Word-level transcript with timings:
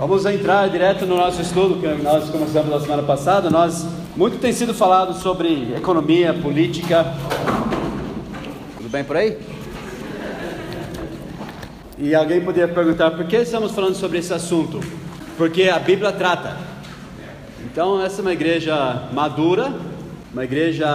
Vamos 0.00 0.24
entrar 0.24 0.66
direto 0.70 1.04
no 1.04 1.14
nosso 1.14 1.42
estudo 1.42 1.78
que 1.78 1.86
nós 2.02 2.30
começamos 2.30 2.70
na 2.70 2.80
semana 2.80 3.02
passada. 3.02 3.50
Nós 3.50 3.86
muito 4.16 4.38
tem 4.38 4.50
sido 4.50 4.72
falado 4.72 5.12
sobre 5.12 5.74
economia, 5.76 6.32
política. 6.32 7.04
Tudo 8.78 8.88
bem 8.88 9.04
por 9.04 9.18
aí? 9.18 9.36
E 11.98 12.14
alguém 12.14 12.40
poderia 12.40 12.72
perguntar 12.72 13.10
por 13.10 13.26
que 13.26 13.36
estamos 13.36 13.72
falando 13.72 13.94
sobre 13.94 14.16
esse 14.16 14.32
assunto? 14.32 14.80
Porque 15.36 15.64
a 15.64 15.78
Bíblia 15.78 16.12
trata. 16.12 16.56
Então, 17.62 18.02
essa 18.02 18.22
é 18.22 18.22
uma 18.22 18.32
igreja 18.32 19.06
madura, 19.12 19.70
uma 20.32 20.44
igreja 20.44 20.88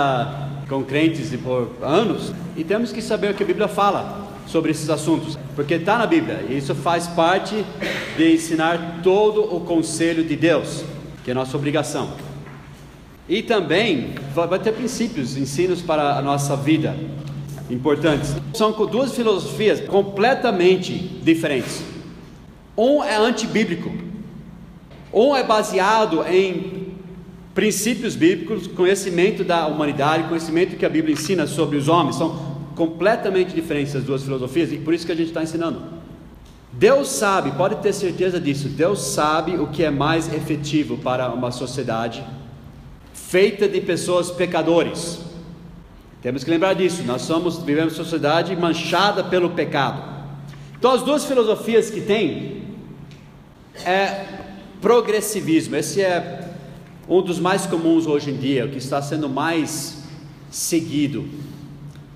com 0.67 0.83
crentes 0.83 1.29
por 1.41 1.73
anos, 1.79 2.33
e 2.57 2.63
temos 2.63 2.91
que 2.91 3.03
saber 3.03 3.29
o 3.29 3.33
que 3.35 3.43
a 3.43 3.45
Bíblia 3.45 3.67
fala 3.67 4.24
sobre 4.48 4.71
esses 4.71 4.89
assuntos, 4.89 5.38
porque 5.55 5.76
está 5.76 5.98
na 5.98 6.05
Bíblia, 6.05 6.45
e 6.49 6.58
isso 6.58 6.73
faz 6.76 7.08
parte 7.08 7.66
de 8.17 8.34
ensinar 8.34 8.99
todo 9.03 9.55
o 9.55 9.62
conselho 9.62 10.23
de 10.23 10.36
Deus, 10.36 10.84
que 11.23 11.31
é 11.31 11.34
nossa 11.34 11.58
obrigação. 11.58 12.12
E 13.27 13.41
também 13.41 14.13
vai 14.34 14.59
ter 14.59 14.72
princípios, 14.72 15.36
ensinos 15.36 15.81
para 15.81 16.17
a 16.17 16.22
nossa 16.22 16.55
vida 16.55 16.95
importantes. 17.70 18.36
São 18.53 18.72
duas 18.86 19.13
filosofias 19.13 19.81
completamente 19.81 20.94
diferentes. 20.94 21.84
Um 22.77 23.03
é 23.03 23.16
antibíblico, 23.16 23.91
um 25.12 25.36
é 25.36 25.44
baseado 25.44 26.23
em 26.27 26.94
princípios 27.55 28.16
bíblicos, 28.16 28.67
conhecimento 28.67 29.44
da 29.44 29.66
humanidade, 29.66 30.27
conhecimento 30.27 30.75
que 30.75 30.86
a 30.86 30.89
Bíblia 30.89 31.14
ensina 31.14 31.48
sobre 31.48 31.77
os 31.77 31.88
homens. 31.88 32.17
São 32.17 32.55
completamente 32.75 33.53
diferentes 33.53 33.95
as 33.95 34.03
duas 34.03 34.23
filosofias 34.23 34.71
e 34.71 34.77
por 34.77 34.93
isso 34.93 35.05
que 35.05 35.11
a 35.11 35.16
gente 35.16 35.27
está 35.27 35.41
ensinando. 35.41 35.81
Deus 36.73 37.07
sabe, 37.07 37.52
pode 37.52 37.77
ter 37.77 37.94
certeza 37.94 38.39
disso, 38.39 38.67
Deus 38.67 39.00
sabe 39.00 39.58
o 39.58 39.67
que 39.67 39.83
é 39.83 39.89
mais 39.89 40.31
efetivo 40.33 40.97
para 40.97 41.30
uma 41.30 41.50
sociedade 41.50 42.22
feita 43.13 43.67
de 43.67 43.80
pessoas 43.80 44.30
pecadores. 44.30 45.19
Temos 46.22 46.44
que 46.44 46.50
lembrar 46.50 46.73
disso, 46.73 47.03
nós 47.03 47.22
somos, 47.22 47.59
vivemos 47.59 47.94
uma 47.94 48.03
sociedade 48.03 48.55
manchada 48.55 49.23
pelo 49.23 49.52
pecado. 49.52 50.03
Então 50.78 50.91
as 50.91 51.02
duas 51.02 51.23
filosofias 51.23 51.89
que 51.89 52.02
tem 52.02 52.63
é 53.85 54.25
progressivismo, 54.81 55.78
esse 55.78 56.02
é 56.02 56.52
um 57.07 57.22
dos 57.22 57.39
mais 57.39 57.66
comuns 57.66 58.05
hoje 58.05 58.31
em 58.31 58.38
dia, 58.38 58.66
o 58.66 58.69
que 58.69 58.80
está 58.80 59.02
sendo 59.02 59.30
mais 59.30 60.03
seguido 60.50 61.25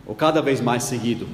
ou 0.10 0.16
cada 0.16 0.42
vez 0.42 0.60
mais 0.60 0.84
seguido. 0.86 1.28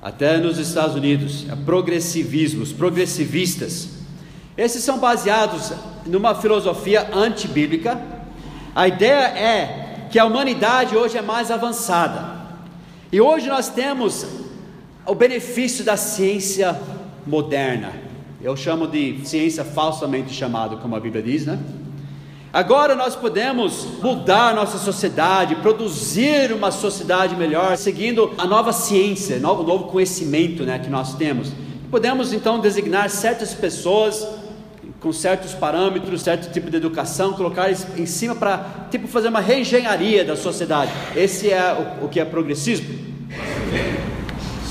Até 0.00 0.38
nos 0.38 0.56
Estados 0.56 0.94
Unidos, 0.94 1.44
é 1.50 1.56
progressivistas. 1.56 3.88
Esses 4.56 4.84
são 4.84 5.00
baseados 5.00 5.72
numa 6.06 6.32
filosofia 6.32 7.10
antibíblica. 7.12 8.00
A 8.72 8.86
ideia 8.86 9.36
é 9.36 10.06
que 10.12 10.18
a 10.20 10.24
humanidade 10.24 10.96
hoje 10.96 11.18
é 11.18 11.22
mais 11.22 11.50
avançada. 11.50 12.40
E 13.10 13.20
hoje 13.20 13.48
nós 13.48 13.68
temos 13.68 14.24
o 15.04 15.16
benefício 15.16 15.84
da 15.84 15.96
ciência 15.96 16.80
moderna. 17.26 17.94
Eu 18.40 18.56
chamo 18.56 18.86
de 18.86 19.22
ciência 19.24 19.64
falsamente 19.64 20.32
chamada, 20.32 20.76
como 20.76 20.94
a 20.94 21.00
Bíblia 21.00 21.22
diz, 21.22 21.46
né? 21.46 21.58
Agora 22.52 22.94
nós 22.94 23.16
podemos 23.16 23.86
mudar 24.02 24.54
nossa 24.54 24.76
sociedade, 24.76 25.54
produzir 25.56 26.52
uma 26.52 26.70
sociedade 26.70 27.34
melhor, 27.34 27.78
seguindo 27.78 28.30
a 28.36 28.46
nova 28.46 28.74
ciência, 28.74 29.38
o 29.38 29.40
novo, 29.40 29.62
novo 29.62 29.84
conhecimento 29.84 30.62
né, 30.62 30.78
que 30.78 30.90
nós 30.90 31.14
temos. 31.14 31.50
Podemos 31.90 32.30
então 32.30 32.60
designar 32.60 33.08
certas 33.08 33.54
pessoas 33.54 34.28
com 35.00 35.10
certos 35.14 35.54
parâmetros, 35.54 36.20
certo 36.20 36.52
tipo 36.52 36.70
de 36.70 36.76
educação, 36.76 37.32
colocar 37.32 37.70
em 37.70 38.04
cima 38.04 38.34
para 38.34 38.86
tipo 38.90 39.08
fazer 39.08 39.28
uma 39.28 39.40
reengenharia 39.40 40.22
da 40.22 40.36
sociedade. 40.36 40.92
Esse 41.16 41.50
é 41.50 41.96
o, 42.02 42.04
o 42.04 42.08
que 42.10 42.20
é 42.20 42.24
progressismo. 42.24 42.86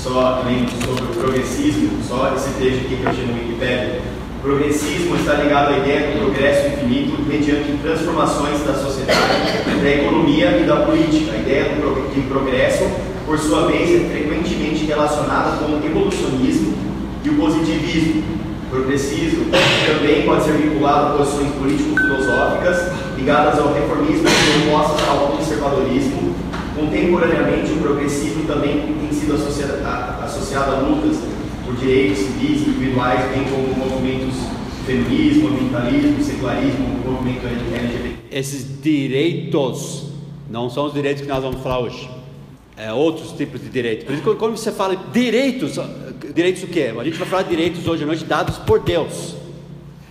Só 0.00 0.38
sobre 0.38 1.02
o 1.02 1.14
progressismo, 1.16 2.00
só 2.04 2.32
esse 2.36 2.50
trecho 2.54 2.86
aqui 2.86 2.96
que 2.96 3.02
eu 3.02 3.08
achei 3.08 3.26
no 3.26 3.34
Wikipedia 3.34 4.21
progressismo 4.42 5.14
está 5.14 5.34
ligado 5.34 5.72
à 5.72 5.78
ideia 5.78 6.10
do 6.10 6.18
progresso 6.18 6.66
infinito 6.66 7.22
mediante 7.22 7.78
transformações 7.80 8.60
da 8.66 8.74
sociedade, 8.74 9.20
da 9.80 9.88
economia 9.88 10.58
e 10.58 10.64
da 10.64 10.76
política. 10.76 11.32
A 11.32 11.36
ideia 11.36 11.76
de 12.12 12.20
progresso, 12.22 12.84
por 13.24 13.38
sua 13.38 13.68
vez, 13.68 14.02
é 14.02 14.08
frequentemente 14.08 14.84
relacionada 14.84 15.58
com 15.58 15.72
o 15.72 15.86
evolucionismo 15.86 16.74
e 17.24 17.30
o 17.30 17.36
positivismo. 17.36 18.24
progressismo 18.68 19.44
também 19.86 20.22
pode 20.24 20.44
ser 20.44 20.54
vinculado 20.54 21.14
a 21.14 21.18
posições 21.18 21.54
político-filosóficas 21.54 22.90
ligadas 23.16 23.60
ao 23.60 23.72
reformismo 23.72 24.26
e 24.26 24.68
opostas 24.68 25.08
ao 25.08 25.28
conservadorismo. 25.28 26.34
Contemporaneamente, 26.74 27.70
o 27.72 27.76
progressismo 27.76 28.44
também 28.46 28.96
tem 28.98 29.12
sido 29.12 29.34
associado 29.34 29.74
a, 29.84 30.24
associado 30.24 30.72
a 30.72 30.78
lutas 30.80 31.18
por 31.72 31.76
direitos 31.76 32.18
civis 32.18 32.68
individuais, 32.68 33.20
bem 33.30 33.44
como 33.44 33.74
movimentos 33.76 34.34
feminismo, 34.84 35.48
ambientalismo, 35.48 36.22
secularismo, 36.22 36.88
movimento 37.04 37.46
LGBT. 37.46 38.16
Esses 38.30 38.82
direitos 38.82 40.08
não 40.50 40.68
são 40.68 40.86
os 40.86 40.92
direitos 40.92 41.22
que 41.22 41.28
nós 41.28 41.42
vamos 41.42 41.62
falar 41.62 41.78
hoje. 41.78 42.10
É 42.76 42.92
outros 42.92 43.32
tipos 43.32 43.60
de 43.60 43.68
direitos. 43.68 44.04
Por 44.04 44.14
isso, 44.14 44.22
quando 44.36 44.56
você 44.56 44.72
fala 44.72 44.96
direitos, 45.12 45.78
direitos 46.34 46.62
o 46.62 46.66
quê? 46.66 46.92
A 46.98 47.04
gente 47.04 47.16
vai 47.16 47.28
falar 47.28 47.42
de 47.42 47.50
direitos 47.50 47.86
hoje 47.86 48.02
à 48.02 48.06
noite 48.06 48.24
dados 48.24 48.58
por 48.58 48.80
Deus. 48.80 49.36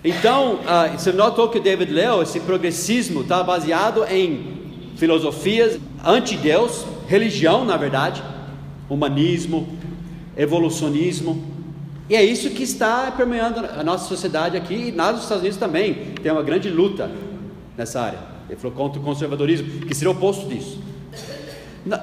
Então, 0.03 0.55
uh, 0.55 0.97
você 0.97 1.11
notou 1.11 1.49
que 1.49 1.59
o 1.59 1.61
David 1.61 1.91
leu, 1.91 2.23
esse 2.23 2.39
progressismo 2.39 3.21
está 3.21 3.43
baseado 3.43 4.05
em 4.05 4.61
filosofias 4.95 5.79
anti-Deus, 6.03 6.85
religião, 7.07 7.65
na 7.65 7.77
verdade, 7.77 8.23
humanismo, 8.89 9.67
evolucionismo. 10.37 11.50
E 12.11 12.15
é 12.17 12.21
isso 12.21 12.49
que 12.49 12.63
está 12.63 13.09
permeando 13.09 13.61
a 13.65 13.81
nossa 13.85 14.05
sociedade 14.05 14.57
aqui 14.57 14.73
e 14.73 14.91
nos 14.91 15.21
Estados 15.21 15.39
Unidos 15.39 15.57
também. 15.57 15.93
Tem 16.21 16.29
uma 16.29 16.43
grande 16.43 16.69
luta 16.69 17.09
nessa 17.77 18.01
área. 18.01 18.19
Ele 18.49 18.59
falou 18.59 18.75
contra 18.75 18.99
o 18.99 19.01
conservadorismo, 19.01 19.85
que 19.85 19.95
seria 19.95 20.11
o 20.11 20.13
oposto 20.13 20.45
disso. 20.45 20.77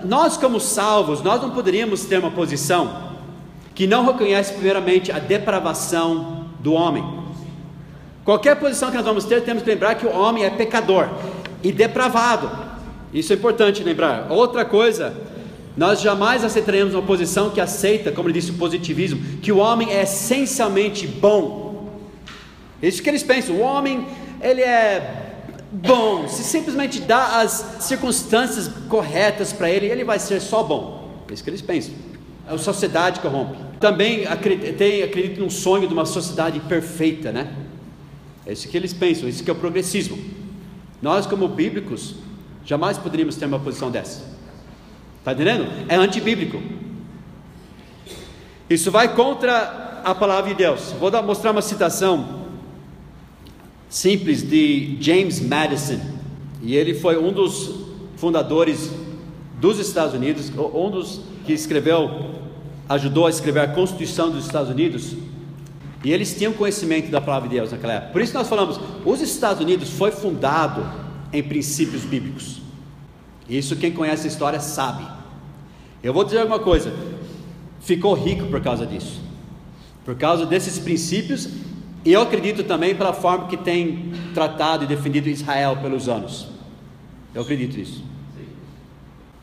Nós, 0.07 0.39
como 0.39 0.59
salvos, 0.59 1.23
nós 1.23 1.43
não 1.43 1.51
poderíamos 1.51 2.07
ter 2.07 2.19
uma 2.21 2.31
posição 2.31 3.19
que 3.75 3.87
não 3.87 4.07
reconhece 4.07 4.55
primeiramente 4.55 5.13
a 5.13 5.19
depravação 5.19 6.47
do 6.59 6.73
homem. 6.73 7.05
Qualquer 8.25 8.57
posição 8.57 8.91
que 8.91 8.97
nós 8.97 9.05
vamos 9.05 9.27
ter, 9.27 9.43
temos 9.43 9.63
que 9.63 9.69
lembrar 9.69 9.97
que 9.97 10.07
o 10.07 10.11
homem 10.19 10.43
é 10.43 10.49
pecador 10.49 11.07
e 11.63 11.71
depravado. 11.71 12.51
Isso 13.13 13.31
é 13.35 13.37
importante 13.37 13.85
lembrar. 13.85 14.29
Outra 14.31 14.65
coisa 14.65 15.15
nós 15.79 16.01
jamais 16.01 16.43
aceitaremos 16.43 16.93
uma 16.93 17.05
posição 17.05 17.51
que 17.51 17.61
aceita, 17.61 18.11
como 18.11 18.29
ele 18.29 18.41
disse, 18.41 18.51
o 18.51 18.55
positivismo, 18.55 19.21
que 19.41 19.53
o 19.53 19.59
homem 19.59 19.93
é 19.93 20.03
essencialmente 20.03 21.07
bom. 21.07 21.89
É 22.83 22.89
isso 22.89 23.01
que 23.01 23.09
eles 23.09 23.23
pensam. 23.23 23.55
O 23.55 23.61
homem, 23.61 24.05
ele 24.43 24.61
é 24.61 25.37
bom. 25.71 26.27
Se 26.27 26.43
simplesmente 26.43 27.01
dá 27.01 27.41
as 27.43 27.77
circunstâncias 27.79 28.69
corretas 28.89 29.53
para 29.53 29.71
ele, 29.71 29.87
ele 29.87 30.03
vai 30.03 30.19
ser 30.19 30.41
só 30.41 30.65
bom. 30.65 31.23
É 31.31 31.35
isso 31.35 31.45
que 31.45 31.51
eles 31.51 31.63
pensam. 31.63 31.95
A 32.49 32.59
sociedade 32.59 33.21
corrompe. 33.21 33.57
Também 33.79 34.27
acreditam 34.27 35.05
acredito 35.05 35.41
num 35.41 35.49
sonho 35.49 35.87
de 35.87 35.95
uma 35.95 36.05
sociedade 36.05 36.59
perfeita, 36.59 37.31
né? 37.31 37.55
É 38.45 38.53
isso 38.53 38.67
que 38.67 38.77
eles 38.77 38.93
pensam, 38.93 39.29
isso 39.29 39.45
que 39.45 39.51
é 39.51 39.53
o 39.53 39.57
progressismo. 39.57 40.19
Nós, 41.01 41.25
como 41.25 41.47
bíblicos, 41.47 42.17
jamais 42.65 42.99
poderíamos 42.99 43.37
ter 43.37 43.47
uma 43.47 43.61
posição 43.61 43.93
dessa. 43.93 44.38
Está 45.31 45.33
entendendo? 45.33 45.71
É 45.89 45.97
antibíblico. 45.97 46.63
Isso 48.71 48.91
vai 48.91 49.15
contra 49.15 50.01
a 50.03 50.15
palavra 50.15 50.51
de 50.51 50.57
Deus. 50.57 50.95
Vou 50.99 51.11
dar, 51.11 51.23
mostrar 51.23 51.51
uma 51.51 51.61
citação 51.61 52.47
simples 53.91 54.43
de 54.43 54.97
James 55.01 55.41
Madison. 55.41 56.01
E 56.63 56.75
ele 56.75 56.95
foi 56.95 57.19
um 57.19 57.31
dos 57.31 57.75
fundadores 58.17 58.91
dos 59.61 59.79
Estados 59.79 60.15
Unidos, 60.15 60.51
um 60.75 60.91
dos 60.91 61.21
que 61.45 61.53
escreveu, 61.53 62.31
ajudou 62.89 63.27
a 63.27 63.31
escrever 63.31 63.61
a 63.61 63.69
Constituição 63.69 64.31
dos 64.31 64.47
Estados 64.47 64.71
Unidos. 64.71 65.15
E 66.03 66.11
eles 66.11 66.35
tinham 66.35 66.55
conhecimento 66.55 67.11
da 67.11 67.21
palavra 67.21 67.49
de 67.49 67.57
Deus 67.57 67.73
naquela 67.73 67.95
época. 67.95 68.13
Por 68.13 68.23
isso 68.23 68.33
nós 68.33 68.49
falamos, 68.49 68.81
os 69.05 69.21
Estados 69.21 69.61
Unidos 69.63 69.91
foi 69.91 70.11
fundado 70.11 70.87
em 71.33 71.43
princípios 71.43 72.03
bíblicos. 72.03 72.63
Isso 73.49 73.77
quem 73.77 73.91
conhece 73.91 74.27
a 74.27 74.31
história 74.31 74.61
sabe. 74.61 75.18
Eu 76.03 76.13
vou 76.13 76.25
dizer 76.25 76.39
alguma 76.39 76.59
coisa: 76.59 76.93
ficou 77.81 78.15
rico 78.15 78.47
por 78.47 78.61
causa 78.61 78.87
disso, 78.87 79.21
por 80.05 80.15
causa 80.15 80.47
desses 80.47 80.79
princípios, 80.79 81.49
e 82.05 82.13
eu 82.13 82.23
acredito 82.23 82.63
também 82.65 82.95
pela 82.95 83.13
forma 83.13 83.49
que 83.49 83.57
tem 83.57 84.13
tratado 84.35 84.85
e 84.85 84.87
defendido 84.87 85.29
Israel 85.29 85.77
pelos 85.77 86.09
anos. 86.09 86.49
Eu 87.35 87.43
acredito 87.43 87.77
nisso. 87.77 88.03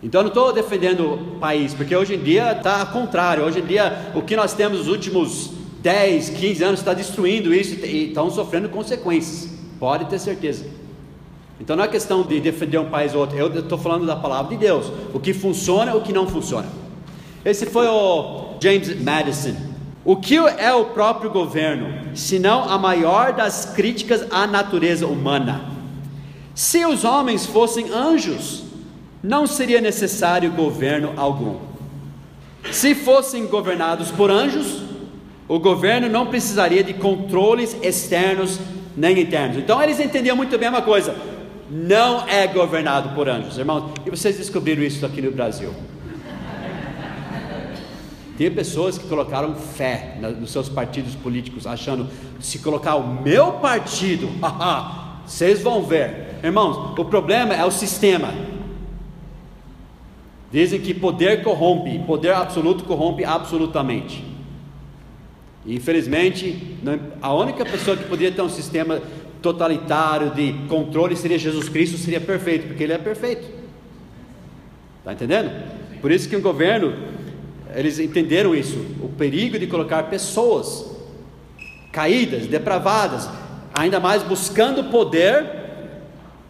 Então 0.01 0.19
eu 0.21 0.23
não 0.25 0.29
estou 0.29 0.53
defendendo 0.53 1.13
o 1.13 1.39
país, 1.39 1.73
porque 1.73 1.95
hoje 1.95 2.15
em 2.15 2.19
dia 2.19 2.51
está 2.51 2.81
ao 2.81 2.87
contrário. 2.87 3.43
Hoje 3.43 3.59
em 3.59 3.65
dia, 3.65 4.11
o 4.13 4.21
que 4.21 4.35
nós 4.35 4.53
temos 4.53 4.79
nos 4.79 4.87
últimos 4.87 5.51
10, 5.81 6.29
15 6.29 6.63
anos 6.63 6.79
está 6.79 6.93
destruindo 6.93 7.53
isso 7.53 7.83
e 7.85 8.07
estão 8.07 8.29
sofrendo 8.29 8.69
consequências. 8.69 9.49
Pode 9.79 10.05
ter 10.05 10.19
certeza. 10.19 10.65
Então 11.59 11.75
não 11.75 11.83
é 11.83 11.87
questão 11.87 12.23
de 12.23 12.39
defender 12.39 12.77
um 12.77 12.89
país 12.89 13.13
ou 13.13 13.21
outro, 13.21 13.37
eu 13.37 13.47
estou 13.59 13.77
falando 13.77 14.05
da 14.05 14.15
palavra 14.15 14.55
de 14.55 14.57
Deus, 14.57 14.91
o 15.13 15.19
que 15.19 15.33
funciona 15.33 15.95
o 15.95 16.01
que 16.01 16.11
não 16.11 16.27
funciona. 16.27 16.67
Esse 17.43 17.65
foi 17.65 17.87
o 17.87 18.55
James 18.59 19.01
Madison. 19.01 19.55
O 20.03 20.15
que 20.15 20.37
é 20.37 20.73
o 20.73 20.85
próprio 20.85 21.31
governo, 21.31 22.15
senão 22.15 22.69
a 22.69 22.77
maior 22.77 23.33
das 23.33 23.65
críticas 23.65 24.27
à 24.29 24.45
natureza 24.45 25.07
humana? 25.07 25.65
Se 26.53 26.85
os 26.85 27.03
homens 27.03 27.45
fossem 27.45 27.89
anjos, 27.91 28.63
não 29.23 29.47
seria 29.47 29.81
necessário 29.81 30.51
governo 30.51 31.13
algum. 31.17 31.57
Se 32.71 32.93
fossem 32.93 33.47
governados 33.47 34.11
por 34.11 34.29
anjos, 34.29 34.83
o 35.47 35.59
governo 35.59 36.07
não 36.07 36.27
precisaria 36.27 36.83
de 36.83 36.93
controles 36.93 37.75
externos 37.81 38.59
nem 38.95 39.19
internos. 39.19 39.57
Então 39.57 39.81
eles 39.81 39.99
entendiam 39.99 40.35
muito 40.35 40.57
bem 40.57 40.69
uma 40.69 40.81
coisa: 40.81 41.15
não 41.69 42.27
é 42.27 42.45
governado 42.47 43.09
por 43.15 43.27
anjos, 43.27 43.57
irmãos. 43.57 43.91
E 44.05 44.09
vocês 44.09 44.37
descobriram 44.37 44.83
isso 44.83 45.05
aqui 45.05 45.21
no 45.21 45.31
Brasil. 45.31 45.73
Tem 48.37 48.51
pessoas 48.51 48.97
que 48.97 49.07
colocaram 49.07 49.55
fé 49.55 50.17
nos 50.19 50.51
seus 50.51 50.67
partidos 50.67 51.15
políticos, 51.15 51.65
achando 51.65 52.07
se 52.39 52.59
colocar 52.59 52.95
o 52.95 53.21
meu 53.21 53.53
partido, 53.53 54.29
vocês 55.25 55.61
vão 55.61 55.81
ver. 55.83 56.35
Irmãos, 56.43 56.99
o 56.99 57.05
problema 57.05 57.53
é 57.53 57.63
o 57.63 57.71
sistema. 57.71 58.33
Dizem 60.51 60.79
que 60.79 60.93
poder 60.93 61.43
corrompe, 61.43 61.97
poder 61.99 62.33
absoluto 62.33 62.83
corrompe 62.83 63.23
absolutamente. 63.25 64.23
infelizmente, 65.65 66.77
a 67.21 67.33
única 67.33 67.65
pessoa 67.65 67.97
que 67.97 68.03
poderia 68.03 68.31
ter 68.31 68.41
um 68.41 68.49
sistema 68.49 69.01
totalitário 69.45 70.31
de 70.31 70.53
controle 70.67 71.15
seria 71.15 71.37
Jesus 71.37 71.69
Cristo, 71.69 71.99
seria 71.99 72.19
perfeito, 72.19 72.67
porque 72.67 72.83
ele 72.83 72.93
é 72.93 72.97
perfeito. 72.97 73.47
Está 74.97 75.13
entendendo? 75.13 75.51
Por 76.01 76.11
isso 76.11 76.27
que 76.27 76.35
o 76.35 76.41
governo, 76.41 76.95
eles 77.75 77.99
entenderam 77.99 78.55
isso, 78.55 78.83
o 79.03 79.09
perigo 79.09 79.59
de 79.59 79.67
colocar 79.67 80.01
pessoas 80.03 80.97
caídas, 81.91 82.47
depravadas, 82.47 83.29
ainda 83.71 83.99
mais 83.99 84.23
buscando 84.23 84.85
poder 84.85 85.45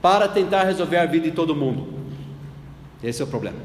para 0.01 0.29
tentar 0.29 0.63
resolver 0.63 0.97
a 0.97 1.05
vida 1.05 1.29
de 1.29 1.35
todo 1.35 1.53
mundo. 1.53 1.87
Esse 3.03 3.21
é 3.21 3.25
o 3.25 3.27
problema. 3.27 3.57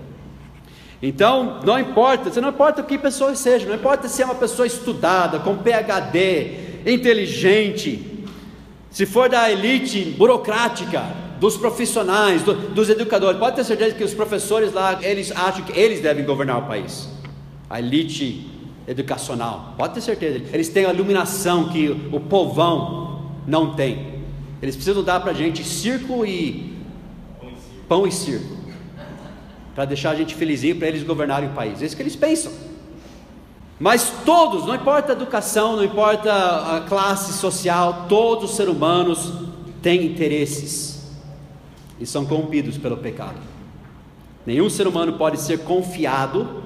Então, 1.00 1.60
não 1.64 1.78
importa, 1.78 2.40
não 2.40 2.48
importa 2.48 2.82
o 2.82 2.84
que 2.84 2.98
pessoas 2.98 3.38
sejam, 3.38 3.68
não 3.68 3.76
importa 3.76 4.08
se 4.08 4.22
é 4.22 4.24
uma 4.24 4.34
pessoa 4.34 4.66
estudada, 4.66 5.38
com 5.38 5.56
PhD, 5.56 6.82
inteligente, 6.84 8.09
se 8.90 9.06
for 9.06 9.28
da 9.28 9.50
elite 9.50 10.14
burocrática, 10.18 11.04
dos 11.38 11.56
profissionais, 11.56 12.42
do, 12.42 12.52
dos 12.52 12.90
educadores, 12.90 13.38
pode 13.38 13.56
ter 13.56 13.64
certeza 13.64 13.94
que 13.94 14.04
os 14.04 14.12
professores 14.12 14.72
lá, 14.72 14.98
eles 15.02 15.32
acham 15.32 15.64
que 15.64 15.78
eles 15.78 16.00
devem 16.00 16.24
governar 16.24 16.58
o 16.58 16.66
país. 16.66 17.08
A 17.68 17.78
elite 17.78 18.50
educacional, 18.86 19.74
pode 19.78 19.94
ter 19.94 20.00
certeza. 20.00 20.42
Eles 20.52 20.68
têm 20.68 20.84
a 20.84 20.92
iluminação 20.92 21.68
que 21.68 21.88
o 22.12 22.20
povão 22.20 23.30
não 23.46 23.74
tem. 23.74 24.20
Eles 24.60 24.74
precisam 24.74 25.02
dar 25.02 25.20
para 25.20 25.30
a 25.30 25.34
gente 25.34 25.64
circo 25.64 26.26
e 26.26 26.76
pão 27.88 28.06
e 28.06 28.12
circo, 28.12 28.56
para 29.74 29.84
deixar 29.84 30.10
a 30.10 30.14
gente 30.14 30.34
felizinho 30.34 30.76
para 30.76 30.88
eles 30.88 31.02
governarem 31.02 31.48
o 31.48 31.52
país. 31.52 31.80
É 31.80 31.86
isso 31.86 31.96
que 31.96 32.02
eles 32.02 32.16
pensam. 32.16 32.52
Mas 33.80 34.12
todos, 34.26 34.66
não 34.66 34.74
importa 34.74 35.12
a 35.12 35.16
educação, 35.16 35.76
não 35.76 35.82
importa 35.82 36.30
a 36.30 36.82
classe 36.82 37.32
social, 37.32 38.04
todos 38.10 38.50
os 38.50 38.56
seres 38.56 38.74
humanos 38.74 39.32
têm 39.80 40.04
interesses 40.04 41.10
e 41.98 42.04
são 42.04 42.26
corrompidos 42.26 42.76
pelo 42.76 42.98
pecado. 42.98 43.38
Nenhum 44.44 44.68
ser 44.68 44.86
humano 44.86 45.14
pode 45.14 45.40
ser 45.40 45.60
confiado 45.60 46.62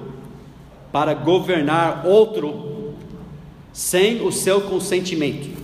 para 0.91 1.13
governar 1.13 2.05
outro 2.05 2.93
sem 3.71 4.21
o 4.21 4.29
seu 4.29 4.59
consentimento. 4.59 5.55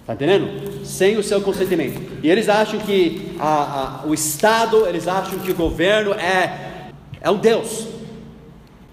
Está 0.00 0.14
entendendo? 0.14 0.84
Sem 0.86 1.16
o 1.16 1.24
seu 1.24 1.40
consentimento. 1.40 2.00
E 2.22 2.30
eles 2.30 2.48
acham 2.48 2.78
que 2.78 3.34
a, 3.40 4.02
a, 4.02 4.06
o 4.06 4.14
Estado, 4.14 4.86
eles 4.86 5.08
acham 5.08 5.40
que 5.40 5.50
o 5.50 5.54
governo 5.56 6.12
é, 6.12 6.90
é 7.20 7.28
um 7.28 7.38
Deus. 7.38 7.91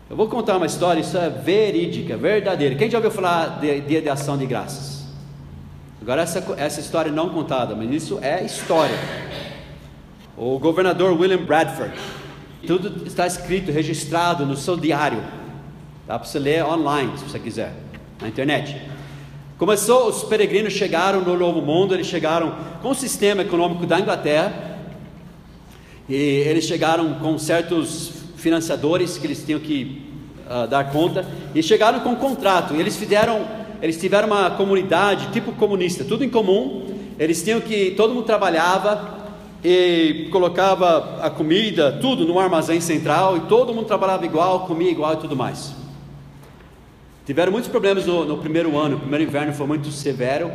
Eu 0.10 0.16
vou 0.16 0.28
contar 0.28 0.58
uma 0.58 0.66
história, 0.66 1.00
isso 1.02 1.16
é 1.16 1.30
verídica, 1.30 2.18
verdadeira. 2.18 2.74
Quem 2.74 2.90
já 2.90 2.98
ouviu 2.98 3.12
falar 3.12 3.60
de 3.60 3.80
dia 3.82 4.02
de 4.02 4.10
ação 4.10 4.36
de 4.40 4.46
graças? 4.48 5.04
Agora, 6.02 6.24
essa, 6.24 6.44
essa 6.58 6.80
história 6.80 7.12
não 7.12 7.30
contada, 7.30 7.76
mas 7.76 7.92
isso 7.92 8.18
é 8.20 8.44
história. 8.44 8.96
O 10.36 10.58
governador 10.58 11.14
William 11.14 11.46
Bradford, 11.46 11.94
tudo 12.66 13.06
está 13.06 13.28
escrito, 13.28 13.72
registrado 13.72 14.48
no 14.48 14.58
seu 14.58 14.76
diário. 14.76 15.24
Dá 16.08 16.18
para 16.18 16.28
você 16.28 16.40
ler 16.40 16.66
online, 16.66 17.16
se 17.16 17.26
você 17.26 17.38
quiser, 17.38 17.72
na 18.20 18.30
internet. 18.30 18.82
Começou, 19.60 20.08
os 20.08 20.24
peregrinos 20.24 20.74
chegaram 20.74 21.22
no 21.22 21.38
Novo 21.38 21.62
Mundo, 21.62 21.94
eles 21.94 22.08
chegaram 22.08 22.56
com 22.82 22.90
o 22.90 22.96
sistema 22.96 23.44
econômico 23.44 23.86
da 23.86 24.00
Inglaterra, 24.00 24.80
e 26.08 26.16
eles 26.16 26.66
chegaram 26.66 27.14
com 27.16 27.38
certos 27.38 28.19
financiadores 28.40 29.18
que 29.18 29.28
eles 29.28 29.44
tinham 29.44 29.60
que 29.60 30.02
uh, 30.46 30.68
dar 30.68 30.92
conta 30.92 31.26
e 31.54 31.62
chegaram 31.62 32.00
com 32.00 32.10
um 32.10 32.16
contrato. 32.16 32.74
Eles 32.74 32.98
fizeram, 32.98 33.46
eles 33.82 34.00
tiveram 34.00 34.28
uma 34.28 34.50
comunidade 34.52 35.32
tipo 35.32 35.52
comunista, 35.54 36.04
tudo 36.04 36.24
em 36.24 36.30
comum. 36.30 36.88
Eles 37.20 37.44
tinham 37.44 37.62
que 37.62 37.92
todo 37.92 38.14
mundo 38.14 38.26
trabalhava 38.26 39.20
e 39.64 40.30
colocava 40.32 41.20
a 41.22 41.30
comida, 41.30 41.98
tudo 42.02 42.26
no 42.26 42.40
armazém 42.40 42.80
central 42.80 43.38
e 43.38 43.42
todo 43.42 43.74
mundo 43.74 43.86
trabalhava 43.86 44.26
igual, 44.26 44.66
comia 44.66 44.90
igual 44.90 45.14
e 45.14 45.18
tudo 45.18 45.36
mais. 45.36 45.74
Tiveram 47.26 47.52
muitos 47.52 47.70
problemas 47.70 48.06
no, 48.06 48.26
no 48.26 48.38
primeiro 48.38 48.78
ano, 48.78 48.96
o 48.96 49.00
primeiro 49.00 49.24
inverno 49.26 49.54
foi 49.54 49.68
muito 49.68 49.92
severo, 49.92 50.52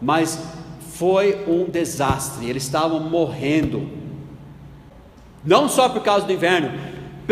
mas 0.00 0.42
foi 0.94 1.44
um 1.46 1.64
desastre. 1.64 2.48
Eles 2.48 2.62
estavam 2.62 3.00
morrendo, 3.00 3.90
não 5.44 5.68
só 5.68 5.88
por 5.88 6.02
causa 6.02 6.24
do 6.24 6.32
inverno, 6.32 6.70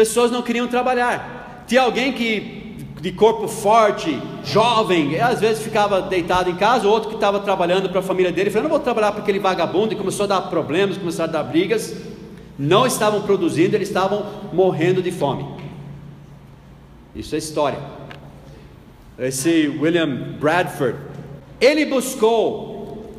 pessoas 0.01 0.31
não 0.31 0.41
queriam 0.41 0.67
trabalhar. 0.67 1.63
Tinha 1.67 1.83
alguém 1.83 2.11
que 2.15 2.59
de 3.03 3.13
corpo 3.13 3.47
forte, 3.47 4.19
jovem, 4.43 5.21
às 5.21 5.41
vezes 5.41 5.63
ficava 5.63 6.01
deitado 6.01 6.49
em 6.49 6.57
casa, 6.57 6.89
outro 6.89 7.11
que 7.11 7.17
estava 7.17 7.39
trabalhando 7.41 7.91
para 7.91 8.01
a 8.01 8.03
família 8.03 8.33
dele, 8.33 8.49
falou: 8.49 8.63
não 8.65 8.71
vou 8.71 8.81
trabalhar 8.81 9.13
para 9.13 9.21
aquele 9.21 9.39
vagabundo, 9.39 9.93
e 9.93 9.97
começou 9.97 10.25
a 10.25 10.27
dar 10.27 10.41
problemas, 10.43 10.97
começou 10.97 11.25
a 11.25 11.29
dar 11.29 11.43
brigas. 11.43 11.95
Não 12.59 12.87
estavam 12.87 13.23
produzindo, 13.23 13.77
eles 13.77 13.89
estavam 13.89 14.27
morrendo 14.55 15.03
de 15.03 15.11
fome. 15.11 15.47
Isso 17.15 17.35
é 17.35 17.39
história. 17.39 17.79
Esse 19.19 19.69
William 19.81 20.37
Bradford, 20.41 20.99
ele 21.61 21.85
buscou 21.85 23.15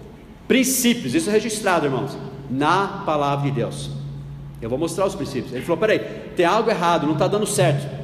princípios, 0.47 1.13
isso 1.13 1.29
é 1.29 1.33
registrado, 1.33 1.85
irmãos, 1.85 2.17
na 2.49 3.03
palavra 3.05 3.49
de 3.49 3.55
Deus. 3.55 4.00
Eu 4.61 4.69
vou 4.69 4.77
mostrar 4.77 5.05
os 5.05 5.15
princípios. 5.15 5.53
Ele 5.53 5.63
falou: 5.63 5.77
peraí, 5.77 5.99
tem 6.35 6.45
algo 6.45 6.69
errado, 6.69 7.05
não 7.05 7.13
está 7.13 7.27
dando 7.27 7.47
certo. 7.47 8.01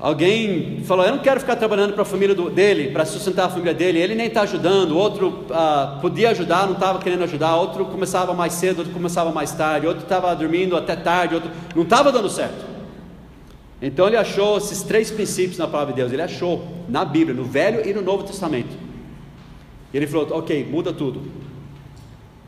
Alguém 0.00 0.82
falou: 0.84 1.04
Eu 1.04 1.12
não 1.12 1.18
quero 1.18 1.38
ficar 1.40 1.56
trabalhando 1.56 1.92
para 1.92 2.02
a 2.02 2.06
família 2.06 2.34
do, 2.34 2.48
dele, 2.48 2.90
para 2.90 3.04
sustentar 3.04 3.46
a 3.46 3.48
família 3.50 3.74
dele. 3.74 3.98
Ele 3.98 4.14
nem 4.14 4.28
está 4.28 4.42
ajudando. 4.42 4.96
Outro 4.96 5.44
ah, 5.50 5.98
podia 6.00 6.30
ajudar, 6.30 6.66
não 6.66 6.72
estava 6.72 6.98
querendo 6.98 7.22
ajudar. 7.24 7.56
Outro 7.56 7.84
começava 7.84 8.32
mais 8.32 8.54
cedo, 8.54 8.78
outro 8.78 8.94
começava 8.94 9.30
mais 9.30 9.52
tarde. 9.52 9.86
Outro 9.86 10.04
estava 10.04 10.34
dormindo 10.34 10.74
até 10.74 10.96
tarde. 10.96 11.34
Outro 11.34 11.50
não 11.76 11.82
estava 11.82 12.10
dando 12.10 12.30
certo. 12.30 12.64
Então 13.82 14.06
ele 14.06 14.16
achou 14.16 14.56
esses 14.56 14.82
três 14.82 15.10
princípios 15.10 15.58
na 15.58 15.66
palavra 15.66 15.92
de 15.92 16.00
Deus. 16.00 16.12
Ele 16.12 16.22
achou 16.22 16.66
na 16.88 17.04
Bíblia, 17.04 17.34
no 17.34 17.44
Velho 17.44 17.86
e 17.86 17.92
no 17.92 18.00
Novo 18.00 18.24
Testamento. 18.24 18.74
E 19.92 19.96
ele 19.98 20.06
falou: 20.06 20.28
Ok, 20.38 20.66
muda 20.70 20.94
tudo. 20.94 21.20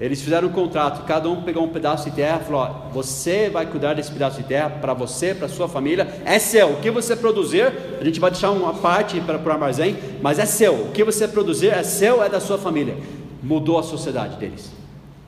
Eles 0.02 0.20
fizeram 0.20 0.48
um 0.48 0.50
contrato, 0.50 1.06
cada 1.06 1.30
um 1.30 1.42
pegou 1.42 1.62
um 1.62 1.68
pedaço 1.68 2.10
de 2.10 2.16
terra 2.16 2.40
falou: 2.40 2.62
ó, 2.62 2.90
Você 2.92 3.48
vai 3.48 3.64
cuidar 3.66 3.94
desse 3.94 4.10
pedaço 4.10 4.42
de 4.42 4.48
terra 4.48 4.68
para 4.68 4.92
você, 4.92 5.32
para 5.32 5.48
sua 5.48 5.68
família, 5.68 6.20
é 6.24 6.40
seu. 6.40 6.72
O 6.72 6.80
que 6.80 6.90
você 6.90 7.14
produzir, 7.14 7.72
a 8.00 8.02
gente 8.02 8.18
vai 8.18 8.32
deixar 8.32 8.50
uma 8.50 8.74
parte 8.74 9.20
para 9.20 9.38
o 9.40 9.52
armazém, 9.52 9.96
mas 10.20 10.40
é 10.40 10.44
seu. 10.44 10.86
O 10.86 10.90
que 10.90 11.04
você 11.04 11.28
produzir 11.28 11.68
é 11.68 11.84
seu, 11.84 12.20
é 12.20 12.28
da 12.28 12.40
sua 12.40 12.58
família. 12.58 12.96
Mudou 13.40 13.78
a 13.78 13.84
sociedade 13.84 14.38
deles. 14.38 14.72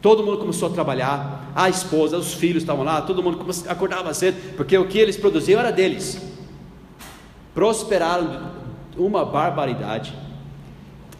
Todo 0.03 0.25
mundo 0.25 0.39
começou 0.39 0.69
a 0.69 0.73
trabalhar, 0.73 1.53
a 1.55 1.69
esposa, 1.69 2.17
os 2.17 2.35
filhos 2.35 2.65
estavam 2.65 2.85
lá, 2.85 3.01
todo 3.01 3.23
mundo 3.23 3.47
acordava 3.69 4.13
cedo, 4.13 4.57
porque 4.57 4.77
o 4.77 4.89
que 4.89 4.99
eles 4.99 5.17
produziam 5.17 5.61
era 5.61 5.71
deles. 5.71 6.21
Prosperaram 7.55 8.51
uma 8.97 9.25
barbaridade 9.25 10.24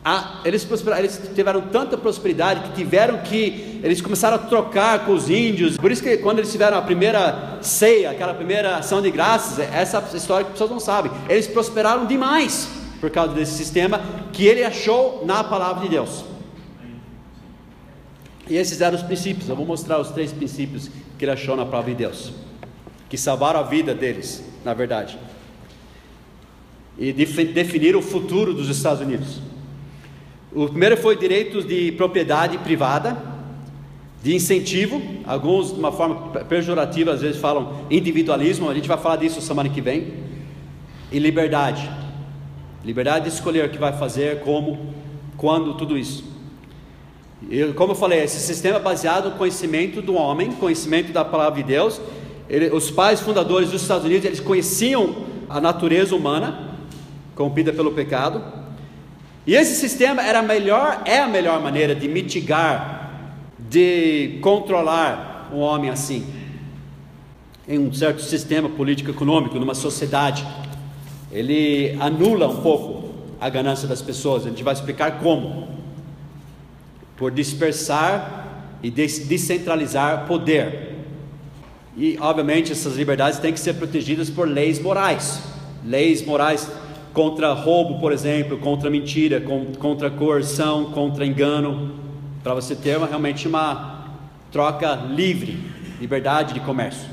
ah, 0.07 0.43
eles, 0.45 0.69
eles 0.99 1.31
tiveram 1.35 1.63
tanta 1.63 1.97
prosperidade 1.97 2.69
que 2.69 2.75
tiveram 2.75 3.19
que. 3.23 3.81
Eles 3.83 4.03
começaram 4.03 4.37
a 4.37 4.39
trocar 4.39 5.07
com 5.07 5.13
os 5.13 5.31
índios. 5.31 5.79
Por 5.79 5.91
isso 5.91 6.03
que 6.03 6.19
quando 6.19 6.41
eles 6.41 6.53
tiveram 6.53 6.77
a 6.77 6.83
primeira 6.83 7.59
ceia, 7.63 8.11
aquela 8.11 8.35
primeira 8.35 8.77
ação 8.77 9.01
de 9.01 9.11
graças, 9.11 9.59
essa 9.59 10.05
história 10.15 10.45
que 10.45 10.51
as 10.51 10.59
pessoas 10.59 10.71
não 10.71 10.81
sabem. 10.81 11.11
Eles 11.27 11.47
prosperaram 11.47 12.05
demais 12.05 12.69
por 13.01 13.09
causa 13.11 13.33
desse 13.33 13.53
sistema 13.53 13.99
que 14.31 14.45
ele 14.47 14.63
achou 14.63 15.25
na 15.25 15.43
palavra 15.43 15.85
de 15.85 15.89
Deus. 15.89 16.25
E 18.47 18.57
esses 18.57 18.83
eram 18.83 18.97
os 18.97 19.03
princípios. 19.03 19.49
Eu 19.49 19.57
vou 19.57 19.65
mostrar 19.65 19.99
os 19.99 20.11
três 20.11 20.33
princípios 20.33 20.91
que 21.19 21.25
ele 21.25 21.33
achou 21.33 21.57
na 21.57 21.65
palavra 21.65 21.93
de 21.93 21.97
Deus, 21.97 22.31
que 23.09 23.17
salvaram 23.17 23.59
a 23.59 23.63
vida 23.63 23.95
deles, 23.95 24.45
na 24.63 24.75
verdade, 24.75 25.19
e 26.99 27.11
definiram 27.13 28.01
o 28.01 28.03
futuro 28.03 28.53
dos 28.53 28.69
Estados 28.69 29.01
Unidos. 29.01 29.54
O 30.55 30.69
primeiro 30.69 30.97
foi 30.97 31.17
direitos 31.17 31.67
de 31.67 31.91
propriedade 31.93 32.57
privada, 32.59 33.17
de 34.23 34.37
incentivo, 34.37 35.03
alguns 35.27 35.73
de 35.73 35.81
uma 35.81 35.91
forma 35.91 36.31
pejorativa 36.45 37.13
às 37.13 37.23
vezes 37.23 37.41
falam 37.41 37.81
individualismo, 37.91 38.71
a 38.71 38.75
gente 38.75 38.87
vai 38.87 38.97
falar 38.97 39.17
disso 39.17 39.41
semana 39.41 39.69
que 39.69 39.81
vem, 39.81 40.15
e 41.11 41.19
liberdade. 41.19 41.91
Liberdade 42.85 43.29
de 43.29 43.35
escolher 43.35 43.65
o 43.65 43.69
que 43.69 43.79
vai 43.79 43.95
fazer, 43.95 44.43
como, 44.43 44.95
quando, 45.37 45.75
tudo 45.75 45.99
isso. 45.99 46.23
E, 47.51 47.73
como 47.73 47.91
eu 47.91 47.97
falei, 47.97 48.23
esse 48.23 48.39
sistema 48.39 48.77
é 48.77 48.81
baseado 48.81 49.31
no 49.31 49.37
conhecimento 49.37 50.01
do 50.01 50.15
homem, 50.15 50.53
conhecimento 50.53 51.13
da 51.13 51.25
palavra 51.25 51.61
de 51.61 51.67
Deus. 51.67 52.01
Ele, 52.49 52.71
os 52.71 52.93
pais 52.93 53.21
fundadores 53.21 53.71
dos 53.71 53.83
Estados 53.83 54.05
Unidos, 54.05 54.25
eles 54.25 54.39
conheciam 54.39 55.17
a 55.49 55.61
natureza 55.61 56.15
humana, 56.15 56.77
corrompida 57.35 57.73
pelo 57.73 57.91
pecado, 57.91 58.64
e 59.47 59.55
esse 59.55 59.75
sistema 59.75 60.23
era 60.23 60.43
melhor, 60.43 61.03
é 61.05 61.19
a 61.19 61.27
melhor 61.27 61.61
maneira 61.61 61.95
de 61.95 62.09
mitigar, 62.09 63.11
de 63.59 64.39
controlar 64.41 65.51
um 65.53 65.59
homem 65.59 65.91
assim, 65.91 66.27
em 67.69 67.79
um 67.79 67.93
certo 67.93 68.23
sistema 68.23 68.69
político 68.69 69.11
econômico, 69.11 69.59
numa 69.59 69.75
sociedade. 69.75 70.47
Ele 71.31 71.97
anula 72.01 72.49
um 72.49 72.63
pouco 72.63 73.11
a 73.41 73.49
ganância 73.51 73.87
das 73.87 74.01
pessoas. 74.01 74.47
A 74.47 74.49
gente 74.49 74.63
vai 74.63 74.73
explicar 74.73 75.19
como. 75.21 75.69
Por 77.17 77.31
dispersar 77.31 78.79
e 78.83 78.91
descentralizar 78.91 80.27
poder. 80.27 80.95
E, 81.97 82.19
obviamente, 82.21 82.73
essas 82.73 82.97
liberdades 82.97 83.39
têm 83.39 83.53
que 83.53 83.61
ser 83.61 83.75
protegidas 83.75 84.29
por 84.29 84.49
leis 84.49 84.81
morais. 84.81 85.43
Leis 85.85 86.25
morais 86.25 86.69
contra 87.15 87.53
roubo, 87.53 88.01
por 88.01 88.13
exemplo, 88.13 88.59
contra 88.59 88.91
mentira, 88.91 89.41
contra 89.79 90.11
coerção, 90.11 90.87
contra 90.87 91.25
engano, 91.25 91.93
para 92.43 92.53
você 92.53 92.75
ter 92.75 92.99
uma, 92.99 93.07
realmente 93.07 93.47
uma 93.47 94.09
troca 94.51 94.95
livre, 94.95 95.59
liberdade 96.01 96.53
de 96.53 96.61
comércio. 96.61 97.09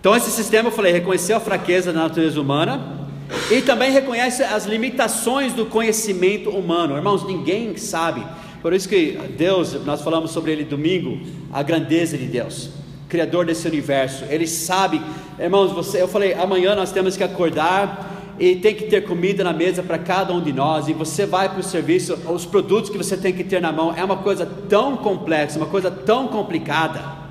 Então 0.00 0.14
esse 0.14 0.30
sistema, 0.30 0.68
eu 0.68 0.72
falei, 0.72 0.92
reconheceu 0.92 1.36
a 1.36 1.40
fraqueza 1.40 1.92
da 1.92 2.00
natureza 2.00 2.40
humana 2.40 3.08
e 3.50 3.62
também 3.62 3.92
reconhece 3.92 4.42
as 4.42 4.66
limitações 4.66 5.52
do 5.52 5.66
conhecimento 5.66 6.50
humano. 6.50 6.96
Irmãos, 6.96 7.24
ninguém 7.24 7.76
sabe. 7.76 8.26
Por 8.60 8.72
isso 8.72 8.88
que 8.88 9.12
Deus, 9.36 9.72
nós 9.84 10.02
falamos 10.02 10.32
sobre 10.32 10.50
ele 10.50 10.64
domingo, 10.64 11.20
a 11.52 11.62
grandeza 11.62 12.18
de 12.18 12.26
Deus. 12.26 12.70
Criador 13.08 13.46
desse 13.46 13.66
universo, 13.66 14.24
Ele 14.28 14.46
sabe, 14.46 15.00
irmãos. 15.38 15.72
Você, 15.72 16.02
eu 16.02 16.08
falei, 16.08 16.34
amanhã 16.34 16.74
nós 16.74 16.92
temos 16.92 17.16
que 17.16 17.24
acordar 17.24 18.17
e 18.38 18.56
tem 18.56 18.74
que 18.74 18.84
ter 18.84 19.04
comida 19.06 19.42
na 19.42 19.52
mesa 19.52 19.82
para 19.82 19.98
cada 19.98 20.32
um 20.32 20.40
de 20.40 20.52
nós, 20.52 20.88
e 20.88 20.92
você 20.92 21.26
vai 21.26 21.48
para 21.48 21.60
o 21.60 21.62
serviço, 21.62 22.14
os 22.28 22.46
produtos 22.46 22.90
que 22.90 22.96
você 22.96 23.16
tem 23.16 23.32
que 23.32 23.42
ter 23.42 23.60
na 23.60 23.72
mão, 23.72 23.92
é 23.94 24.04
uma 24.04 24.18
coisa 24.18 24.46
tão 24.46 24.96
complexa, 24.96 25.58
uma 25.58 25.66
coisa 25.66 25.90
tão 25.90 26.28
complicada. 26.28 27.28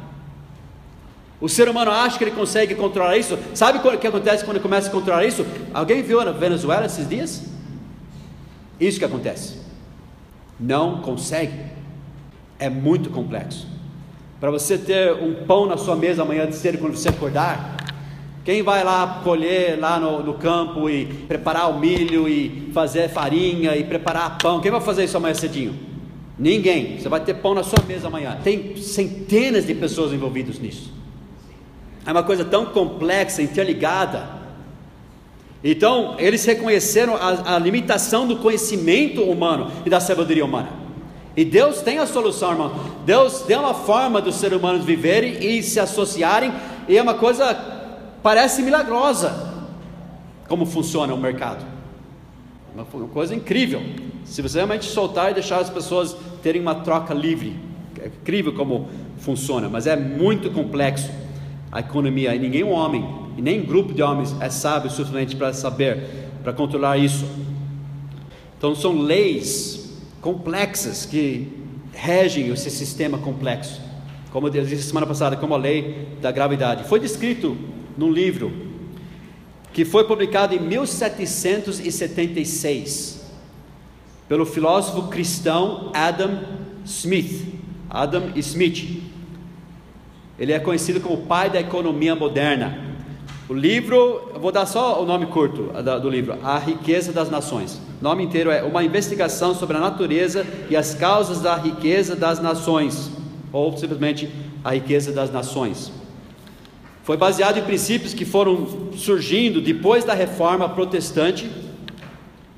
O 1.39 1.47
ser 1.47 1.69
humano 1.69 1.91
acha 1.91 2.17
que 2.17 2.23
ele 2.23 2.31
consegue 2.31 2.73
controlar 2.73 3.15
isso. 3.15 3.37
Sabe 3.53 3.77
o 3.77 3.97
que 3.97 4.07
acontece 4.07 4.43
quando 4.43 4.57
ele 4.57 4.63
começa 4.63 4.89
a 4.89 4.91
controlar 4.91 5.23
isso? 5.23 5.45
Alguém 5.73 6.01
viu 6.01 6.23
na 6.25 6.31
Venezuela 6.31 6.87
esses 6.87 7.07
dias? 7.07 7.45
Isso 8.79 8.97
que 8.97 9.05
acontece. 9.05 9.59
Não 10.59 11.01
consegue. 11.01 11.53
É 12.57 12.69
muito 12.69 13.11
complexo. 13.11 13.67
Para 14.39 14.49
você 14.49 14.79
ter 14.79 15.13
um 15.13 15.45
pão 15.45 15.67
na 15.67 15.77
sua 15.77 15.95
mesa 15.95 16.23
amanhã 16.23 16.47
de 16.47 16.55
cedo 16.55 16.79
quando 16.79 16.95
você 16.95 17.09
acordar, 17.09 17.76
quem 18.47 18.63
vai 18.63 18.81
lá 18.81 19.19
colher 19.25 19.77
lá 19.77 19.99
no, 19.99 20.23
no, 20.23 20.35
campo 20.35 20.89
e 20.89 21.05
preparar 21.05 21.69
o 21.69 21.77
milho 21.77 22.29
e 22.29 22.71
fazer 22.73 23.09
farinha 23.09 23.75
e 23.75 23.83
preparar 23.83 24.37
pão? 24.37 24.61
Quem 24.61 24.71
vai 24.71 24.79
fazer 24.79 25.03
isso 25.03 25.17
amanhã 25.17 25.33
cedinho? 25.33 25.77
Ninguém. 26.39 26.97
Você 26.97 27.09
vai 27.09 27.19
ter 27.19 27.33
pão 27.33 27.53
na 27.53 27.61
sua 27.61 27.83
mesa 27.85 28.07
amanhã. 28.07 28.37
Tem 28.41 28.77
centenas 28.77 29.67
de 29.67 29.75
pessoas 29.75 30.13
envolvidas 30.13 30.59
nisso. 30.59 30.93
É 32.05 32.11
uma 32.13 32.23
coisa 32.23 32.45
tão 32.45 32.67
complexa, 32.67 33.41
interligada. 33.41 34.29
Então, 35.61 36.15
eles 36.17 36.45
reconheceram 36.45 37.17
a, 37.17 37.55
a 37.55 37.59
limitação 37.59 38.25
do 38.25 38.37
conhecimento 38.37 39.23
humano 39.23 39.69
e 39.85 39.89
da 39.89 39.99
sabedoria 39.99 40.45
humana. 40.45 40.69
E 41.35 41.43
Deus 41.43 41.81
tem 41.81 41.99
a 41.99 42.05
solução, 42.05 42.51
irmão. 42.51 42.79
Deus 43.05 43.43
deu 43.45 43.59
uma 43.59 43.73
forma 43.73 44.21
dos 44.21 44.35
seres 44.35 44.57
humanos 44.57 44.85
viverem 44.85 45.33
e 45.45 45.61
se 45.61 45.81
associarem, 45.81 46.53
e 46.87 46.97
é 46.97 47.01
uma 47.01 47.15
coisa 47.15 47.75
Parece 48.27 48.61
milagrosa 48.61 49.53
como 50.49 50.65
funciona 50.65 51.13
o 51.13 51.17
mercado. 51.17 51.65
Uma 52.75 52.83
coisa 53.07 53.33
incrível. 53.33 53.81
Se 54.25 54.41
você 54.41 54.57
realmente 54.57 54.83
soltar 54.83 55.31
e 55.31 55.33
deixar 55.33 55.59
as 55.59 55.69
pessoas 55.69 56.13
terem 56.43 56.61
uma 56.61 56.75
troca 56.75 57.13
livre, 57.13 57.55
é 57.97 58.07
incrível 58.07 58.51
como 58.51 58.89
funciona, 59.17 59.69
mas 59.69 59.87
é 59.87 59.95
muito 59.95 60.51
complexo 60.51 61.09
a 61.71 61.79
economia. 61.79 62.35
E 62.35 62.39
ninguém 62.39 62.65
homem, 62.65 63.07
e 63.37 63.41
nem 63.41 63.63
grupo 63.63 63.93
de 63.93 64.01
homens 64.01 64.35
é 64.41 64.49
sábio 64.49 64.89
o 64.89 64.93
suficiente 64.93 65.33
para 65.33 65.53
saber, 65.53 66.03
para 66.43 66.51
controlar 66.51 66.97
isso. 66.97 67.25
Então 68.57 68.75
são 68.75 68.99
leis 68.99 69.97
complexas 70.19 71.05
que 71.05 71.47
regem 71.93 72.49
esse 72.49 72.69
sistema 72.71 73.17
complexo. 73.19 73.79
Como 74.33 74.49
eu 74.49 74.51
disse 74.51 74.83
semana 74.83 75.07
passada, 75.07 75.37
como 75.37 75.53
a 75.53 75.57
lei 75.57 76.09
da 76.21 76.29
gravidade. 76.29 76.83
Foi 76.83 76.99
descrito 76.99 77.77
num 77.97 78.11
livro 78.11 78.51
que 79.73 79.83
foi 79.85 80.05
publicado 80.05 80.55
em 80.55 80.59
1776 80.59 83.17
pelo 84.27 84.45
filósofo 84.45 85.09
cristão 85.09 85.91
Adam 85.93 86.39
Smith. 86.85 87.45
Adam 87.89 88.31
Smith. 88.35 89.01
Ele 90.37 90.53
é 90.53 90.59
conhecido 90.59 90.99
como 90.99 91.15
o 91.15 91.25
pai 91.25 91.49
da 91.49 91.59
economia 91.59 92.15
moderna. 92.15 92.85
O 93.49 93.53
livro, 93.53 94.33
vou 94.41 94.51
dar 94.51 94.65
só 94.65 95.01
o 95.01 95.05
nome 95.05 95.27
curto 95.27 95.71
do 96.01 96.09
livro, 96.09 96.37
A 96.43 96.59
Riqueza 96.59 97.13
das 97.13 97.29
Nações. 97.29 97.79
O 98.01 98.03
nome 98.03 98.23
inteiro 98.23 98.51
é 98.51 98.61
Uma 98.61 98.83
Investigação 98.83 99.55
sobre 99.55 99.77
a 99.77 99.79
Natureza 99.79 100.45
e 100.69 100.75
as 100.75 100.93
Causas 100.93 101.39
da 101.39 101.55
Riqueza 101.55 102.13
das 102.15 102.41
Nações, 102.41 103.09
ou 103.53 103.75
simplesmente 103.77 104.29
A 104.63 104.73
Riqueza 104.73 105.13
das 105.13 105.31
Nações. 105.31 105.91
Foi 107.07 107.15
baseado 107.15 107.57
em 107.57 107.61
princípios 107.61 108.13
que 108.13 108.25
foram 108.25 108.91
surgindo 108.93 109.61
depois 109.61 110.03
da 110.03 110.13
reforma 110.13 110.67
protestante. 110.67 111.49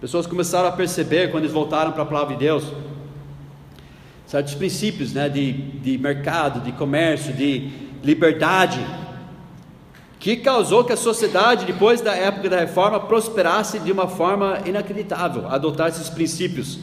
Pessoas 0.01 0.25
começaram 0.25 0.67
a 0.67 0.71
perceber 0.71 1.29
quando 1.29 1.43
eles 1.43 1.53
voltaram 1.53 1.91
para 1.91 2.01
a 2.01 2.05
palavra 2.07 2.33
de 2.33 2.39
Deus 2.45 2.63
certos 4.25 4.55
princípios 4.55 5.13
né, 5.13 5.29
de, 5.29 5.51
de 5.51 5.99
mercado, 5.99 6.61
de 6.61 6.71
comércio, 6.71 7.31
de 7.31 7.69
liberdade, 8.03 8.83
que 10.19 10.35
causou 10.37 10.83
que 10.83 10.93
a 10.93 10.97
sociedade, 10.97 11.67
depois 11.67 12.01
da 12.01 12.15
época 12.15 12.49
da 12.49 12.59
reforma, 12.61 12.99
prosperasse 13.01 13.77
de 13.77 13.91
uma 13.91 14.07
forma 14.07 14.63
inacreditável, 14.65 15.47
adotar 15.47 15.89
esses 15.89 16.09
princípios 16.09 16.79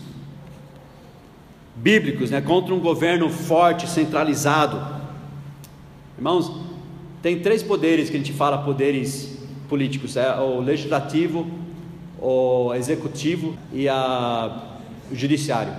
bíblicos 1.75 2.31
né, 2.31 2.41
contra 2.41 2.73
um 2.73 2.79
governo 2.79 3.29
forte, 3.29 3.89
centralizado. 3.89 4.81
Irmãos, 6.17 6.66
tem 7.23 7.41
três 7.41 7.63
poderes 7.63 8.11
que 8.11 8.17
a 8.17 8.19
gente 8.19 8.33
fala, 8.33 8.59
poderes 8.59 9.37
políticos: 9.69 10.17
é 10.17 10.39
o 10.39 10.61
legislativo, 10.61 11.47
o 12.21 12.73
executivo 12.75 13.57
e 13.73 13.89
a, 13.89 14.79
o 15.11 15.15
judiciário. 15.15 15.73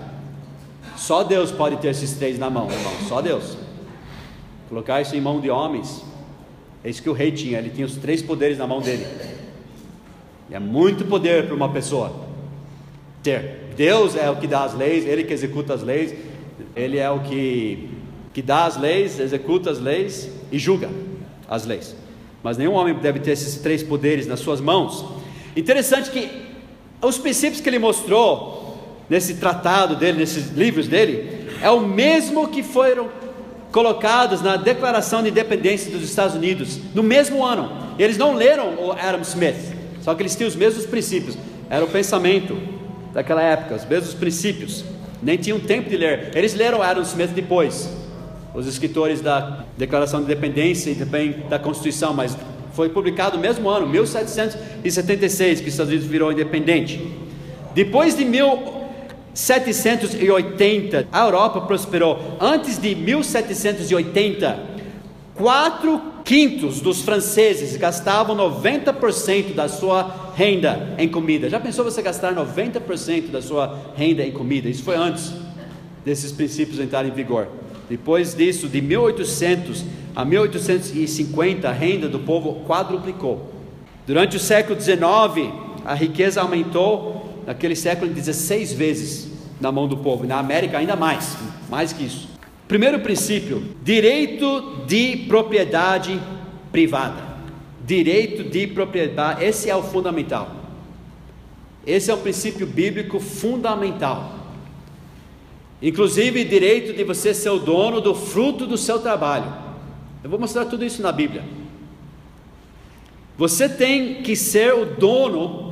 Só 0.95 1.23
Deus 1.23 1.51
pode 1.51 1.77
ter 1.77 1.89
esses 1.89 2.13
três 2.13 2.39
na 2.39 2.49
mão, 2.49 2.69
irmão. 2.71 2.93
Só 3.07 3.21
Deus. 3.21 3.57
Colocar 4.67 5.01
isso 5.01 5.15
em 5.15 5.21
mão 5.21 5.39
de 5.39 5.49
homens. 5.49 6.03
É 6.83 6.89
isso 6.89 7.01
que 7.01 7.09
o 7.09 7.13
rei 7.13 7.31
tinha. 7.31 7.59
Ele 7.59 7.69
tinha 7.69 7.85
os 7.85 7.95
três 7.95 8.21
poderes 8.21 8.57
na 8.57 8.65
mão 8.65 8.81
dele. 8.81 9.05
E 10.49 10.55
é 10.55 10.59
muito 10.59 11.05
poder 11.05 11.45
para 11.45 11.55
uma 11.55 11.69
pessoa 11.69 12.13
ter. 13.21 13.67
Deus 13.75 14.15
é 14.15 14.29
o 14.29 14.37
que 14.37 14.47
dá 14.47 14.63
as 14.63 14.73
leis, 14.73 15.05
Ele 15.05 15.23
que 15.23 15.33
executa 15.33 15.73
as 15.73 15.83
leis, 15.83 16.15
Ele 16.75 16.97
é 16.97 17.09
o 17.11 17.19
que, 17.19 17.89
que 18.33 18.41
dá 18.41 18.65
as 18.65 18.75
leis, 18.75 19.19
executa 19.19 19.69
as 19.69 19.79
leis 19.79 20.31
e 20.51 20.57
julga 20.57 20.89
as 21.49 21.65
leis. 21.65 21.95
Mas 22.43 22.57
nenhum 22.57 22.73
homem 22.73 22.93
deve 22.93 23.19
ter 23.19 23.31
esses 23.31 23.55
três 23.61 23.83
poderes 23.83 24.27
nas 24.27 24.39
suas 24.39 24.61
mãos. 24.61 25.05
Interessante 25.55 26.11
que 26.11 26.29
os 27.01 27.17
princípios 27.17 27.61
que 27.61 27.69
ele 27.69 27.79
mostrou 27.79 28.77
nesse 29.09 29.35
tratado 29.35 29.95
dele, 29.95 30.19
nesses 30.19 30.49
livros 30.49 30.87
dele, 30.87 31.49
é 31.61 31.69
o 31.69 31.81
mesmo 31.81 32.47
que 32.47 32.61
foram 32.61 33.09
colocados 33.71 34.41
na 34.41 34.55
Declaração 34.55 35.21
de 35.21 35.29
Independência 35.29 35.91
dos 35.91 36.03
Estados 36.03 36.35
Unidos, 36.35 36.79
no 36.93 37.03
mesmo 37.03 37.43
ano. 37.43 37.71
Eles 37.99 38.17
não 38.17 38.33
leram 38.33 38.75
o 38.75 38.91
Adam 38.91 39.21
Smith, 39.21 39.73
só 40.01 40.13
que 40.15 40.21
eles 40.21 40.35
tinham 40.35 40.47
os 40.47 40.55
mesmos 40.55 40.85
princípios. 40.85 41.37
Era 41.69 41.83
o 41.83 41.87
pensamento 41.87 42.57
daquela 43.13 43.41
época, 43.41 43.75
os 43.75 43.85
mesmos 43.85 44.13
princípios. 44.13 44.85
Nem 45.21 45.37
tinham 45.37 45.59
tempo 45.59 45.89
de 45.89 45.97
ler. 45.97 46.31
Eles 46.35 46.53
leram 46.53 46.81
Adam 46.81 47.03
Smith 47.03 47.31
depois, 47.31 47.89
os 48.57 48.67
escritores 48.67 49.21
da 49.21 49.63
Declaração 49.77 50.19
de 50.19 50.25
Independência 50.25 50.89
e 50.89 50.95
também 50.95 51.43
da 51.47 51.59
Constituição, 51.59 52.11
mas 52.11 52.35
foi 52.73 52.89
publicado 52.89 53.37
no 53.37 53.41
mesmo 53.41 53.69
ano, 53.69 53.87
1776, 53.87 55.61
que 55.61 55.67
os 55.67 55.73
Estados 55.73 55.91
Unidos 55.91 56.09
virou 56.09 56.31
independente. 56.31 56.99
Depois 57.75 58.17
de 58.17 58.25
1780, 58.25 61.07
a 61.11 61.23
Europa 61.23 61.61
prosperou. 61.61 62.19
Antes 62.41 62.79
de 62.79 62.95
1780, 62.95 64.59
quatro 65.35 66.01
quintos 66.25 66.81
dos 66.81 67.03
franceses 67.03 67.77
gastavam 67.77 68.35
90% 68.35 69.53
da 69.53 69.69
sua 69.69 70.31
renda 70.35 70.95
em 70.97 71.07
comida. 71.07 71.47
Já 71.47 71.59
pensou 71.59 71.85
você 71.85 72.01
gastar 72.01 72.33
90% 72.33 73.29
da 73.29 73.39
sua 73.39 73.77
renda 73.95 74.23
em 74.23 74.31
comida? 74.31 74.67
Isso 74.67 74.81
foi 74.83 74.95
antes 74.95 75.31
desses 76.03 76.31
princípios 76.31 76.79
entrarem 76.79 77.11
em 77.11 77.13
vigor. 77.13 77.47
Depois 77.89 78.33
disso, 78.33 78.67
de 78.67 78.81
1800 78.81 79.85
a 80.15 80.25
1850, 80.25 81.69
a 81.69 81.71
renda 81.71 82.07
do 82.09 82.19
povo 82.19 82.65
quadruplicou. 82.65 83.53
Durante 84.05 84.37
o 84.37 84.39
século 84.39 84.79
XIX, 84.79 85.53
a 85.85 85.93
riqueza 85.93 86.41
aumentou, 86.41 87.43
naquele 87.45 87.75
século, 87.75 88.11
16 88.11 88.73
vezes 88.73 89.31
na 89.59 89.71
mão 89.71 89.87
do 89.87 89.97
povo, 89.97 90.25
na 90.25 90.37
América 90.37 90.77
ainda 90.77 90.95
mais, 90.95 91.37
mais 91.69 91.93
que 91.93 92.03
isso. 92.05 92.29
Primeiro 92.67 92.99
princípio: 92.99 93.75
direito 93.83 94.83
de 94.85 95.25
propriedade 95.27 96.19
privada. 96.71 97.27
Direito 97.85 98.43
de 98.43 98.67
propriedade, 98.67 99.45
esse 99.45 99.69
é 99.69 99.75
o 99.75 99.81
fundamental. 99.81 100.51
Esse 101.85 102.11
é 102.11 102.13
um 102.13 102.19
princípio 102.19 102.67
bíblico 102.67 103.17
fundamental. 103.17 104.36
Inclusive, 105.81 106.43
direito 106.43 106.93
de 106.93 107.03
você 107.03 107.33
ser 107.33 107.49
o 107.49 107.59
dono 107.59 108.01
do 108.01 108.15
fruto 108.15 108.65
do 108.65 108.77
seu 108.77 108.99
trabalho. 108.99 109.53
Eu 110.23 110.29
vou 110.29 110.39
mostrar 110.39 110.65
tudo 110.65 110.83
isso 110.83 111.01
na 111.01 111.11
Bíblia. 111.11 111.43
Você 113.37 113.69
tem 113.69 114.23
que 114.23 114.35
ser 114.35 114.73
o 114.73 114.85
dono 114.85 115.67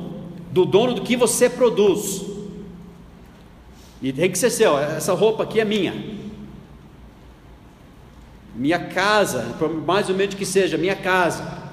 do 0.52 0.64
dono 0.64 0.94
do 0.94 1.02
que 1.02 1.16
você 1.16 1.50
produz. 1.50 2.24
E 4.00 4.12
tem 4.12 4.30
que 4.30 4.38
ser 4.38 4.50
seu. 4.50 4.78
Essa 4.78 5.12
roupa 5.12 5.42
aqui 5.42 5.60
é 5.60 5.64
minha. 5.64 6.16
Minha 8.54 8.78
casa, 8.78 9.54
por 9.58 9.68
mais 9.68 10.08
ou 10.08 10.14
menos 10.14 10.34
que 10.34 10.46
seja, 10.46 10.78
minha 10.78 10.94
casa. 10.94 11.66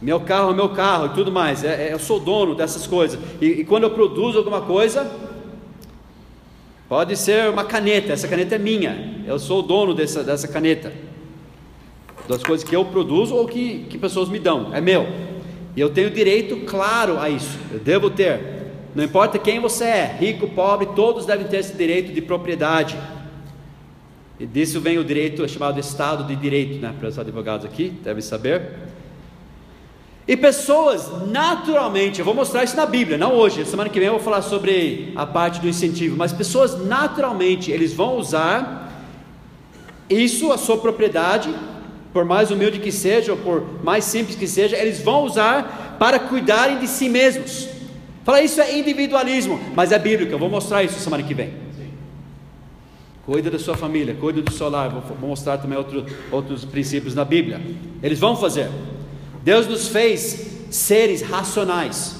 Meu 0.00 0.20
carro 0.20 0.50
é 0.50 0.54
meu 0.54 0.68
carro 0.68 1.06
e 1.06 1.08
tudo 1.10 1.32
mais. 1.32 1.64
É, 1.64 1.88
é, 1.88 1.92
eu 1.92 1.98
sou 1.98 2.20
dono 2.20 2.54
dessas 2.54 2.86
coisas. 2.86 3.18
E 3.40 3.64
quando 3.64 3.84
eu 3.84 3.90
produzo 3.90 4.36
alguma 4.36 4.60
coisa, 4.60 5.10
pode 6.92 7.16
ser 7.16 7.48
uma 7.48 7.64
caneta. 7.64 8.12
Essa 8.12 8.28
caneta 8.28 8.56
é 8.56 8.58
minha. 8.58 9.24
Eu 9.26 9.38
sou 9.38 9.60
o 9.60 9.62
dono 9.62 9.94
dessa, 9.94 10.22
dessa 10.22 10.46
caneta 10.46 10.92
das 12.28 12.42
coisas 12.42 12.68
que 12.68 12.76
eu 12.76 12.84
produzo 12.84 13.34
ou 13.34 13.48
que, 13.48 13.86
que 13.88 13.96
pessoas 13.96 14.28
me 14.28 14.38
dão, 14.38 14.74
é 14.74 14.80
meu. 14.80 15.06
E 15.74 15.80
eu 15.80 15.88
tenho 15.88 16.10
direito 16.10 16.54
claro 16.66 17.18
a 17.18 17.30
isso, 17.30 17.58
eu 17.72 17.78
devo 17.78 18.10
ter. 18.10 18.74
Não 18.94 19.02
importa 19.02 19.38
quem 19.38 19.58
você 19.58 19.84
é, 19.84 20.16
rico, 20.20 20.46
pobre, 20.48 20.88
todos 20.94 21.24
devem 21.24 21.46
ter 21.46 21.60
esse 21.60 21.74
direito 21.74 22.12
de 22.12 22.20
propriedade. 22.20 22.94
E 24.38 24.44
disso 24.44 24.78
vem 24.78 24.98
o 24.98 25.04
direito 25.04 25.48
chamado 25.48 25.80
Estado 25.80 26.24
de 26.24 26.36
Direito, 26.36 26.78
né? 26.78 26.94
Para 27.00 27.08
os 27.08 27.18
advogados 27.18 27.64
aqui, 27.64 27.88
devem 28.04 28.20
saber. 28.20 28.70
E 30.26 30.36
pessoas, 30.36 31.10
naturalmente, 31.26 32.20
eu 32.20 32.24
vou 32.24 32.34
mostrar 32.34 32.62
isso 32.62 32.76
na 32.76 32.86
Bíblia, 32.86 33.18
não 33.18 33.32
hoje, 33.32 33.64
semana 33.64 33.90
que 33.90 33.98
vem 33.98 34.06
eu 34.06 34.14
vou 34.14 34.22
falar 34.22 34.42
sobre 34.42 35.12
a 35.16 35.26
parte 35.26 35.60
do 35.60 35.68
incentivo, 35.68 36.16
mas 36.16 36.32
pessoas, 36.32 36.86
naturalmente, 36.86 37.72
eles 37.72 37.92
vão 37.92 38.16
usar 38.18 38.88
isso, 40.08 40.52
a 40.52 40.58
sua 40.58 40.78
propriedade, 40.78 41.52
por 42.12 42.24
mais 42.24 42.50
humilde 42.50 42.78
que 42.78 42.92
seja, 42.92 43.32
ou 43.32 43.38
por 43.38 43.82
mais 43.82 44.04
simples 44.04 44.36
que 44.36 44.46
seja, 44.46 44.76
eles 44.76 45.00
vão 45.00 45.24
usar 45.24 45.96
para 45.98 46.20
cuidarem 46.20 46.78
de 46.78 46.86
si 46.86 47.08
mesmos. 47.08 47.68
Fala, 48.22 48.40
isso 48.42 48.60
é 48.60 48.78
individualismo, 48.78 49.60
mas 49.74 49.90
é 49.90 49.98
bíblico, 49.98 50.32
eu 50.32 50.38
vou 50.38 50.48
mostrar 50.48 50.84
isso 50.84 51.00
semana 51.00 51.24
que 51.24 51.34
vem. 51.34 51.52
Cuida 53.26 53.50
da 53.50 53.58
sua 53.58 53.76
família, 53.76 54.14
cuida 54.14 54.42
do 54.42 54.52
seu 54.52 54.68
lar, 54.68 54.88
vou 54.88 55.28
mostrar 55.28 55.58
também 55.58 55.78
outro, 55.78 56.04
outros 56.30 56.64
princípios 56.64 57.14
na 57.14 57.24
Bíblia. 57.24 57.60
Eles 58.02 58.20
vão 58.20 58.36
fazer. 58.36 58.68
Deus 59.42 59.66
nos 59.66 59.88
fez 59.88 60.46
seres 60.70 61.22
racionais. 61.22 62.16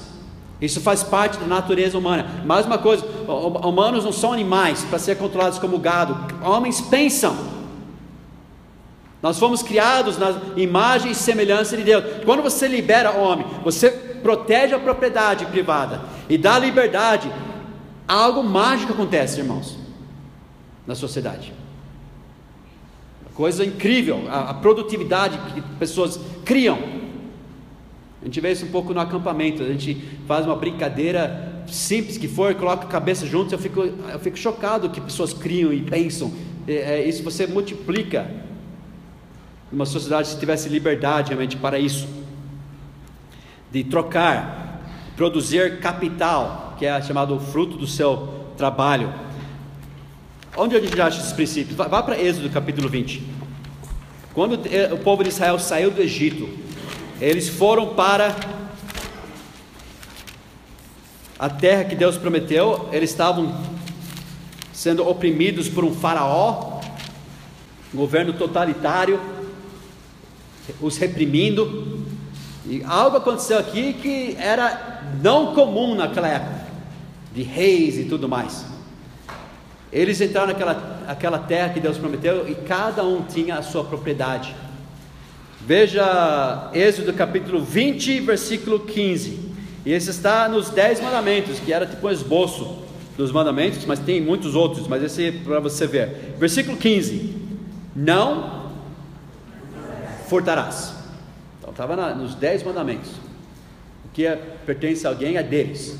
Isso 0.61 0.79
faz 0.79 1.03
parte 1.03 1.37
da 1.37 1.45
natureza 1.45 1.97
humana. 1.97 2.43
Mais 2.45 2.65
uma 2.65 2.77
coisa, 2.77 3.05
humanos 3.27 4.05
não 4.05 4.13
são 4.13 4.31
animais 4.31 4.83
para 4.85 4.99
ser 4.99 5.17
controlados 5.17 5.59
como 5.59 5.77
gado. 5.77 6.17
Homens 6.41 6.79
pensam. 6.79 7.35
Nós 9.21 9.39
fomos 9.39 9.61
criados 9.61 10.17
na 10.17 10.33
imagem 10.55 11.11
e 11.11 11.15
semelhança 11.15 11.75
de 11.75 11.83
Deus. 11.83 12.03
Quando 12.25 12.43
você 12.43 12.67
libera 12.67 13.11
o 13.13 13.21
homem, 13.21 13.45
você 13.63 13.89
protege 13.89 14.73
a 14.73 14.79
propriedade 14.79 15.45
privada 15.47 16.01
e 16.29 16.37
dá 16.37 16.57
liberdade, 16.57 17.31
algo 18.07 18.43
mágico 18.43 18.93
acontece, 18.93 19.39
irmãos, 19.39 19.77
na 20.87 20.95
sociedade. 20.95 21.53
Coisa 23.33 23.65
incrível, 23.65 24.25
a, 24.29 24.51
a 24.51 24.53
produtividade 24.53 25.37
que 25.53 25.61
pessoas 25.77 26.19
criam. 26.45 27.02
A 28.23 28.25
gente 28.25 28.39
vê 28.39 28.53
isso 28.53 28.65
um 28.65 28.69
pouco 28.69 28.93
no 28.93 29.01
acampamento. 29.01 29.61
A 29.61 29.67
gente 29.67 30.01
faz 30.25 30.45
uma 30.45 30.55
brincadeira 30.55 31.61
simples 31.67 32.17
que 32.17 32.27
for, 32.27 32.55
coloca 32.55 32.85
a 32.85 32.87
cabeça 32.87 33.27
juntos. 33.27 33.51
Eu 33.51 33.59
fico, 33.59 33.81
eu 33.81 34.19
fico 34.19 34.37
chocado 34.37 34.89
que 34.89 35.01
pessoas 35.01 35.33
criam 35.33 35.73
e 35.73 35.81
pensam. 35.81 36.33
É, 36.65 36.73
é, 36.73 37.07
isso 37.07 37.21
você 37.21 37.45
multiplica 37.45 38.25
uma 39.69 39.85
sociedade 39.85 40.29
que 40.29 40.39
tivesse 40.39 40.69
liberdade 40.69 41.29
realmente 41.29 41.57
para 41.57 41.77
isso, 41.77 42.07
de 43.69 43.83
trocar, 43.83 44.81
produzir 45.17 45.79
capital, 45.79 46.75
que 46.79 46.85
é 46.85 47.01
chamado 47.01 47.37
fruto 47.39 47.75
do 47.75 47.87
seu 47.87 48.45
trabalho. 48.55 49.13
Onde 50.55 50.77
a 50.77 50.79
gente 50.79 51.01
acha 51.01 51.19
esses 51.19 51.33
princípios? 51.33 51.75
Vá 51.75 52.01
para 52.01 52.17
Êxodo 52.17 52.49
capítulo 52.49 52.87
20. 52.87 53.21
Quando 54.33 54.53
o 54.93 54.97
povo 54.99 55.23
de 55.23 55.29
Israel 55.29 55.59
saiu 55.59 55.91
do 55.91 56.01
Egito, 56.01 56.47
eles 57.19 57.49
foram 57.49 57.93
para 57.93 58.35
a 61.37 61.49
terra 61.49 61.83
que 61.83 61.95
Deus 61.95 62.17
prometeu, 62.17 62.89
eles 62.91 63.09
estavam 63.09 63.53
sendo 64.71 65.07
oprimidos 65.07 65.67
por 65.69 65.83
um 65.83 65.93
faraó, 65.93 66.81
um 67.93 67.97
governo 67.97 68.33
totalitário, 68.33 69.19
os 70.81 70.97
reprimindo. 70.97 72.03
E 72.65 72.83
algo 72.85 73.17
aconteceu 73.17 73.59
aqui 73.59 73.93
que 73.93 74.35
era 74.39 75.03
não 75.21 75.53
comum 75.53 75.95
naquela 75.95 76.27
época, 76.27 76.67
de 77.33 77.43
reis 77.43 77.97
e 77.97 78.05
tudo 78.05 78.27
mais. 78.29 78.65
Eles 79.91 80.19
entraram 80.21 80.47
naquela 80.47 80.93
aquela 81.07 81.39
terra 81.39 81.69
que 81.69 81.79
Deus 81.79 81.97
prometeu 81.97 82.49
e 82.49 82.55
cada 82.55 83.03
um 83.03 83.23
tinha 83.23 83.57
a 83.57 83.61
sua 83.61 83.83
propriedade. 83.83 84.55
Veja 85.65 86.69
Êxodo 86.73 87.13
capítulo 87.13 87.63
20, 87.63 88.19
versículo 88.19 88.81
15. 88.81 89.39
E 89.85 89.93
esse 89.93 90.09
está 90.09 90.49
nos 90.49 90.69
Dez 90.69 90.99
Mandamentos, 90.99 91.57
que 91.57 91.71
era 91.71 91.85
tipo 91.85 92.05
um 92.05 92.11
esboço 92.11 92.83
dos 93.15 93.31
mandamentos, 93.31 93.85
mas 93.85 93.99
tem 93.99 94.19
muitos 94.19 94.55
outros, 94.55 94.89
mas 94.89 95.01
esse 95.01 95.27
é 95.27 95.31
para 95.31 95.61
você 95.61 95.87
ver. 95.87 96.35
Versículo 96.37 96.75
15: 96.75 97.33
Não 97.95 98.71
furtarás. 100.27 100.95
Então 101.59 101.71
estava 101.71 102.13
nos 102.13 102.35
dez 102.35 102.61
mandamentos. 102.61 103.11
O 104.03 104.09
que 104.11 104.25
é, 104.25 104.35
pertence 104.65 105.07
a 105.07 105.11
alguém 105.11 105.37
é 105.37 105.43
deles. 105.43 105.97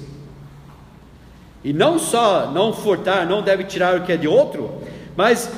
E 1.63 1.71
não 1.71 1.97
só 1.97 2.51
não 2.51 2.73
furtar, 2.73 3.25
não 3.25 3.41
deve 3.41 3.63
tirar 3.63 3.95
o 3.97 4.03
que 4.03 4.11
é 4.11 4.17
de 4.17 4.27
outro, 4.27 4.81
mas 5.15 5.49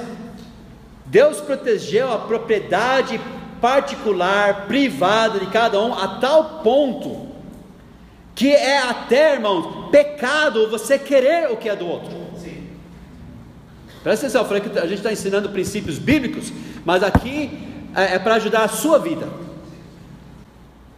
Deus 1.07 1.41
protegeu 1.41 2.13
a 2.13 2.19
propriedade 2.19 3.19
particular, 3.65 4.67
privada 4.67 5.39
de 5.39 5.47
cada 5.47 5.81
um, 5.81 5.91
a 5.91 6.19
tal 6.19 6.59
ponto 6.59 7.29
que 8.35 8.51
é 8.51 8.77
até, 8.77 9.33
irmãos, 9.33 9.89
pecado 9.89 10.69
você 10.69 10.99
querer 10.99 11.49
o 11.49 11.57
que 11.57 11.67
é 11.67 11.75
do 11.75 11.87
outro. 11.87 12.11
Sim. 12.37 12.67
Presta 14.03 14.27
atenção, 14.27 14.41
eu 14.41 14.47
falei 14.47 14.61
que 14.61 14.77
a 14.77 14.85
gente 14.85 14.97
está 14.97 15.11
ensinando 15.11 15.49
princípios 15.49 15.97
bíblicos, 15.97 16.53
mas 16.85 17.01
aqui 17.01 17.57
é, 17.95 18.15
é 18.15 18.19
para 18.19 18.35
ajudar 18.35 18.65
a 18.65 18.67
sua 18.67 18.99
vida. 18.99 19.27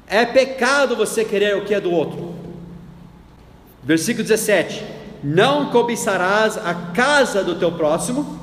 É 0.06 0.26
pecado 0.26 0.94
você 0.94 1.24
querer 1.24 1.56
o 1.56 1.64
que 1.64 1.74
é 1.74 1.80
do 1.80 1.92
outro. 1.92 2.36
Versículo 3.82 4.28
17: 4.28 4.84
Não 5.24 5.70
cobiçarás 5.70 6.58
a 6.58 6.74
casa 6.74 7.46
do 7.46 7.56
teu 7.56 7.72
próximo, 7.72 8.38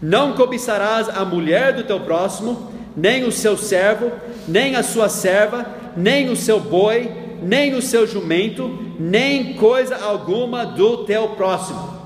não 0.00 0.32
cobiçarás 0.32 1.06
a 1.10 1.22
mulher 1.22 1.74
do 1.74 1.84
teu 1.84 2.00
próximo, 2.00 2.77
nem 2.98 3.24
o 3.24 3.30
seu 3.30 3.56
servo, 3.56 4.10
nem 4.48 4.74
a 4.74 4.82
sua 4.82 5.08
serva, 5.08 5.64
nem 5.96 6.28
o 6.28 6.36
seu 6.36 6.58
boi, 6.58 7.10
nem 7.40 7.74
o 7.74 7.80
seu 7.80 8.06
jumento, 8.06 8.68
nem 8.98 9.54
coisa 9.54 9.96
alguma 9.96 10.66
do 10.66 11.04
teu 11.04 11.28
próximo. 11.30 11.96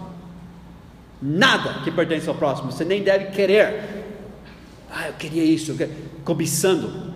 Nada 1.20 1.82
que 1.82 1.90
pertence 1.90 2.28
ao 2.28 2.34
próximo, 2.34 2.70
você 2.70 2.84
nem 2.84 3.02
deve 3.02 3.26
querer. 3.26 4.04
Ah, 4.90 5.08
eu 5.08 5.14
queria 5.14 5.42
isso, 5.42 5.70
eu 5.70 5.76
queria... 5.76 5.94
cobiçando. 6.24 7.14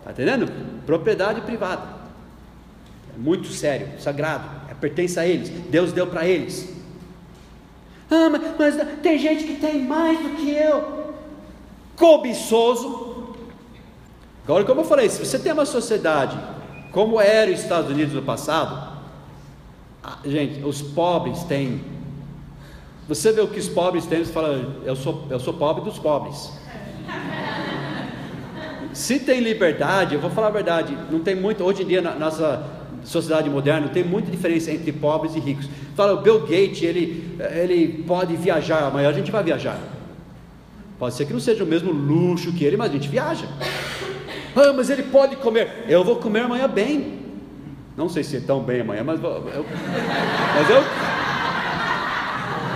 Está 0.00 0.10
entendendo? 0.10 0.52
Propriedade 0.84 1.40
privada. 1.40 1.88
É 3.14 3.18
muito 3.18 3.48
sério, 3.48 3.88
sagrado, 3.98 4.46
é, 4.70 4.74
pertence 4.74 5.18
a 5.18 5.26
eles. 5.26 5.48
Deus 5.48 5.90
deu 5.90 6.06
para 6.06 6.26
eles. 6.26 6.68
Ah, 8.10 8.28
mas, 8.28 8.42
mas 8.58 9.00
tem 9.00 9.18
gente 9.18 9.44
que 9.44 9.54
tem 9.54 9.80
mais 9.82 10.18
do 10.18 10.36
que 10.36 10.50
eu. 10.50 11.03
Cobiçoso. 11.96 13.34
Agora, 14.44 14.64
como 14.64 14.82
eu 14.82 14.84
falei, 14.84 15.08
se 15.08 15.24
você 15.24 15.38
tem 15.38 15.52
uma 15.52 15.64
sociedade 15.64 16.38
como 16.94 17.20
era 17.20 17.50
os 17.50 17.60
Estados 17.60 17.90
Unidos 17.90 18.14
no 18.14 18.22
passado, 18.22 19.00
gente, 20.24 20.64
os 20.64 20.80
pobres 20.80 21.42
têm. 21.42 21.80
Você 23.08 23.32
vê 23.32 23.40
o 23.40 23.48
que 23.48 23.58
os 23.58 23.68
pobres 23.68 24.06
têm, 24.06 24.24
você 24.24 24.32
fala, 24.32 24.80
eu 24.84 24.94
sou, 24.94 25.26
eu 25.28 25.40
sou 25.40 25.54
pobre 25.54 25.82
dos 25.82 25.98
pobres. 25.98 26.52
Se 28.92 29.18
tem 29.18 29.40
liberdade, 29.40 30.14
eu 30.14 30.20
vou 30.20 30.30
falar 30.30 30.46
a 30.46 30.50
verdade, 30.50 30.96
não 31.10 31.18
tem 31.18 31.34
muito, 31.34 31.64
hoje 31.64 31.82
em 31.82 31.86
dia 31.86 32.00
na 32.00 32.14
nossa 32.14 32.64
sociedade 33.02 33.50
moderna, 33.50 33.88
tem 33.88 34.04
muita 34.04 34.30
diferença 34.30 34.70
entre 34.70 34.92
pobres 34.92 35.34
e 35.34 35.40
ricos. 35.40 35.68
Fala, 35.96 36.14
o 36.14 36.22
Bill 36.22 36.42
Gates, 36.42 36.82
ele, 36.82 37.36
ele 37.60 38.04
pode 38.06 38.36
viajar, 38.36 38.86
amanhã 38.86 39.08
a 39.08 39.12
gente 39.12 39.32
vai 39.32 39.42
viajar. 39.42 39.78
Pode 40.98 41.14
ser 41.14 41.26
que 41.26 41.32
não 41.32 41.40
seja 41.40 41.64
o 41.64 41.66
mesmo 41.66 41.92
luxo 41.92 42.52
que 42.52 42.64
ele, 42.64 42.76
mas 42.76 42.90
a 42.90 42.92
gente 42.92 43.08
viaja. 43.08 43.46
Ah, 44.56 44.72
mas 44.72 44.88
ele 44.88 45.02
pode 45.02 45.36
comer. 45.36 45.84
Eu 45.88 46.04
vou 46.04 46.16
comer 46.16 46.40
amanhã 46.40 46.68
bem. 46.68 47.20
Não 47.96 48.08
sei 48.08 48.22
se 48.22 48.36
é 48.36 48.40
tão 48.40 48.60
bem 48.60 48.80
amanhã, 48.80 49.02
mas 49.04 49.22
eu, 49.22 49.44
mas 50.54 50.70
eu 50.70 50.84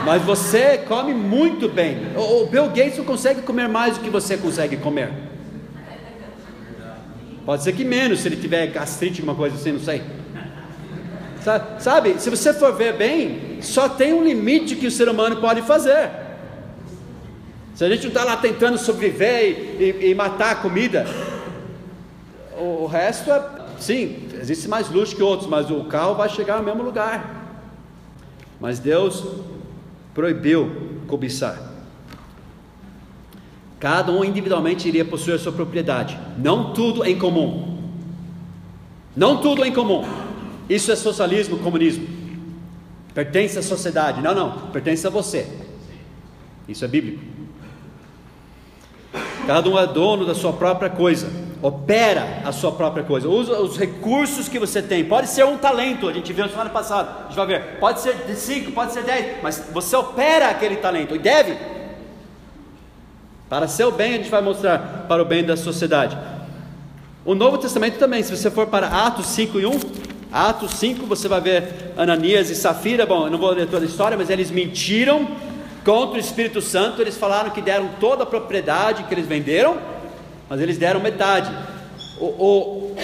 mas 0.05 0.23
você 0.23 0.79
come 0.79 1.13
muito 1.13 1.69
bem. 1.69 1.99
O 2.17 2.47
Bill 2.47 2.69
Gates 2.69 2.97
não 2.97 3.05
consegue 3.05 3.43
comer 3.43 3.69
mais 3.69 3.99
do 3.99 4.05
que 4.05 4.09
você 4.09 4.39
consegue 4.39 4.79
comer. 4.79 5.13
Pode 7.45 7.63
ser 7.63 7.73
que 7.73 7.85
menos, 7.85 8.21
se 8.21 8.29
ele 8.29 8.37
tiver 8.37 8.67
gastrite, 8.69 9.21
alguma 9.21 9.37
coisa 9.37 9.57
assim, 9.57 9.73
não 9.73 9.81
sei. 9.81 10.03
Sabe, 11.79 12.19
se 12.19 12.31
você 12.31 12.55
for 12.55 12.75
ver 12.75 12.97
bem, 12.97 13.59
só 13.61 13.89
tem 13.89 14.13
um 14.13 14.25
limite 14.25 14.77
que 14.77 14.87
o 14.87 14.91
ser 14.91 15.09
humano 15.09 15.37
pode 15.43 15.63
fazer. 15.63 16.11
Se 17.79 17.85
a 17.85 17.89
gente 17.89 18.03
não 18.03 18.09
está 18.09 18.25
lá 18.25 18.37
tentando 18.37 18.77
sobreviver 18.77 19.79
e, 19.79 19.85
e, 19.85 20.11
e 20.11 20.15
matar 20.17 20.51
a 20.51 20.55
comida, 20.57 21.07
o, 22.59 22.83
o 22.83 22.87
resto 22.89 23.31
é, 23.31 23.41
sim, 23.79 24.27
existe 24.35 24.67
mais 24.67 24.91
luxo 24.91 25.15
que 25.15 25.23
outros, 25.23 25.49
mas 25.49 25.71
o 25.71 25.85
carro 25.85 26.17
vai 26.17 26.29
chegar 26.29 26.59
no 26.59 26.65
mesmo 26.65 26.83
lugar. 26.83 27.57
Mas 28.61 28.81
Deus 28.81 29.25
proibiu 30.13 30.99
cobiçar. 31.07 31.57
Cada 33.79 34.11
um 34.11 34.25
individualmente 34.25 34.89
iria 34.89 35.05
possuir 35.05 35.37
a 35.37 35.39
sua 35.39 35.53
propriedade, 35.53 36.19
não 36.37 36.73
tudo 36.73 37.05
em 37.05 37.17
comum. 37.17 37.79
Não 39.17 39.41
tudo 39.41 39.65
em 39.65 39.73
comum. 39.73 40.05
Isso 40.69 40.91
é 40.91 40.97
socialismo, 40.97 41.59
comunismo. 41.59 42.09
Pertence 43.15 43.57
à 43.57 43.63
sociedade. 43.63 44.21
Não, 44.21 44.35
não, 44.35 44.69
pertence 44.73 45.07
a 45.07 45.11
você. 45.11 45.47
Isso 46.67 46.85
é 46.85 46.89
bíblico. 46.89 47.38
Cada 49.49 49.67
um 49.71 49.79
é 49.79 49.87
dono 49.87 50.27
da 50.27 50.35
sua 50.35 50.53
própria 50.53 50.91
coisa, 50.91 51.27
opera 51.63 52.43
a 52.45 52.53
sua 52.53 52.71
própria 52.71 53.03
coisa, 53.03 53.31
usa 53.31 53.59
os 53.59 53.79
recursos 53.79 54.47
que 54.47 54.59
você 54.59 54.83
tem. 54.83 55.07
Pode 55.07 55.27
ser 55.29 55.47
um 55.47 55.57
talento, 55.57 56.07
a 56.07 56.13
gente 56.13 56.35
viu 56.35 56.45
na 56.45 56.51
semana 56.51 56.69
passada, 56.69 57.09
a 57.21 57.23
gente 57.29 57.37
vai 57.37 57.47
ver. 57.47 57.79
Pode 57.81 57.99
ser 58.03 58.15
de 58.27 58.71
pode 58.73 58.93
ser 58.93 59.05
dez, 59.05 59.39
mas 59.43 59.71
você 59.73 59.97
opera 59.97 60.51
aquele 60.51 60.77
talento 60.77 61.17
e 61.17 61.19
deve 61.19 61.57
para 63.49 63.67
seu 63.67 63.91
bem, 63.91 64.13
a 64.13 64.17
gente 64.19 64.29
vai 64.29 64.43
mostrar 64.43 65.07
para 65.09 65.23
o 65.23 65.25
bem 65.25 65.43
da 65.43 65.57
sociedade. 65.57 66.15
O 67.25 67.35
Novo 67.35 67.57
Testamento 67.57 67.99
também, 67.99 68.23
se 68.23 68.37
você 68.37 68.51
for 68.51 68.67
para 68.67 69.07
Atos 69.07 69.29
5 69.29 69.61
e 69.61 69.65
1, 69.65 69.81
Atos 70.31 70.73
5, 70.73 71.07
você 71.07 71.27
vai 71.27 71.41
ver 71.41 71.95
Ananias 71.97 72.51
e 72.51 72.55
Safira. 72.55 73.07
Bom, 73.07 73.25
eu 73.25 73.31
não 73.31 73.39
vou 73.39 73.53
ler 73.53 73.67
toda 73.67 73.87
a 73.87 73.89
história, 73.89 74.19
mas 74.19 74.29
eles 74.29 74.51
mentiram 74.51 75.27
contra 75.89 76.19
o 76.19 76.21
Espírito 76.21 76.61
Santo. 76.61 77.01
Eles 77.01 77.17
falaram 77.17 77.49
que 77.49 77.63
deram 77.63 77.89
toda 77.99 78.25
a 78.25 78.27
propriedade 78.27 79.05
que 79.05 79.15
eles 79.15 79.27
venderam, 79.27 79.79
mas 80.47 80.61
eles 80.61 80.77
deram 80.77 81.01
metade. 81.01 81.51
O, 82.21 82.27
o, 82.27 82.97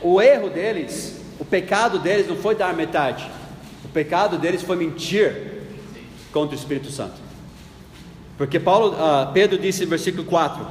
o 0.00 0.22
erro 0.22 0.48
deles, 0.48 1.20
o 1.38 1.44
pecado 1.44 1.98
deles 1.98 2.26
não 2.26 2.36
foi 2.36 2.54
dar 2.54 2.72
metade, 2.72 3.28
o 3.84 3.88
pecado 3.88 4.38
deles 4.38 4.62
foi 4.62 4.76
mentir 4.76 5.58
contra 6.32 6.56
o 6.56 6.58
Espírito 6.58 6.90
Santo. 6.90 7.16
Porque 8.38 8.58
Paulo, 8.58 8.94
uh, 8.94 9.30
Pedro 9.34 9.58
disse 9.58 9.82
no 9.82 9.90
versículo 9.90 10.24
4, 10.24 10.66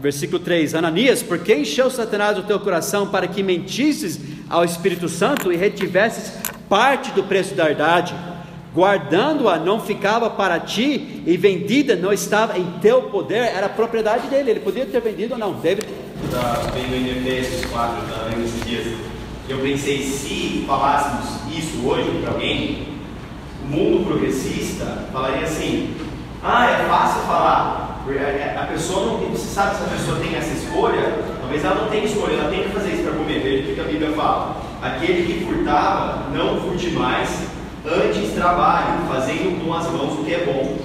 versículo 0.00 0.38
3: 0.38 0.74
Ananias, 0.74 1.22
por 1.22 1.38
que 1.40 1.54
encheu 1.54 1.90
Satanás 1.90 2.38
o 2.38 2.44
teu 2.44 2.58
coração 2.60 3.08
para 3.08 3.28
que 3.28 3.42
mentisses 3.42 4.18
ao 4.48 4.64
Espírito 4.64 5.06
Santo 5.06 5.52
e 5.52 5.56
retivesses 5.56 6.32
parte 6.66 7.10
do 7.10 7.24
preço 7.24 7.54
da 7.54 7.68
herdade? 7.68 8.14
Guardando-a 8.76 9.56
não 9.58 9.80
ficava 9.80 10.28
para 10.28 10.60
ti 10.60 11.22
e 11.26 11.34
vendida 11.38 11.96
não 11.96 12.12
estava 12.12 12.58
em 12.58 12.72
teu 12.82 13.04
poder, 13.04 13.38
era 13.38 13.70
propriedade 13.70 14.28
dele, 14.28 14.50
ele 14.50 14.60
podia 14.60 14.84
ter 14.84 15.00
vendido 15.00 15.32
ou 15.32 15.40
não, 15.40 15.54
David? 15.54 15.88
Estava 16.22 16.70
vendo 16.72 16.94
em 16.94 17.08
Efésios 17.08 17.64
4, 17.70 17.96
tá, 18.02 18.36
nesses 18.36 18.62
dias. 18.66 18.86
Eu 19.48 19.60
pensei, 19.60 20.02
se 20.02 20.64
falássemos 20.66 21.56
isso 21.56 21.88
hoje 21.88 22.20
para 22.20 22.32
alguém, 22.32 22.88
o 23.64 23.66
mundo 23.66 24.04
progressista 24.04 25.06
falaria 25.10 25.46
assim: 25.46 25.94
ah, 26.44 26.70
é 26.70 26.84
fácil 26.86 27.22
falar. 27.22 28.04
A 28.60 28.66
pessoa 28.66 29.06
não 29.06 29.18
tem, 29.20 29.30
você 29.30 29.54
sabe 29.54 29.76
se 29.76 29.84
a 29.84 29.86
pessoa 29.86 30.20
tem 30.20 30.36
essa 30.36 30.52
escolha, 30.52 31.18
talvez 31.40 31.64
ela 31.64 31.76
não 31.76 31.88
tenha 31.88 32.04
escolha, 32.04 32.34
ela 32.34 32.50
tem 32.50 32.64
que 32.64 32.68
fazer 32.68 32.92
isso 32.92 33.04
para 33.04 33.12
comer. 33.12 33.40
Veja 33.40 33.72
o 33.72 33.74
que 33.74 33.80
a 33.80 33.84
Bíblia 33.84 34.12
fala. 34.12 34.60
Aquele 34.82 35.32
que 35.32 35.46
furtava, 35.46 36.28
não 36.30 36.60
furte 36.60 36.90
mais, 36.90 37.55
antes 37.86 38.32
trabalhe, 38.34 39.06
fazendo 39.08 39.64
com 39.64 39.72
as 39.72 39.90
mãos 39.90 40.18
o 40.18 40.24
que 40.24 40.34
é 40.34 40.44
bom, 40.44 40.76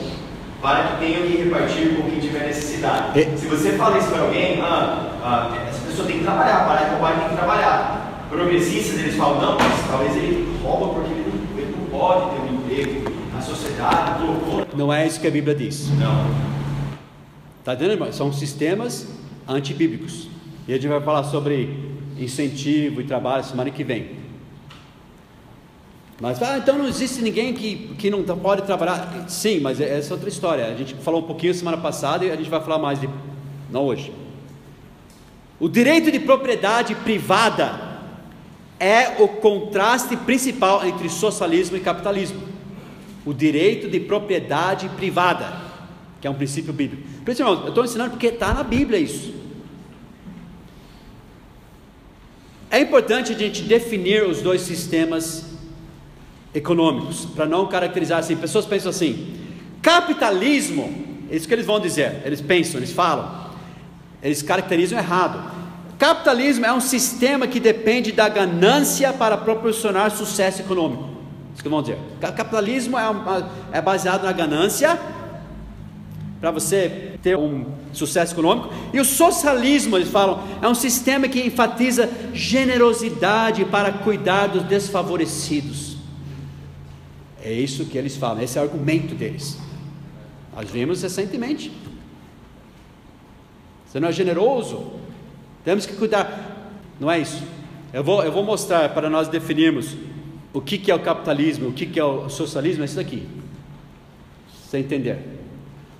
para 0.62 0.84
que 0.84 1.00
tenha 1.00 1.22
que 1.22 1.38
repartir 1.38 1.96
com 1.96 2.10
quem 2.10 2.20
tiver 2.20 2.48
necessidade. 2.48 3.20
E... 3.20 3.38
Se 3.38 3.48
você 3.48 3.74
fala 3.74 3.98
isso 3.98 4.10
para 4.10 4.22
alguém, 4.22 4.62
ah, 4.62 5.18
ah, 5.24 5.68
essa 5.68 5.86
pessoa 5.86 6.08
tem 6.08 6.20
que 6.20 6.24
trabalhar, 6.24 6.66
para 6.66 6.86
de 6.86 6.92
roubar, 6.92 7.20
tem 7.20 7.30
que 7.30 7.36
trabalhar. 7.36 8.28
Progressistas, 8.30 9.00
eles 9.00 9.16
falam, 9.16 9.42
não, 9.42 9.58
mas 9.58 9.88
talvez 9.90 10.16
ele 10.16 10.58
rouba 10.64 10.94
porque 10.94 11.12
ele 11.12 11.26
não, 11.28 11.62
ele 11.62 11.76
não 11.78 12.00
pode 12.00 12.30
ter 12.32 12.42
um 12.42 12.56
emprego 12.56 13.12
a 13.38 13.42
sociedade 13.42 14.22
colocou. 14.22 14.68
Não 14.76 14.94
é 14.94 15.08
isso 15.08 15.20
que 15.20 15.28
a 15.28 15.32
Bíblia 15.32 15.56
diz. 15.56 15.90
Não. 15.98 16.30
Está 17.60 17.74
entendendo, 17.74 17.94
irmão? 17.94 18.14
São 18.14 18.32
sistemas 18.32 19.08
antibíblicos. 19.48 20.28
E 20.68 20.74
a 20.74 20.76
gente 20.76 20.88
vai 20.88 21.02
falar 21.02 21.24
sobre 21.24 21.92
incentivo 22.18 23.02
e 23.02 23.04
trabalho 23.04 23.44
semana 23.44 23.72
que 23.72 23.84
vem. 23.84 24.21
Mas, 26.22 26.42
ah, 26.42 26.60
então 26.60 26.78
não 26.78 26.88
existe 26.88 27.22
ninguém 27.22 27.54
que, 27.54 27.96
que 27.98 28.10
não 28.10 28.24
pode 28.24 28.62
trabalhar. 28.62 29.26
Sim, 29.28 29.60
mas 29.60 29.82
é, 29.82 29.98
essa 29.98 30.12
é 30.12 30.14
outra 30.14 30.30
história. 30.30 30.68
A 30.68 30.76
gente 30.76 30.94
falou 30.94 31.22
um 31.22 31.26
pouquinho 31.26 31.54
semana 31.54 31.78
passada 31.78 32.24
e 32.24 32.32
a 32.32 32.36
gente 32.38 32.50
vai 32.50 32.62
falar 32.62 32.78
mais 32.78 33.02
de. 33.02 33.10
Não 33.70 33.86
hoje. 33.86 34.14
O 35.60 35.68
direito 35.68 36.12
de 36.12 36.20
propriedade 36.20 36.96
privada 36.96 37.90
é 38.80 39.22
o 39.22 39.28
contraste 39.28 40.16
principal 40.16 40.86
entre 40.86 41.10
socialismo 41.10 41.76
e 41.76 41.80
capitalismo 41.80 42.52
o 43.26 43.34
direito 43.34 43.88
de 43.88 44.00
propriedade 44.00 44.90
privada, 44.90 45.54
que 46.20 46.28
é 46.28 46.30
um 46.30 46.34
princípio 46.34 46.74
bíblico. 46.74 47.04
Por 47.24 47.32
isso, 47.32 47.44
eu 47.44 47.70
estou 47.70 47.84
ensinando 47.84 48.12
porque 48.12 48.28
está 48.28 48.54
na 48.54 48.64
Bíblia 48.64 49.00
isso. 49.00 49.34
É 52.70 52.80
importante 52.80 53.34
a 53.34 53.38
gente 53.38 53.64
definir 53.64 54.24
os 54.24 54.42
dois 54.42 54.62
sistemas 54.62 55.51
econômicos, 56.54 57.26
para 57.26 57.46
não 57.46 57.68
caracterizar 57.68 58.20
assim. 58.20 58.36
Pessoas 58.36 58.66
pensam 58.66 58.90
assim: 58.90 59.36
capitalismo, 59.82 60.94
é 61.30 61.36
isso 61.36 61.48
que 61.48 61.54
eles 61.54 61.66
vão 61.66 61.80
dizer, 61.80 62.22
eles 62.26 62.42
pensam, 62.42 62.80
eles 62.80 62.92
falam, 62.92 63.50
eles 64.22 64.42
caracterizam 64.42 64.98
errado. 64.98 65.62
Capitalismo 65.98 66.66
é 66.66 66.74
um 66.74 66.82
sistema 66.82 67.46
que 67.46 67.60
depende 67.60 68.12
da 68.12 68.28
ganância 68.28 69.14
para 69.14 69.38
proporcionar 69.38 70.10
sucesso 70.10 70.62
econômico. 70.62 71.12
Isso 71.54 71.62
que 71.62 71.70
vão 71.70 71.82
dizer. 71.82 71.98
Capitalismo 72.20 72.98
é, 72.98 73.08
uma, 73.08 73.52
é 73.72 73.82
baseado 73.82 74.24
na 74.24 74.32
ganância 74.32 75.00
para 76.40 76.50
você 76.50 77.20
ter 77.22 77.38
um 77.38 77.66
sucesso 77.94 78.34
econômico. 78.34 78.74
E 78.92 79.00
o 79.00 79.06
socialismo, 79.06 79.96
eles 79.96 80.10
falam, 80.10 80.42
é 80.60 80.68
um 80.68 80.74
sistema 80.74 81.28
que 81.28 81.40
enfatiza 81.40 82.10
generosidade 82.34 83.64
para 83.66 83.92
cuidar 83.92 84.48
dos 84.48 84.64
desfavorecidos. 84.64 85.98
É 87.44 87.52
isso 87.52 87.86
que 87.86 87.98
eles 87.98 88.16
falam, 88.16 88.42
esse 88.42 88.58
é 88.58 88.62
o 88.62 88.64
argumento 88.64 89.16
deles. 89.16 89.58
Nós 90.56 90.70
vimos 90.70 91.02
recentemente. 91.02 91.72
Você 93.86 94.00
não 94.00 94.10
é 94.10 94.12
generoso? 94.12 94.94
Temos 95.64 95.86
que 95.86 95.94
cuidar. 95.94 96.72
Não 97.00 97.10
é 97.10 97.20
isso. 97.20 97.44
Eu 97.92 98.04
vou, 98.04 98.24
eu 98.24 98.32
vou 98.32 98.44
mostrar 98.44 98.90
para 98.90 99.10
nós 99.10 99.28
definirmos 99.28 99.96
o 100.54 100.62
que, 100.62 100.78
que 100.78 100.92
é 100.92 100.96
o 100.96 101.00
capitalismo, 101.00 101.70
o 101.70 101.74
que, 101.74 101.86
que 101.86 102.00
é 102.00 102.04
o 102.04 102.30
socialismo, 102.30 102.84
é 102.84 102.86
isso 102.86 102.96
daqui. 102.96 103.28
Você 104.66 104.78
entender. 104.78 105.18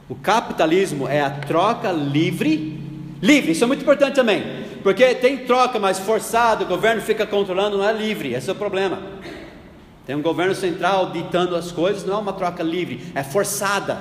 O 0.08 0.16
capitalismo 0.16 1.08
é 1.08 1.22
a 1.22 1.30
troca 1.30 1.92
livre. 1.92 2.80
Livre, 3.22 3.52
isso 3.52 3.64
é 3.64 3.68
muito 3.68 3.82
importante 3.82 4.16
também. 4.16 4.44
Porque 4.84 5.14
tem 5.16 5.40
troca 5.40 5.80
mais 5.80 6.00
forçada, 6.00 6.64
o 6.64 6.68
governo 6.68 7.02
fica 7.02 7.26
controlando, 7.26 7.78
não 7.78 7.88
é 7.88 7.94
livre, 7.94 8.34
esse 8.34 8.50
é 8.50 8.54
o 8.54 8.56
problema. 8.56 9.02
Tem 10.06 10.16
um 10.16 10.22
governo 10.22 10.56
central 10.56 11.12
ditando 11.12 11.56
as 11.56 11.72
coisas, 11.72 12.04
não 12.04 12.16
é 12.16 12.18
uma 12.18 12.34
troca 12.34 12.64
livre, 12.64 13.12
é 13.14 13.24
forçada, 13.24 14.00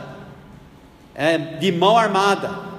é 1.15 1.37
de 1.37 1.71
mão 1.71 1.97
armada. 1.97 2.71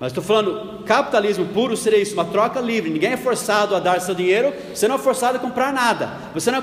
Mas 0.00 0.10
estou 0.10 0.24
falando, 0.24 0.82
capitalismo 0.84 1.46
puro 1.46 1.76
seria 1.76 2.00
isso, 2.00 2.14
uma 2.14 2.24
troca 2.24 2.60
livre. 2.60 2.90
Ninguém 2.90 3.12
é 3.12 3.16
forçado 3.16 3.76
a 3.76 3.78
dar 3.78 4.00
seu 4.00 4.16
dinheiro, 4.16 4.52
você 4.74 4.88
não 4.88 4.96
é 4.96 4.98
forçado 4.98 5.36
a 5.36 5.40
comprar 5.40 5.72
nada. 5.72 6.12
Você 6.34 6.50
não 6.50 6.58
é, 6.58 6.62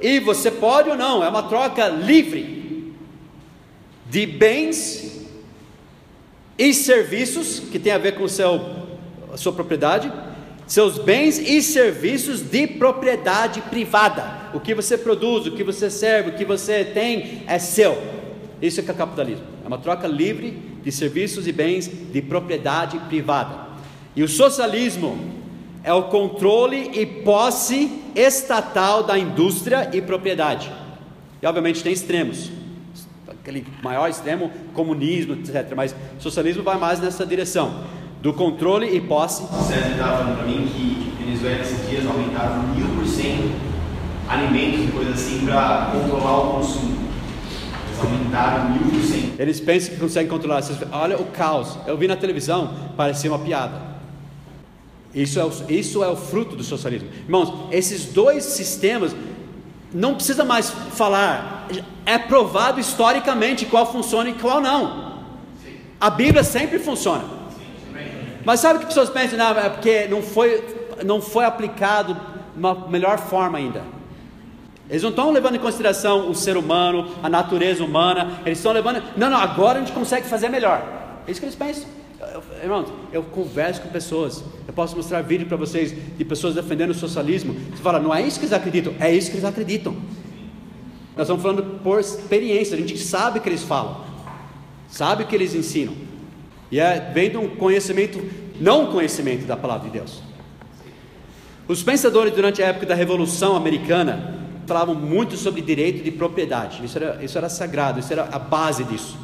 e 0.00 0.20
você 0.20 0.50
pode 0.50 0.90
ou 0.90 0.96
não, 0.96 1.24
é 1.24 1.28
uma 1.28 1.44
troca 1.44 1.88
livre 1.88 2.94
de 4.08 4.26
bens 4.26 5.26
e 6.58 6.72
serviços 6.74 7.60
que 7.60 7.78
tem 7.78 7.92
a 7.92 7.98
ver 7.98 8.12
com 8.12 8.28
seu, 8.28 8.60
a 9.32 9.36
sua 9.36 9.52
propriedade, 9.52 10.12
seus 10.66 10.98
bens 10.98 11.38
e 11.38 11.62
serviços 11.62 12.40
de 12.40 12.66
propriedade 12.66 13.60
privada. 13.62 14.50
O 14.52 14.60
que 14.60 14.74
você 14.74 14.98
produz, 14.98 15.46
o 15.46 15.52
que 15.52 15.62
você 15.62 15.88
serve, 15.88 16.30
o 16.30 16.34
que 16.34 16.44
você 16.44 16.84
tem 16.84 17.42
é 17.46 17.58
seu. 17.58 17.96
Isso 18.60 18.80
é 18.80 18.82
que 18.82 18.90
é 18.90 18.94
capitalismo. 18.94 19.44
É 19.64 19.68
uma 19.68 19.78
troca 19.78 20.08
livre 20.08 20.58
de 20.82 20.90
serviços 20.90 21.46
e 21.46 21.52
bens 21.52 21.88
de 21.88 22.20
propriedade 22.20 22.98
privada. 23.00 23.66
E 24.14 24.22
o 24.22 24.28
socialismo 24.28 25.36
é 25.84 25.92
o 25.92 26.04
controle 26.04 26.90
e 26.94 27.06
posse 27.06 28.02
estatal 28.14 29.04
da 29.04 29.16
indústria 29.16 29.90
e 29.92 30.00
propriedade. 30.00 30.72
E 31.40 31.46
obviamente 31.46 31.82
tem 31.82 31.92
extremos. 31.92 32.50
Aquele 33.28 33.64
maior 33.82 34.08
extremo, 34.08 34.50
comunismo, 34.74 35.34
etc. 35.34 35.74
Mas 35.76 35.94
o 36.18 36.22
socialismo 36.22 36.64
vai 36.64 36.76
mais 36.76 36.98
nessa 36.98 37.24
direção. 37.24 37.84
Do 38.26 38.32
controle 38.32 38.88
e 38.88 39.00
posse. 39.00 39.44
O 39.44 39.62
César 39.62 39.90
estava 39.92 40.16
falando 40.16 40.38
para 40.38 40.46
mim 40.46 40.66
que 40.66 41.12
Venezuela 41.22 41.60
esses 41.60 41.88
dias 41.88 42.04
aumentaram 42.04 42.60
mil 42.74 42.88
por 42.96 43.06
cento 43.06 43.54
alimentos 44.28 44.84
e 44.84 44.88
coisas 44.88 45.14
assim 45.14 45.46
para 45.46 45.92
controlar 45.92 46.38
o 46.38 46.54
consumo 46.54 47.06
aumentaram 48.02 48.70
mil 48.70 48.90
por 48.90 49.00
cento. 49.00 49.34
Eles 49.38 49.60
pensam 49.60 49.94
que 49.94 50.00
conseguem 50.00 50.28
controlar. 50.28 50.60
Olha 50.90 51.16
o 51.16 51.26
caos. 51.26 51.78
Eu 51.86 51.96
vi 51.96 52.08
na 52.08 52.16
televisão, 52.16 52.74
parecia 52.96 53.30
uma 53.30 53.38
piada. 53.38 53.80
Isso 55.14 55.38
é, 55.38 55.44
o, 55.44 55.52
isso 55.68 56.02
é 56.02 56.08
o 56.08 56.16
fruto 56.16 56.56
do 56.56 56.64
socialismo. 56.64 57.08
Irmãos, 57.26 57.68
esses 57.70 58.06
dois 58.06 58.42
sistemas, 58.42 59.14
não 59.94 60.16
precisa 60.16 60.44
mais 60.44 60.68
falar. 60.68 61.68
É 62.04 62.18
provado 62.18 62.80
historicamente 62.80 63.66
qual 63.66 63.86
funciona 63.92 64.30
e 64.30 64.32
qual 64.32 64.60
não. 64.60 65.20
A 66.00 66.10
Bíblia 66.10 66.42
sempre 66.42 66.80
funciona. 66.80 67.35
Mas 68.46 68.60
sabe 68.60 68.78
que 68.78 68.86
pessoas 68.86 69.10
pensam? 69.10 69.36
Não, 69.36 69.58
é 69.58 69.68
porque 69.68 70.06
não 70.06 70.22
foi, 70.22 70.64
não 71.04 71.20
foi 71.20 71.44
aplicado 71.44 72.14
de 72.14 72.20
uma 72.56 72.88
melhor 72.88 73.18
forma 73.18 73.58
ainda. 73.58 73.82
Eles 74.88 75.02
não 75.02 75.10
estão 75.10 75.32
levando 75.32 75.56
em 75.56 75.58
consideração 75.58 76.30
o 76.30 76.34
ser 76.34 76.56
humano, 76.56 77.10
a 77.24 77.28
natureza 77.28 77.82
humana, 77.82 78.38
eles 78.46 78.58
estão 78.58 78.70
levando. 78.70 79.02
Não, 79.16 79.28
não, 79.28 79.38
agora 79.38 79.80
a 79.80 79.80
gente 79.80 79.92
consegue 79.92 80.28
fazer 80.28 80.48
melhor. 80.48 80.80
É 81.26 81.30
isso 81.32 81.40
que 81.40 81.46
eles 81.46 81.56
pensam. 81.56 81.88
irmãos, 82.62 82.86
eu 83.12 83.24
converso 83.24 83.82
com 83.82 83.88
pessoas, 83.88 84.44
eu 84.64 84.72
posso 84.72 84.94
mostrar 84.96 85.22
vídeo 85.22 85.48
para 85.48 85.56
vocês 85.56 85.92
de 86.16 86.24
pessoas 86.24 86.54
defendendo 86.54 86.90
o 86.90 86.94
socialismo. 86.94 87.52
Você 87.52 87.82
fala, 87.82 87.98
não 87.98 88.14
é 88.14 88.22
isso 88.22 88.38
que 88.38 88.44
eles 88.44 88.52
acreditam, 88.52 88.94
é 89.00 89.12
isso 89.12 89.28
que 89.28 89.38
eles 89.38 89.44
acreditam. 89.44 89.96
Nós 91.16 91.26
estamos 91.26 91.42
falando 91.42 91.80
por 91.82 91.98
experiência, 91.98 92.76
a 92.76 92.78
gente 92.78 92.96
sabe 92.96 93.40
o 93.40 93.42
que 93.42 93.48
eles 93.48 93.64
falam, 93.64 94.04
sabe 94.88 95.24
o 95.24 95.26
que 95.26 95.34
eles 95.34 95.52
ensinam. 95.52 96.05
E 96.70 96.80
é, 96.80 97.10
vem 97.12 97.30
de 97.30 97.36
um 97.36 97.48
conhecimento, 97.48 98.22
não 98.60 98.90
conhecimento 98.90 99.46
da 99.46 99.56
palavra 99.56 99.88
de 99.88 99.98
Deus. 99.98 100.22
Os 101.68 101.82
pensadores 101.82 102.32
durante 102.32 102.62
a 102.62 102.66
época 102.66 102.86
da 102.86 102.94
Revolução 102.94 103.56
Americana, 103.56 104.34
falavam 104.66 104.94
muito 104.94 105.36
sobre 105.36 105.62
direito 105.62 106.02
de 106.02 106.10
propriedade, 106.10 106.84
isso 106.84 106.98
era, 106.98 107.24
isso 107.24 107.38
era 107.38 107.48
sagrado, 107.48 108.00
isso 108.00 108.12
era 108.12 108.24
a 108.24 108.38
base 108.38 108.84
disso. 108.84 109.16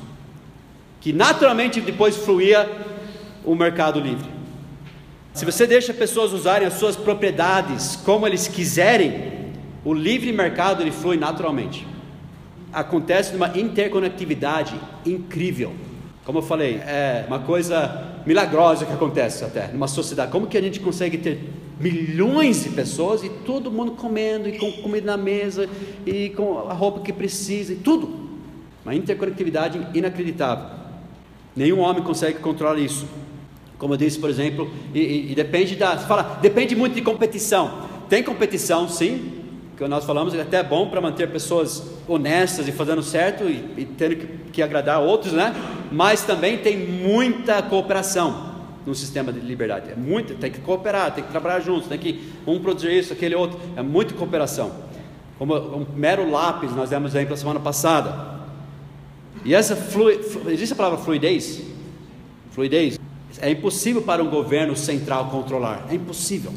Que 1.01 1.13
naturalmente 1.13 1.81
depois 1.81 2.17
fluía 2.17 2.71
o 3.45 3.55
mercado 3.55 3.99
livre. 3.99 4.31
Se 5.35 5.45
você 5.45 5.67
deixa 5.67 5.93
pessoas 5.93 6.33
usarem 6.33 6.67
as 6.67 6.75
suas 6.75 6.95
propriedades 6.95 7.97
como 7.97 8.27
eles 8.27 8.47
quiserem, 8.47 9.51
o 9.85 9.93
livre 9.93 10.33
mercado 10.33 10.83
ele 10.83 10.93
flui 10.93 11.17
naturalmente. 11.17 11.87
Acontece 12.73 13.33
numa 13.33 13.59
interconectividade 13.59 14.75
incrível. 15.05 15.75
Como 16.25 16.39
eu 16.39 16.43
falei, 16.43 16.77
é 16.77 17.25
uma 17.27 17.41
coisa 17.41 18.21
milagrosa 18.25 18.87
que 18.87 18.93
acontece 18.93 19.45
até 19.45 19.69
numa 19.69 19.89
sociedade. 19.89 20.31
Como 20.31 20.47
que 20.47 20.57
a 20.57 20.61
gente 20.61 20.79
consegue 20.79 21.19
ter 21.19 21.41
milhões 21.81 22.63
de 22.63 22.71
pessoas 22.71 23.25
e 23.25 23.29
todo 23.29 23.71
mundo 23.71 23.93
comendo 23.93 24.49
e 24.49 24.57
com 24.57 24.71
comida 24.83 25.05
na 25.05 25.17
mesa 25.17 25.69
e 26.07 26.31
com 26.31 26.61
a 26.69 26.73
roupa 26.73 27.01
que 27.01 27.13
precisa 27.13 27.73
e 27.73 27.77
tudo. 27.77 28.31
Uma 28.85 28.95
interconectividade 28.95 29.85
inacreditável. 29.95 30.67
Nenhum 31.57 31.81
homem 31.81 32.03
consegue 32.03 32.39
controlar 32.39 32.79
isso. 32.79 33.07
Como 33.77 33.95
eu 33.95 33.99
disse, 33.99 34.19
por 34.19 34.31
exemplo, 34.31 34.71
e, 34.95 35.01
e, 35.01 35.33
e 35.33 35.35
depende 35.35 35.75
da. 35.75 35.99
Fala, 35.99 36.39
depende 36.41 36.77
muito 36.77 36.95
de 36.95 37.03
competição. 37.03 37.89
Tem 38.09 38.23
competição, 38.23 38.89
sim, 38.89 39.43
que 39.77 39.87
nós 39.89 40.05
falamos, 40.05 40.35
é 40.35 40.41
até 40.41 40.63
bom 40.63 40.89
para 40.89 41.01
manter 41.01 41.29
pessoas 41.31 41.92
honestas 42.09 42.69
e 42.69 42.73
fazendo 42.73 43.03
certo 43.03 43.45
e, 43.45 43.65
e 43.77 43.85
tendo 43.85 44.17
que, 44.17 44.27
que 44.53 44.63
agradar 44.63 45.01
outros, 45.01 45.33
né? 45.33 45.55
Mas 45.91 46.23
também 46.23 46.59
tem 46.59 46.77
muita 46.77 47.63
cooperação 47.63 48.53
num 48.85 48.95
sistema 48.95 49.33
de 49.33 49.41
liberdade. 49.41 49.91
É 49.91 49.95
muito, 49.95 50.35
tem 50.35 50.51
que 50.51 50.61
cooperar, 50.61 51.15
tem 51.15 51.25
que 51.25 51.31
trabalhar 51.31 51.61
juntos, 51.61 51.89
tem 51.89 51.99
que 51.99 52.33
um 52.47 52.59
produzir 52.59 52.93
isso, 52.93 53.13
aquele 53.13 53.35
outro. 53.35 53.61
É 53.77 53.83
muita 53.83 54.15
cooperação. 54.15 54.73
Como 55.39 55.55
um 55.55 55.87
mero 55.95 56.31
lápis, 56.31 56.75
nós 56.75 56.91
demos 56.91 57.15
exemplo 57.15 57.35
a 57.35 57.37
semana 57.37 57.61
passada. 57.61 58.43
E 59.45 59.55
essa 59.55 59.75
flui, 59.75 60.21
existe 60.49 60.73
a 60.73 60.77
palavra 60.77 60.99
fluidez? 60.99 61.63
Fluidez. 62.51 62.99
É 63.41 63.51
impossível 63.51 64.03
para 64.03 64.23
um 64.23 64.29
governo 64.29 64.77
central 64.77 65.31
controlar. 65.31 65.87
É 65.91 65.95
impossível. 65.95 66.53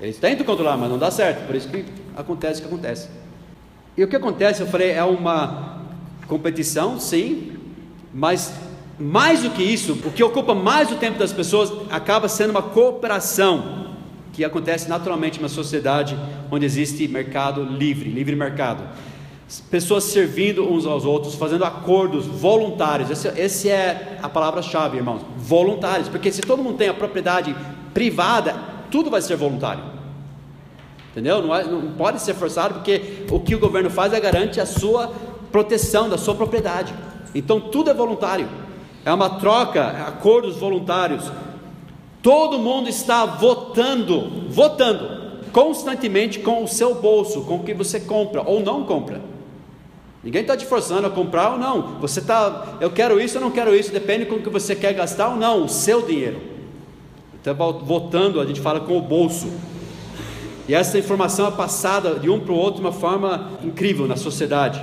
Eles 0.00 0.18
tentam 0.18 0.44
controlar, 0.44 0.76
mas 0.76 0.90
não 0.90 0.98
dá 0.98 1.10
certo. 1.10 1.46
Por 1.46 1.56
isso 1.56 1.68
que 1.68 1.84
acontece 2.16 2.60
o 2.60 2.64
que 2.64 2.68
acontece. 2.68 3.08
E 3.96 4.02
o 4.02 4.08
que 4.08 4.16
acontece, 4.16 4.60
eu 4.60 4.66
falei, 4.66 4.92
é 4.92 5.04
uma 5.04 5.80
competição, 6.26 6.98
sim, 6.98 7.52
mas 8.12 8.54
mais 8.98 9.42
do 9.42 9.50
que 9.50 9.62
isso, 9.62 9.92
o 10.04 10.10
que 10.10 10.22
ocupa 10.22 10.54
mais 10.54 10.90
o 10.90 10.96
tempo 10.96 11.18
das 11.18 11.32
pessoas 11.32 11.72
acaba 11.90 12.28
sendo 12.28 12.50
uma 12.50 12.62
cooperação 12.62 13.82
que 14.32 14.44
acontece 14.44 14.88
naturalmente 14.88 15.38
numa 15.38 15.48
sociedade 15.48 16.16
onde 16.50 16.64
existe 16.64 17.06
mercado 17.06 17.64
livre, 17.64 18.08
livre 18.08 18.34
mercado. 18.34 18.82
Pessoas 19.70 20.04
servindo 20.04 20.66
uns 20.72 20.86
aos 20.86 21.04
outros, 21.04 21.34
fazendo 21.34 21.64
acordos 21.64 22.24
voluntários. 22.26 23.10
Esse, 23.10 23.28
esse 23.38 23.68
é 23.68 24.18
a 24.22 24.28
palavra-chave, 24.28 24.96
irmãos. 24.96 25.20
Voluntários, 25.36 26.08
porque 26.08 26.32
se 26.32 26.40
todo 26.40 26.62
mundo 26.62 26.78
tem 26.78 26.88
a 26.88 26.94
propriedade 26.94 27.54
privada, 27.92 28.54
tudo 28.90 29.10
vai 29.10 29.20
ser 29.20 29.36
voluntário. 29.36 29.84
Entendeu? 31.12 31.40
Não, 31.42 31.54
é, 31.54 31.64
não 31.64 31.92
pode 31.92 32.20
ser 32.20 32.34
forçado, 32.34 32.74
porque 32.74 33.24
o 33.30 33.38
que 33.38 33.54
o 33.54 33.60
governo 33.60 33.88
faz 33.88 34.12
é 34.12 34.18
garante 34.18 34.60
a 34.60 34.66
sua 34.66 35.12
proteção 35.52 36.08
da 36.08 36.18
sua 36.18 36.34
propriedade. 36.34 36.92
Então 37.34 37.60
tudo 37.60 37.90
é 37.90 37.94
voluntário 37.94 38.48
é 39.04 39.12
uma 39.12 39.30
troca, 39.30 39.84
acordos 40.06 40.56
voluntários. 40.56 41.30
Todo 42.22 42.58
mundo 42.58 42.88
está 42.88 43.26
votando, 43.26 44.48
votando 44.48 45.22
constantemente 45.52 46.38
com 46.38 46.62
o 46.62 46.68
seu 46.68 46.94
bolso, 46.94 47.42
com 47.42 47.56
o 47.56 47.62
que 47.64 47.74
você 47.74 48.00
compra 48.00 48.42
ou 48.42 48.60
não 48.60 48.84
compra. 48.84 49.20
Ninguém 50.22 50.42
está 50.42 50.56
te 50.56 50.64
forçando 50.64 51.06
a 51.08 51.10
comprar 51.10 51.52
ou 51.52 51.58
não. 51.58 51.98
Você 52.00 52.20
está, 52.20 52.78
eu 52.80 52.90
quero 52.90 53.20
isso 53.20 53.38
ou 53.38 53.44
não 53.44 53.50
quero 53.50 53.74
isso, 53.74 53.92
depende 53.92 54.24
com 54.24 54.36
o 54.36 54.42
que 54.42 54.48
você 54.48 54.76
quer 54.76 54.92
gastar 54.92 55.30
ou 55.30 55.36
não, 55.36 55.64
o 55.64 55.68
seu 55.68 56.02
dinheiro. 56.02 56.40
Então, 57.40 57.54
votando, 57.84 58.40
a 58.40 58.46
gente 58.46 58.60
fala 58.60 58.78
com 58.78 58.96
o 58.96 59.00
bolso. 59.00 59.48
E 60.72 60.74
essa 60.74 60.98
informação 60.98 61.46
é 61.48 61.50
passada 61.50 62.18
de 62.18 62.30
um 62.30 62.40
para 62.40 62.50
o 62.50 62.56
outro 62.56 62.80
de 62.80 62.86
uma 62.86 62.94
forma 62.94 63.50
incrível 63.62 64.08
na 64.08 64.16
sociedade. 64.16 64.82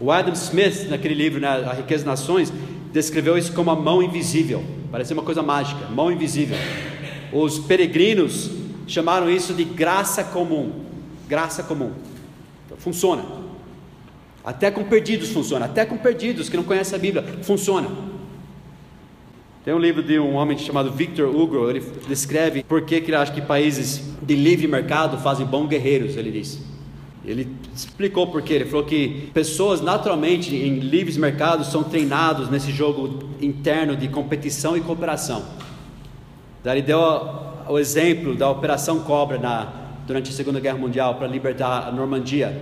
O 0.00 0.10
Adam 0.10 0.32
Smith, 0.32 0.88
naquele 0.88 1.12
livro, 1.12 1.38
né, 1.38 1.48
A 1.48 1.74
Riqueza 1.74 2.02
das 2.02 2.20
Nações, 2.20 2.50
descreveu 2.94 3.36
isso 3.36 3.52
como 3.52 3.70
a 3.70 3.76
mão 3.76 4.02
invisível. 4.02 4.64
Parece 4.90 5.12
uma 5.12 5.22
coisa 5.22 5.42
mágica, 5.42 5.86
mão 5.88 6.10
invisível. 6.10 6.56
Os 7.30 7.58
peregrinos 7.58 8.52
chamaram 8.86 9.28
isso 9.28 9.52
de 9.52 9.64
graça 9.64 10.24
comum. 10.24 10.80
Graça 11.28 11.62
comum. 11.62 11.92
Então, 12.64 12.78
funciona. 12.78 13.22
Até 14.42 14.70
com 14.70 14.82
perdidos 14.82 15.28
funciona, 15.28 15.66
até 15.66 15.84
com 15.84 15.98
perdidos 15.98 16.48
que 16.48 16.56
não 16.56 16.64
conhecem 16.64 16.96
a 16.96 16.98
Bíblia, 16.98 17.22
funciona. 17.42 17.86
Tem 19.64 19.72
um 19.72 19.78
livro 19.78 20.02
de 20.02 20.18
um 20.18 20.34
homem 20.34 20.58
chamado 20.58 20.90
Victor 20.90 21.28
Hugo, 21.34 21.70
ele 21.70 21.80
descreve 22.08 22.64
por 22.64 22.82
que, 22.82 23.00
que 23.00 23.10
ele 23.10 23.16
acha 23.16 23.32
que 23.32 23.40
países 23.40 24.02
de 24.20 24.34
livre 24.34 24.66
mercado 24.66 25.18
fazem 25.18 25.46
bons 25.46 25.68
guerreiros, 25.68 26.16
ele 26.16 26.32
diz. 26.32 26.60
Ele 27.24 27.48
explicou 27.72 28.26
por 28.26 28.42
quê. 28.42 28.54
Ele 28.54 28.64
falou 28.64 28.84
que 28.84 29.30
pessoas 29.32 29.80
naturalmente 29.80 30.54
em 30.54 30.80
livres 30.80 31.16
mercados 31.16 31.68
são 31.68 31.84
treinados 31.84 32.50
nesse 32.50 32.72
jogo 32.72 33.20
interno 33.40 33.96
de 33.96 34.08
competição 34.08 34.76
e 34.76 34.80
cooperação. 34.80 35.44
Daí 36.64 36.78
ele 36.78 36.86
deu 36.86 37.00
o 37.68 37.78
exemplo 37.78 38.34
da 38.34 38.50
Operação 38.50 39.00
Cobra 39.00 39.38
na, 39.38 39.72
durante 40.06 40.30
a 40.30 40.32
Segunda 40.32 40.58
Guerra 40.58 40.78
Mundial 40.78 41.14
para 41.14 41.28
libertar 41.28 41.86
a 41.86 41.92
Normandia. 41.92 42.60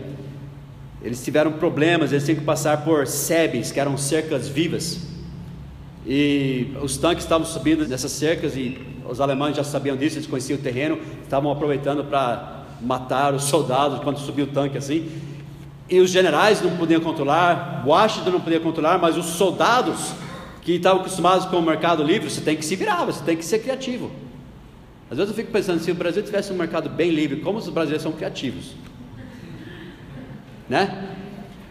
Eles 1.03 1.25
tiveram 1.25 1.53
problemas, 1.53 2.13
eles 2.13 2.27
tinham 2.27 2.39
que 2.39 2.45
passar 2.45 2.85
por 2.85 3.07
sebes, 3.07 3.73
que 3.73 3.81
eram 3.81 3.97
cercas 3.97 4.47
vivas. 4.47 5.10
E 6.07 6.73
os 6.83 6.97
tanques 6.97 7.25
estavam 7.25 7.47
subindo 7.47 7.87
nessas 7.87 8.13
cercas 8.13 8.57
e 8.57 8.79
os 9.09 9.21
alemães 9.21 9.57
já 9.57 9.65
sabiam 9.65 9.97
disso, 9.97 10.17
eles 10.17 10.27
conheciam 10.27 10.59
o 10.59 10.63
terreno, 10.63 10.99
estavam 11.23 11.51
aproveitando 11.51 12.05
para 12.05 12.65
matar 12.81 13.35
os 13.35 13.45
soldados 13.45 14.01
quando 14.01 14.19
subiu 14.19 14.47
o 14.47 14.49
tanque 14.49 14.79
assim. 14.79 15.11
E 15.89 16.01
os 16.01 16.11
generais 16.11 16.63
não 16.63 16.77
podiam 16.77 17.01
controlar, 17.01 17.83
Washington 17.85 18.31
não 18.31 18.41
podia 18.41 18.61
controlar, 18.61 18.99
mas 18.99 19.17
os 19.17 19.27
soldados 19.27 20.13
que 20.63 20.73
estavam 20.73 21.01
acostumados 21.01 21.47
com 21.47 21.57
o 21.57 21.63
mercado 21.63 22.03
livre, 22.03 22.31
você 22.31 22.41
tem 22.41 22.57
que 22.57 22.65
se 22.65 22.77
virar, 22.77 23.05
você 23.05 23.23
tem 23.25 23.37
que 23.37 23.45
ser 23.45 23.59
criativo. 23.59 24.11
Às 25.11 25.19
vezes 25.19 25.31
eu 25.31 25.37
fico 25.37 25.51
pensando, 25.51 25.81
se 25.81 25.91
o 25.91 25.95
Brasil 25.95 26.23
tivesse 26.23 26.53
um 26.53 26.57
mercado 26.57 26.89
bem 26.89 27.11
livre, 27.11 27.41
como 27.41 27.59
os 27.59 27.69
brasileiros 27.69 28.03
são 28.03 28.13
criativos? 28.13 28.75
Né? 30.69 31.17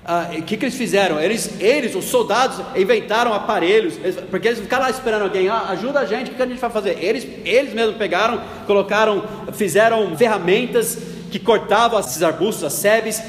Ah, 0.05 0.29
o 0.37 0.41
que, 0.41 0.57
que 0.57 0.65
eles 0.65 0.75
fizeram? 0.75 1.19
Eles, 1.19 1.59
eles, 1.59 1.93
os 1.93 2.05
soldados, 2.05 2.59
inventaram 2.75 3.33
aparelhos, 3.33 3.97
eles, 3.97 4.15
porque 4.29 4.47
eles 4.47 4.59
ficaram 4.59 4.83
lá 4.83 4.89
esperando 4.89 5.23
alguém, 5.23 5.49
ah, 5.49 5.65
ajuda 5.69 5.99
a 5.99 6.05
gente, 6.05 6.31
o 6.31 6.33
que 6.33 6.41
a 6.41 6.47
gente 6.47 6.59
vai 6.59 6.69
fazer? 6.69 6.97
Eles, 7.03 7.27
eles 7.45 7.73
mesmos 7.73 7.97
pegaram, 7.97 8.41
colocaram, 8.65 9.23
fizeram 9.53 10.15
ferramentas 10.17 10.97
que 11.29 11.37
cortavam 11.37 11.99
esses 11.99 12.23
arbustos, 12.23 12.63
as 12.63 12.73
sebes, 12.73 13.21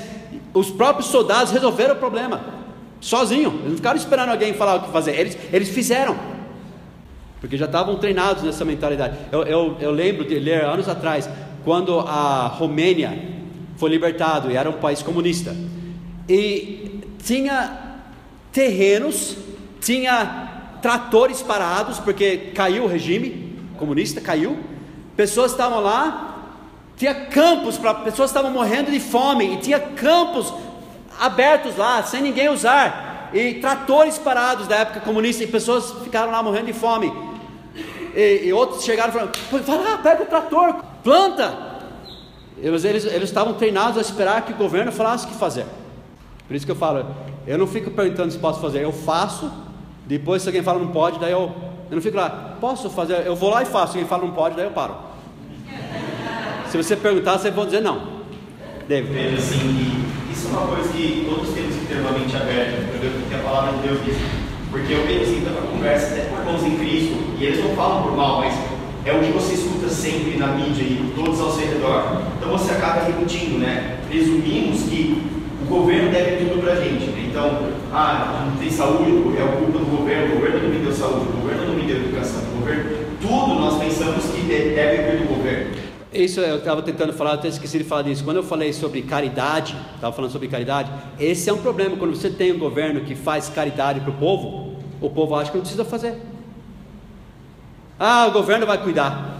os 0.54 0.70
próprios 0.70 1.08
soldados 1.08 1.52
resolveram 1.52 1.94
o 1.94 1.98
problema, 1.98 2.40
sozinho, 3.00 3.50
eles 3.58 3.70
não 3.70 3.76
ficaram 3.76 3.98
esperando 3.98 4.30
alguém 4.30 4.54
falar 4.54 4.76
o 4.76 4.82
que 4.82 4.90
fazer, 4.90 5.18
eles, 5.18 5.36
eles 5.52 5.68
fizeram, 5.68 6.16
porque 7.40 7.56
já 7.56 7.66
estavam 7.66 7.96
treinados 7.96 8.42
nessa 8.42 8.64
mentalidade. 8.64 9.16
Eu, 9.32 9.42
eu, 9.42 9.76
eu 9.80 9.90
lembro 9.90 10.24
de 10.24 10.38
ler 10.38 10.64
anos 10.64 10.88
atrás, 10.88 11.28
quando 11.64 12.00
a 12.00 12.46
Romênia 12.46 13.18
foi 13.76 13.90
libertado 13.90 14.50
e 14.50 14.56
era 14.56 14.68
um 14.68 14.74
país 14.74 15.02
comunista, 15.02 15.54
e 16.30 17.00
tinha 17.24 17.96
terrenos, 18.52 19.36
tinha 19.80 20.78
tratores 20.80 21.42
parados, 21.42 21.98
porque 21.98 22.52
caiu 22.54 22.84
o 22.84 22.86
regime 22.86 23.58
comunista, 23.76 24.20
caiu. 24.20 24.56
Pessoas 25.16 25.50
estavam 25.50 25.80
lá, 25.80 26.52
tinha 26.96 27.12
campos 27.26 27.76
para 27.76 27.94
pessoas 27.94 28.30
estavam 28.30 28.52
morrendo 28.52 28.92
de 28.92 29.00
fome 29.00 29.54
e 29.54 29.56
tinha 29.56 29.80
campos 29.80 30.54
abertos 31.18 31.76
lá, 31.76 32.00
sem 32.04 32.22
ninguém 32.22 32.48
usar. 32.48 33.30
E 33.34 33.54
tratores 33.54 34.16
parados 34.16 34.68
da 34.68 34.76
época 34.76 35.00
comunista 35.00 35.42
e 35.42 35.48
pessoas 35.48 35.90
ficaram 36.04 36.30
lá 36.30 36.40
morrendo 36.44 36.66
de 36.66 36.72
fome. 36.72 37.12
E, 38.14 38.42
e 38.44 38.52
outros 38.52 38.84
chegaram 38.84 39.12
falaram: 39.12 39.32
vai 39.50 39.78
lá, 39.78 39.98
pega 39.98 40.22
o 40.22 40.26
trator, 40.26 40.76
planta. 41.02 41.70
Eles, 42.62 42.84
eles, 42.84 43.04
eles 43.04 43.28
estavam 43.28 43.54
treinados 43.54 43.98
a 43.98 44.00
esperar 44.00 44.42
que 44.42 44.52
o 44.52 44.56
governo 44.56 44.92
falasse 44.92 45.26
o 45.26 45.28
que 45.28 45.34
fazer. 45.34 45.66
Por 46.50 46.56
isso 46.56 46.66
que 46.66 46.72
eu 46.72 46.76
falo, 46.76 47.06
eu 47.46 47.56
não 47.56 47.64
fico 47.64 47.92
perguntando 47.92 48.32
se 48.32 48.36
posso 48.36 48.60
fazer, 48.60 48.82
eu 48.82 48.90
faço, 48.90 49.48
depois 50.04 50.42
se 50.42 50.48
alguém 50.48 50.64
fala 50.64 50.80
não 50.80 50.88
pode, 50.88 51.20
daí 51.20 51.30
eu, 51.30 51.42
eu 51.88 51.94
não 51.94 52.02
fico 52.02 52.16
lá, 52.16 52.56
posso 52.60 52.90
fazer, 52.90 53.24
eu 53.24 53.36
vou 53.36 53.50
lá 53.50 53.62
e 53.62 53.66
faço, 53.66 53.92
se 53.92 53.98
alguém 53.98 54.08
fala 54.08 54.24
não 54.24 54.32
pode, 54.32 54.56
daí 54.56 54.64
eu 54.64 54.72
paro. 54.72 54.96
Se 56.68 56.76
você 56.76 56.96
perguntar, 56.96 57.38
vocês 57.38 57.54
vão 57.54 57.66
dizer 57.66 57.80
não. 57.80 58.02
David. 58.88 59.12
Veja 59.12 59.36
assim, 59.36 60.04
isso 60.28 60.48
é 60.48 60.50
uma 60.50 60.66
coisa 60.66 60.88
que 60.88 61.24
todos 61.30 61.54
temos 61.54 61.76
que 61.76 61.86
ter 61.86 62.00
uma 62.00 62.10
mente 62.10 62.34
aberta, 62.34 62.82
para 62.82 62.98
ver 62.98 63.06
o 63.06 63.28
que 63.28 63.34
a 63.36 63.38
palavra 63.38 63.72
de 63.74 63.86
Deus 63.86 64.04
diz. 64.04 64.16
Porque 64.72 64.92
eu 64.92 65.06
vejo 65.06 65.22
assim, 65.22 65.44
tanta 65.44 65.62
conversa 65.68 66.06
até 66.14 66.22
com 66.22 66.36
irmãos 66.36 66.64
em 66.64 66.76
Cristo, 66.78 67.16
e 67.38 67.44
eles 67.44 67.64
não 67.64 67.76
falam 67.76 68.02
por 68.02 68.16
mal, 68.16 68.40
mas 68.40 68.54
é 69.04 69.12
o 69.12 69.20
que 69.20 69.30
você 69.30 69.54
escuta 69.54 69.88
sempre 69.88 70.36
na 70.36 70.48
mídia 70.48 70.82
e 70.82 71.12
todos 71.14 71.40
ao 71.40 71.52
seu 71.52 71.68
redor. 71.68 72.22
Então 72.36 72.50
você 72.50 72.72
acaba 72.72 73.04
repetindo, 73.04 73.60
né? 73.60 74.00
Presumimos 74.08 74.82
que 74.82 75.39
governo 75.70 76.10
deve 76.10 76.44
tudo 76.44 76.60
para 76.60 76.72
a 76.72 76.76
gente. 76.76 77.06
Né? 77.06 77.28
Então, 77.30 77.68
ah, 77.92 78.48
não 78.50 78.56
tem 78.58 78.70
saúde, 78.70 79.10
é 79.38 79.56
culpa 79.56 79.78
do 79.78 79.96
governo, 79.96 80.34
o 80.34 80.38
governo 80.38 80.62
não 80.64 80.68
me 80.70 80.78
deu 80.80 80.92
saúde, 80.92 81.28
o 81.28 81.40
governo 81.40 81.66
não 81.66 81.74
me 81.74 81.82
deu 81.84 81.96
educação, 81.96 82.42
o 82.42 82.58
governo, 82.58 82.90
tudo 83.20 83.54
nós 83.54 83.78
pensamos 83.78 84.24
que 84.26 84.42
deve 84.42 85.10
vir 85.10 85.26
do 85.26 85.34
governo. 85.36 85.70
Isso 86.12 86.40
eu 86.40 86.58
estava 86.58 86.82
tentando 86.82 87.12
falar, 87.12 87.34
até 87.34 87.46
esqueci 87.46 87.78
de 87.78 87.84
falar 87.84 88.02
disso. 88.02 88.24
Quando 88.24 88.38
eu 88.38 88.42
falei 88.42 88.72
sobre 88.72 89.00
caridade, 89.02 89.76
estava 89.94 90.12
falando 90.14 90.32
sobre 90.32 90.48
caridade, 90.48 90.90
esse 91.20 91.48
é 91.48 91.52
um 91.52 91.58
problema. 91.58 91.96
Quando 91.96 92.16
você 92.16 92.28
tem 92.28 92.52
um 92.52 92.58
governo 92.58 93.02
que 93.02 93.14
faz 93.14 93.48
caridade 93.48 94.00
para 94.00 94.10
o 94.10 94.14
povo, 94.14 94.76
o 95.00 95.08
povo 95.08 95.36
acha 95.36 95.52
que 95.52 95.56
não 95.56 95.62
precisa 95.62 95.84
fazer. 95.84 96.20
Ah, 97.96 98.26
o 98.26 98.32
governo 98.32 98.66
vai 98.66 98.82
cuidar. 98.82 99.38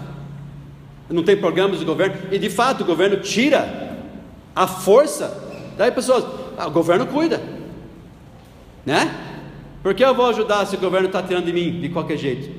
Não 1.09 1.25
tem 1.25 1.37
programas 1.37 1.81
do 1.81 1.85
governo. 1.85 2.15
E 2.31 2.39
de 2.39 2.49
fato, 2.49 2.83
o 2.83 2.87
governo 2.87 3.17
tira 3.17 3.97
a 4.55 4.69
força 4.69 5.50
Daí 5.77 5.91
pessoas, 5.91 6.25
ah, 6.59 6.67
o 6.67 6.71
governo 6.71 7.07
cuida, 7.07 7.41
né? 8.85 9.15
Por 9.83 9.95
que 9.95 10.05
eu 10.05 10.15
vou 10.15 10.27
ajudar 10.29 10.67
se 10.67 10.77
o 10.77 10.79
governo 10.79 11.07
está 11.07 11.23
tirando 11.23 11.47
de 11.47 11.53
mim 11.53 11.81
de 11.81 11.89
qualquer 11.89 12.17
jeito? 12.17 12.51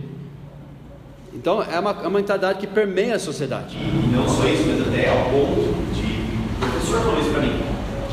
Então 1.34 1.62
é 1.62 1.80
uma, 1.80 1.92
é 1.92 2.08
uma 2.08 2.20
mentalidade 2.20 2.60
que 2.60 2.68
permeia 2.68 3.16
a 3.16 3.20
sociedade. 3.20 3.78
E 3.78 4.16
não 4.16 4.28
só 4.28 4.46
isso, 4.48 4.64
mas 4.68 4.88
até 4.88 5.10
ao 5.10 5.30
ponto 5.30 5.74
de. 5.94 6.22
O 6.56 6.70
professor 6.70 7.00
falou 7.02 7.20
isso 7.20 7.30
para 7.30 7.42
mim, 7.42 7.62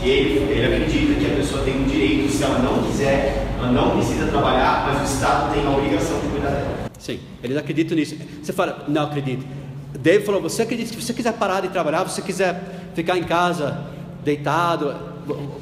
que 0.01 0.09
ele, 0.09 0.53
ele 0.53 0.75
acredita 0.75 1.15
que 1.15 1.33
a 1.33 1.37
pessoa 1.37 1.65
tem 1.65 1.81
um 1.81 1.85
direito, 1.85 2.31
se 2.31 2.43
ela 2.43 2.59
não 2.59 2.83
quiser, 2.85 3.49
ela 3.59 3.73
não 3.73 3.97
precisa 3.97 4.27
trabalhar, 4.27 4.87
mas 4.87 5.11
o 5.11 5.15
Estado 5.15 5.53
tem 5.53 5.67
a 5.67 5.71
obrigação 5.71 6.21
de 6.21 6.29
cuidar 6.29 6.51
dela. 6.51 6.91
Sim, 6.99 7.21
eles 7.43 7.57
acreditam 7.57 7.97
nisso. 7.97 8.17
Você 8.43 8.53
fala, 8.53 8.85
não 8.89 9.05
acredito. 9.05 9.45
David 9.99 10.25
falou: 10.25 10.41
você 10.41 10.63
acredita 10.63 10.91
que 10.91 10.97
se 10.97 11.07
você 11.07 11.15
quiser 11.15 11.33
parar 11.33 11.61
de 11.61 11.69
trabalhar, 11.69 12.05
você 12.05 12.23
quiser 12.23 12.91
ficar 12.95 13.17
em 13.17 13.25
casa 13.25 13.79
deitado. 14.29 14.95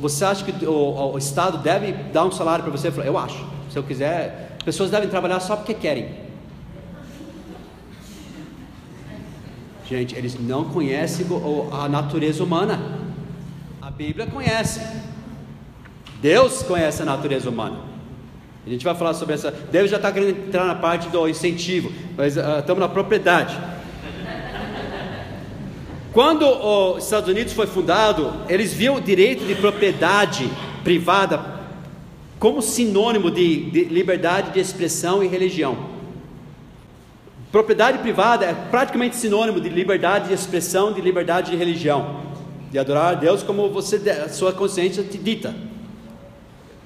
Você 0.01 0.25
acha 0.25 0.45
que 0.45 0.67
o, 0.67 1.13
o 1.13 1.19
Estado 1.19 1.59
deve 1.59 1.93
dar 1.93 2.25
um 2.25 2.33
salário 2.33 2.65
para 2.65 2.73
você? 2.73 2.93
Eu 3.05 3.17
acho. 3.17 3.45
Se 3.71 3.79
eu 3.79 3.83
quiser, 3.83 4.57
pessoas 4.65 4.91
devem 4.91 5.09
trabalhar 5.09 5.41
só 5.41 5.57
porque 5.57 5.75
querem. 5.75 6.27
Gente, 9.89 10.17
eles 10.17 10.39
não 10.39 10.65
conhecem 10.65 11.27
a 11.73 11.89
natureza 11.89 12.43
humana. 12.43 12.81
A 13.81 13.91
Bíblia 13.91 14.27
conhece. 14.27 14.81
Deus 16.21 16.63
conhece 16.65 17.03
a 17.03 17.05
natureza 17.05 17.49
humana. 17.49 17.79
A 18.67 18.69
gente 18.69 18.85
vai 18.85 18.97
falar 18.97 19.15
sobre 19.15 19.35
essa. 19.35 19.53
Deus 19.53 19.89
já 19.89 19.97
está 19.97 20.11
querendo 20.11 20.49
entrar 20.49 20.65
na 20.65 20.75
parte 20.75 21.09
do 21.09 21.29
incentivo, 21.29 21.93
mas 22.17 22.37
uh, 22.37 22.59
estamos 22.59 22.81
na 22.81 22.89
propriedade. 22.89 23.57
Quando 26.17 26.49
os 26.49 27.05
Estados 27.05 27.29
Unidos 27.29 27.53
foi 27.53 27.67
fundado, 27.67 28.33
eles 28.49 28.73
viam 28.73 28.95
o 28.95 29.01
direito 29.03 29.45
de 29.45 29.55
propriedade 29.55 30.51
privada 30.83 31.45
como 32.39 32.63
sinônimo 32.63 33.31
de, 33.31 33.69
de 33.69 33.85
liberdade 33.85 34.51
de 34.53 34.59
expressão 34.59 35.23
e 35.23 35.27
religião. 35.27 35.77
Propriedade 37.53 37.99
privada 37.99 38.47
é 38.47 38.55
praticamente 38.55 39.15
sinônimo 39.15 39.61
de 39.61 39.69
liberdade 39.69 40.29
de 40.29 40.33
expressão, 40.33 40.91
de 40.91 41.03
liberdade 41.03 41.51
de 41.51 41.57
religião, 41.59 42.23
de 42.71 42.79
adorar 42.79 43.13
a 43.13 43.15
Deus 43.15 43.43
como 43.43 43.69
você, 43.69 43.97
a 44.09 44.31
sua 44.31 44.55
consciência 44.55 45.03
te 45.03 45.19
dita. 45.19 45.55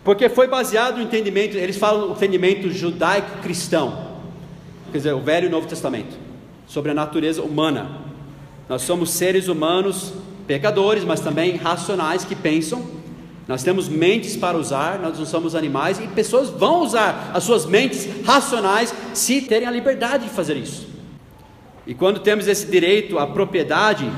Porque 0.02 0.28
foi 0.28 0.48
baseado 0.48 0.96
no 0.96 1.04
entendimento, 1.04 1.56
eles 1.56 1.76
falam 1.76 2.08
o 2.08 2.12
entendimento 2.14 2.68
judaico-cristão, 2.68 4.08
quer 4.90 4.98
dizer, 4.98 5.14
o 5.14 5.20
Velho 5.20 5.44
e 5.44 5.48
o 5.48 5.52
Novo 5.52 5.68
Testamento, 5.68 6.16
sobre 6.66 6.90
a 6.90 6.94
natureza 6.94 7.42
humana. 7.42 8.09
Nós 8.70 8.82
somos 8.82 9.10
seres 9.10 9.48
humanos 9.48 10.12
pecadores, 10.46 11.02
mas 11.02 11.18
também 11.18 11.56
racionais 11.56 12.24
que 12.24 12.36
pensam. 12.36 12.88
Nós 13.48 13.64
temos 13.64 13.88
mentes 13.88 14.36
para 14.36 14.56
usar, 14.56 15.00
nós 15.00 15.18
não 15.18 15.26
somos 15.26 15.56
animais 15.56 15.98
e 15.98 16.06
pessoas 16.06 16.50
vão 16.50 16.84
usar 16.84 17.32
as 17.34 17.42
suas 17.42 17.66
mentes 17.66 18.08
racionais 18.24 18.94
se 19.12 19.40
terem 19.40 19.66
a 19.66 19.72
liberdade 19.72 20.26
de 20.26 20.30
fazer 20.30 20.56
isso. 20.56 20.86
E 21.84 21.94
quando 21.94 22.20
temos 22.20 22.46
esse 22.46 22.70
direito 22.70 23.18
à 23.18 23.26
propriedade, 23.26 24.08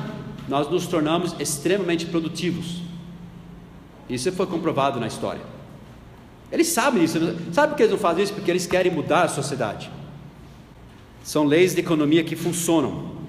nós 0.47 0.69
nos 0.69 0.87
tornamos 0.87 1.35
extremamente 1.41 2.05
produtivos. 2.05 2.83
Isso 4.07 4.31
foi 4.33 4.45
comprovado 4.45 5.01
na 5.01 5.07
história. 5.07 5.41
Eles 6.53 6.67
sabem 6.67 7.03
isso. 7.05 7.19
Sabe 7.53 7.69
por 7.69 7.77
que 7.79 7.85
eles 7.85 7.93
não 7.93 7.99
fazem 7.99 8.23
isso? 8.23 8.35
Porque 8.35 8.51
eles 8.51 8.67
querem 8.67 8.93
mudar 8.93 9.23
a 9.23 9.29
sociedade. 9.29 9.91
São 11.25 11.45
leis 11.45 11.75
de 11.75 11.81
economia 11.81 12.23
que 12.23 12.37
funcionam 12.37 13.22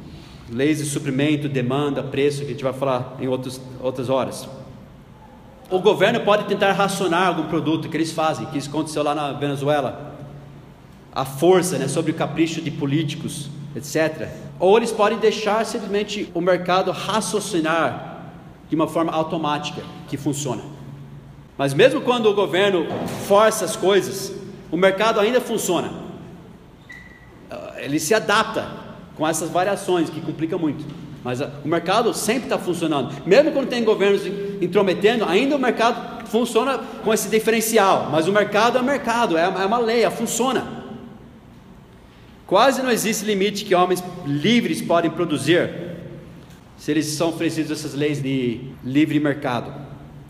leis 0.49 0.77
de 0.77 0.85
suprimento, 0.85 1.47
demanda, 1.47 2.03
preço, 2.03 2.39
que 2.39 2.47
a 2.47 2.49
gente 2.49 2.63
vai 2.63 2.73
falar 2.73 3.15
em 3.19 3.27
outros, 3.27 3.61
outras 3.81 4.09
horas. 4.09 4.47
O 5.69 5.79
governo 5.79 6.19
pode 6.19 6.45
tentar 6.45 6.71
racionar 6.73 7.27
algum 7.27 7.43
produto 7.45 7.89
que 7.89 7.97
eles 7.97 8.11
fazem, 8.11 8.45
que 8.47 8.57
isso 8.57 8.69
aconteceu 8.69 9.01
lá 9.03 9.15
na 9.15 9.31
Venezuela. 9.33 10.15
A 11.13 11.25
força, 11.25 11.77
né, 11.77 11.87
sobre 11.87 12.11
o 12.11 12.15
capricho 12.15 12.61
de 12.61 12.69
políticos, 12.69 13.49
etc. 13.75 14.29
Ou 14.59 14.77
eles 14.77 14.91
podem 14.91 15.17
deixar 15.17 15.65
simplesmente 15.65 16.29
o 16.33 16.41
mercado 16.41 16.91
raciocinar 16.91 18.31
de 18.69 18.75
uma 18.75 18.87
forma 18.87 19.11
automática 19.11 19.81
que 20.07 20.17
funciona. 20.17 20.63
Mas 21.57 21.73
mesmo 21.73 22.01
quando 22.01 22.27
o 22.27 22.33
governo 22.33 22.85
força 23.27 23.65
as 23.65 23.75
coisas, 23.75 24.33
o 24.71 24.77
mercado 24.77 25.19
ainda 25.19 25.39
funciona. 25.39 25.91
Ele 27.77 27.99
se 27.99 28.13
adapta 28.13 28.82
com 29.15 29.27
essas 29.27 29.49
variações 29.49 30.09
que 30.09 30.21
complicam 30.21 30.59
muito. 30.59 30.85
Mas 31.23 31.39
o 31.39 31.67
mercado 31.67 32.13
sempre 32.13 32.43
está 32.43 32.57
funcionando. 32.57 33.15
Mesmo 33.25 33.51
quando 33.51 33.69
tem 33.69 33.83
governos 33.83 34.21
intrometendo, 34.61 35.23
ainda 35.23 35.55
o 35.55 35.59
mercado 35.59 36.27
funciona 36.27 36.79
com 37.03 37.13
esse 37.13 37.29
diferencial. 37.29 38.09
Mas 38.11 38.27
o 38.27 38.31
mercado 38.31 38.77
é 38.77 38.81
mercado, 38.81 39.37
é, 39.37 39.43
é 39.43 39.65
uma 39.65 39.77
lei, 39.77 40.09
funciona. 40.09 40.83
Quase 42.45 42.81
não 42.81 42.91
existe 42.91 43.25
limite 43.25 43.63
que 43.63 43.73
homens 43.73 44.03
livres 44.25 44.81
podem 44.81 45.09
produzir 45.09 45.69
se 46.77 46.91
eles 46.91 47.05
são 47.05 47.29
oferecidos 47.29 47.71
essas 47.71 47.93
leis 47.93 48.21
de 48.21 48.59
livre 48.83 49.17
mercado, 49.17 49.73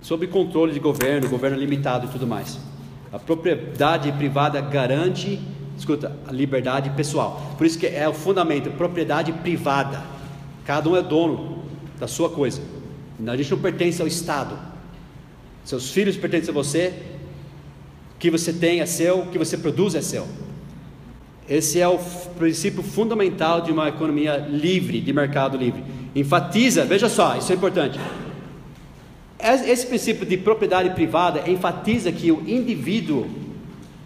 sob 0.01 0.27
controle 0.27 0.71
de 0.71 0.79
governo, 0.79 1.27
governo 1.27 1.57
limitado 1.57 2.05
e 2.05 2.09
tudo 2.09 2.27
mais. 2.27 2.59
A 3.11 3.17
propriedade 3.17 4.11
privada 4.11 4.61
garante, 4.61 5.39
escuta, 5.83 6.15
a 6.25 6.31
liberdade 6.31 6.89
pessoal. 6.91 7.53
Por 7.57 7.67
isso 7.67 7.77
que 7.77 7.85
é 7.85 8.07
o 8.07 8.13
fundamento, 8.13 8.71
propriedade 8.71 9.31
privada. 9.31 10.01
Cada 10.65 10.89
um 10.89 10.95
é 10.95 11.03
dono 11.03 11.63
da 11.99 12.07
sua 12.07 12.29
coisa. 12.29 12.61
A 13.25 13.37
gente 13.37 13.51
não 13.51 13.59
pertence 13.59 14.01
ao 14.01 14.07
Estado. 14.07 14.57
Seus 15.63 15.91
filhos 15.91 16.17
pertencem 16.17 16.49
a 16.49 16.53
você. 16.53 16.93
O 18.15 18.19
que 18.19 18.31
você 18.31 18.53
tem 18.53 18.79
é 18.79 18.85
seu, 18.85 19.19
o 19.19 19.27
que 19.27 19.37
você 19.37 19.57
produz 19.57 19.93
é 19.95 20.01
seu. 20.01 20.25
Esse 21.47 21.79
é 21.81 21.87
o 21.87 21.99
princípio 22.37 22.81
fundamental 22.81 23.61
de 23.61 23.71
uma 23.71 23.89
economia 23.89 24.37
livre, 24.37 25.01
de 25.01 25.11
mercado 25.11 25.57
livre. 25.57 25.83
Enfatiza, 26.15 26.85
veja 26.85 27.09
só, 27.09 27.37
isso 27.37 27.51
é 27.51 27.55
importante. 27.55 27.99
Esse 29.37 29.85
princípio 29.85 30.25
de 30.25 30.37
propriedade 30.37 30.91
privada 30.91 31.49
enfatiza 31.49 32.13
que 32.13 32.31
o 32.31 32.41
indivíduo 32.47 33.27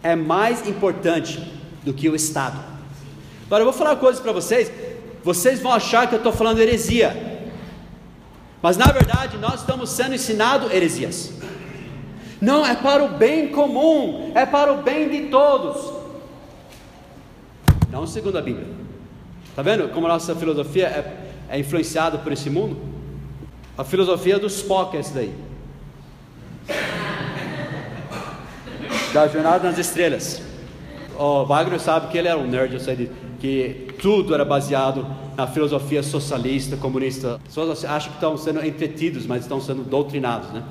é 0.01 0.15
mais 0.15 0.67
importante 0.67 1.56
do 1.87 1.93
que 1.93 2.09
o 2.09 2.15
Estado. 2.15 2.59
Agora 3.45 3.61
eu 3.61 3.65
vou 3.65 3.73
falar 3.73 3.91
uma 3.91 3.95
coisa 3.95 4.21
para 4.21 4.33
vocês 4.33 4.69
vocês 5.23 5.59
vão 5.59 5.73
achar 5.73 6.07
que 6.07 6.15
eu 6.15 6.19
estou 6.19 6.31
falando 6.31 6.59
heresia. 6.59 7.49
Mas 8.61 8.77
na 8.77 8.85
verdade 8.85 9.37
nós 9.37 9.59
estamos 9.59 9.89
sendo 9.89 10.15
ensinados 10.15 10.71
heresias. 10.71 11.33
Não, 12.39 12.65
é 12.65 12.75
para 12.75 13.03
o 13.03 13.09
bem 13.09 13.49
comum, 13.49 14.31
é 14.35 14.45
para 14.45 14.71
o 14.71 14.81
bem 14.83 15.09
de 15.09 15.29
todos. 15.29 15.93
Não 17.91 18.07
segundo 18.07 18.37
a 18.37 18.41
Bíblia. 18.41 18.67
Está 19.49 19.61
vendo 19.61 19.89
como 19.89 20.05
a 20.07 20.09
nossa 20.09 20.35
filosofia 20.35 20.87
é, 20.87 21.55
é 21.55 21.59
influenciada 21.59 22.17
por 22.17 22.31
esse 22.31 22.49
mundo? 22.49 22.79
A 23.77 23.83
filosofia 23.83 24.39
dos 24.39 24.55
Spock 24.57 24.95
é 24.95 24.99
essa 24.99 25.13
daí. 25.13 25.33
Da 29.13 29.27
Jornada 29.27 29.69
nas 29.69 29.77
Estrelas. 29.77 30.46
O 31.17 31.45
Wagner 31.45 31.79
sabe 31.79 32.07
que 32.11 32.17
ele 32.17 32.27
era 32.27 32.37
um 32.37 32.47
nerd, 32.47 32.73
eu 32.73 32.79
sei 32.79 32.95
disso 32.95 33.27
que 33.39 33.93
tudo 34.01 34.33
era 34.33 34.43
baseado 34.43 35.05
na 35.35 35.47
filosofia 35.47 36.01
socialista, 36.01 36.75
comunista. 36.77 37.35
As 37.35 37.41
pessoas 37.43 37.85
acham 37.85 38.09
que 38.09 38.17
estão 38.17 38.37
sendo 38.37 38.65
entretidos, 38.65 39.25
mas 39.25 39.43
estão 39.43 39.61
sendo 39.61 39.83
doutrinados, 39.83 40.49
né? 40.51 40.63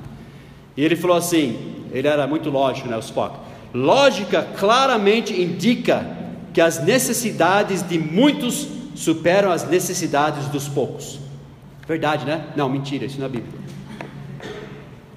E 0.75 0.83
ele 0.83 0.95
falou 0.95 1.17
assim, 1.17 1.85
ele 1.91 2.07
era 2.07 2.27
muito 2.27 2.49
lógico, 2.49 2.87
né, 2.87 2.95
o 2.95 2.99
Spock. 2.99 3.37
Lógica 3.73 4.43
claramente 4.57 5.39
indica 5.41 6.05
que 6.53 6.61
as 6.61 6.83
necessidades 6.83 7.87
de 7.87 7.97
muitos 7.97 8.67
superam 8.95 9.51
as 9.51 9.67
necessidades 9.67 10.47
dos 10.47 10.67
poucos. 10.67 11.19
Verdade, 11.87 12.25
né? 12.25 12.47
Não, 12.55 12.69
mentira, 12.69 13.05
isso 13.05 13.17
não 13.17 13.27
é 13.27 13.29
Bíblia. 13.29 13.53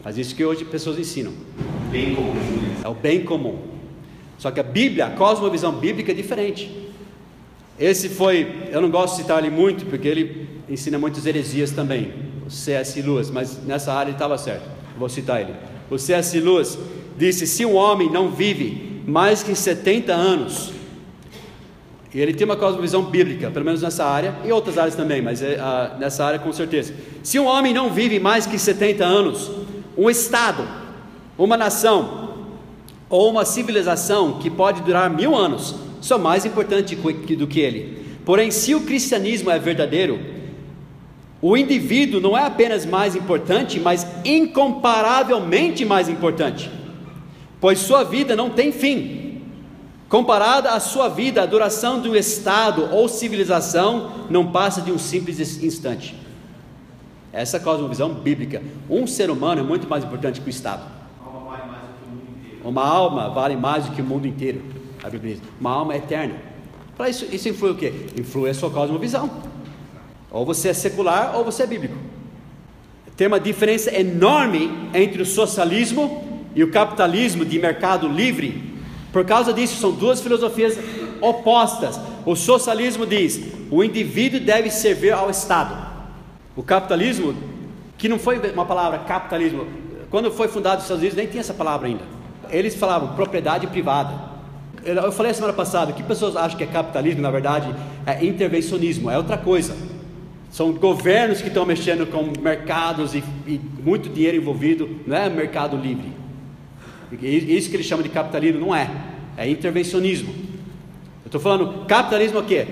Mas 0.04 0.16
isso 0.16 0.34
que 0.34 0.44
hoje 0.44 0.64
pessoas 0.64 0.98
ensinam. 0.98 1.32
Bem 1.90 2.14
comum. 2.14 2.34
É 2.84 2.88
o 2.88 2.94
bem 2.94 3.24
comum. 3.24 3.58
Só 4.41 4.51
que 4.51 4.59
a 4.59 4.62
Bíblia, 4.62 5.05
a 5.05 5.11
cosmovisão 5.11 5.70
bíblica 5.70 6.12
é 6.12 6.14
diferente. 6.14 6.74
Esse 7.78 8.09
foi, 8.09 8.70
eu 8.72 8.80
não 8.80 8.91
gosto 8.91 9.16
de 9.16 9.20
citar 9.20 9.38
ele 9.38 9.55
muito, 9.55 9.84
porque 9.84 10.09
ele 10.09 10.49
ensina 10.66 10.99
muitas 10.99 11.26
heresias 11.26 11.72
também, 11.72 12.11
o 12.47 12.51
C.S. 12.51 13.03
Lewis, 13.03 13.30
mas 13.30 13.62
nessa 13.66 13.93
área 13.93 14.09
ele 14.09 14.16
estava 14.16 14.38
certo, 14.38 14.66
vou 14.99 15.11
citar 15.11 15.43
ele. 15.43 15.53
O 15.91 15.99
C.S. 15.99 16.41
Lewis 16.41 16.78
disse: 17.18 17.47
se 17.47 17.66
um 17.66 17.74
homem 17.74 18.11
não 18.11 18.30
vive 18.30 19.03
mais 19.07 19.43
que 19.43 19.55
70 19.55 20.11
anos, 20.14 20.72
e 22.14 22.18
ele 22.18 22.32
tem 22.32 22.47
uma 22.47 22.57
cosmovisão 22.57 23.03
bíblica, 23.03 23.51
pelo 23.51 23.66
menos 23.66 23.82
nessa 23.82 24.07
área, 24.07 24.36
e 24.43 24.51
outras 24.51 24.78
áreas 24.78 24.95
também, 24.95 25.20
mas 25.20 25.43
ah, 25.43 25.97
nessa 26.01 26.24
área 26.24 26.38
com 26.38 26.51
certeza. 26.51 26.95
Se 27.22 27.38
um 27.38 27.45
homem 27.45 27.74
não 27.74 27.91
vive 27.91 28.18
mais 28.18 28.47
que 28.47 28.59
70 28.59 29.05
anos, 29.05 29.51
um 29.99 30.09
Estado, 30.09 30.66
uma 31.36 31.59
nação, 31.59 32.19
ou 33.11 33.28
uma 33.28 33.44
civilização 33.44 34.38
que 34.38 34.48
pode 34.48 34.80
durar 34.82 35.11
mil 35.11 35.36
anos, 35.36 35.74
são 36.00 36.18
mais 36.18 36.46
importantes 36.46 36.96
do 37.36 37.46
que 37.46 37.61
ele. 37.61 38.06
Porém, 38.24 38.50
se 38.50 38.74
o 38.74 38.82
cristianismo 38.82 39.50
é 39.50 39.58
verdadeiro, 39.58 40.18
o 41.42 41.56
indivíduo 41.56 42.20
não 42.20 42.38
é 42.38 42.46
apenas 42.46 42.86
mais 42.86 43.16
importante, 43.16 43.80
mas 43.80 44.06
incomparavelmente 44.24 45.84
mais 45.84 46.08
importante, 46.08 46.70
pois 47.61 47.80
sua 47.80 48.04
vida 48.04 48.36
não 48.36 48.50
tem 48.50 48.70
fim. 48.70 49.42
Comparada 50.08 50.70
à 50.70 50.80
sua 50.80 51.08
vida, 51.08 51.42
a 51.42 51.46
duração 51.46 52.00
de 52.00 52.08
um 52.08 52.16
estado 52.16 52.88
ou 52.92 53.08
civilização 53.08 54.26
não 54.30 54.50
passa 54.50 54.80
de 54.80 54.92
um 54.92 54.98
simples 54.98 55.62
instante. 55.62 56.14
Essa 57.32 57.56
é 57.56 57.61
a 57.61 57.62
cosmovisão 57.62 58.12
bíblica. 58.12 58.62
Um 58.88 59.06
ser 59.06 59.30
humano 59.30 59.61
é 59.61 59.64
muito 59.64 59.88
mais 59.88 60.04
importante 60.04 60.40
que 60.40 60.48
o 60.48 60.50
Estado. 60.50 60.99
Uma 62.64 62.86
alma 62.86 63.28
vale 63.30 63.56
mais 63.56 63.86
do 63.86 63.92
que 63.92 64.02
o 64.02 64.04
mundo 64.04 64.26
inteiro 64.26 64.62
a 65.02 65.08
Bíblia 65.08 65.34
diz, 65.34 65.42
uma 65.58 65.70
alma 65.70 65.96
eterna. 65.96 66.34
Para 66.96 67.08
isso, 67.08 67.26
isso 67.32 67.48
influi 67.48 67.70
o 67.70 67.74
quê? 67.74 67.92
Influi 68.18 68.50
a 68.50 68.54
sua 68.54 68.70
cosmovisão. 68.70 69.30
Ou 70.30 70.44
você 70.44 70.68
é 70.68 70.72
secular 70.72 71.36
ou 71.36 71.44
você 71.44 71.62
é 71.62 71.66
bíblico. 71.66 71.96
Tem 73.16 73.26
uma 73.26 73.40
diferença 73.40 73.94
enorme 73.94 74.70
entre 74.94 75.22
o 75.22 75.26
socialismo 75.26 76.42
e 76.54 76.62
o 76.62 76.70
capitalismo 76.70 77.44
de 77.44 77.58
mercado 77.58 78.06
livre. 78.08 78.70
Por 79.12 79.24
causa 79.24 79.52
disso, 79.52 79.80
são 79.80 79.92
duas 79.92 80.20
filosofias 80.20 80.78
opostas. 81.20 81.98
O 82.24 82.36
socialismo 82.36 83.06
diz: 83.06 83.40
o 83.70 83.82
indivíduo 83.82 84.40
deve 84.40 84.70
servir 84.70 85.12
ao 85.12 85.30
Estado. 85.30 85.88
O 86.54 86.62
capitalismo, 86.62 87.34
que 87.96 88.08
não 88.08 88.18
foi 88.18 88.38
uma 88.52 88.66
palavra 88.66 89.00
capitalismo, 89.00 89.66
quando 90.11 90.30
foi 90.30 90.48
fundado 90.48 90.78
os 90.78 90.84
Estados 90.84 91.02
Unidos 91.02 91.16
nem 91.16 91.26
tinha 91.26 91.40
essa 91.40 91.54
palavra 91.54 91.88
ainda. 91.88 92.19
Eles 92.51 92.74
falavam 92.74 93.14
propriedade 93.14 93.66
privada. 93.66 94.30
Eu 94.84 95.12
falei 95.12 95.32
a 95.32 95.34
semana 95.34 95.53
passada 95.53 95.92
que 95.92 96.03
pessoas 96.03 96.36
acham 96.36 96.57
que 96.57 96.64
é 96.64 96.66
capitalismo, 96.66 97.20
na 97.20 97.30
verdade 97.30 97.74
é 98.07 98.24
intervencionismo, 98.24 99.11
é 99.11 99.16
outra 99.16 99.36
coisa. 99.36 99.76
São 100.51 100.72
governos 100.72 101.40
que 101.40 101.48
estão 101.48 101.64
mexendo 101.64 102.07
com 102.07 102.32
mercados 102.40 103.14
e, 103.14 103.22
e 103.46 103.61
muito 103.82 104.09
dinheiro 104.09 104.36
envolvido, 104.36 105.01
não 105.07 105.16
é 105.16 105.28
mercado 105.28 105.76
livre. 105.76 106.12
Isso 107.22 107.68
que 107.70 107.76
eles 107.76 107.86
chamam 107.86 108.03
de 108.03 108.09
capitalismo 108.09 108.61
não 108.61 108.74
é, 108.74 108.90
é 109.36 109.48
intervencionismo. 109.48 110.32
Eu 111.24 111.26
estou 111.26 111.40
falando, 111.40 111.84
capitalismo 111.86 112.38
é 112.38 112.40
o 112.40 112.44
quê? 112.44 112.66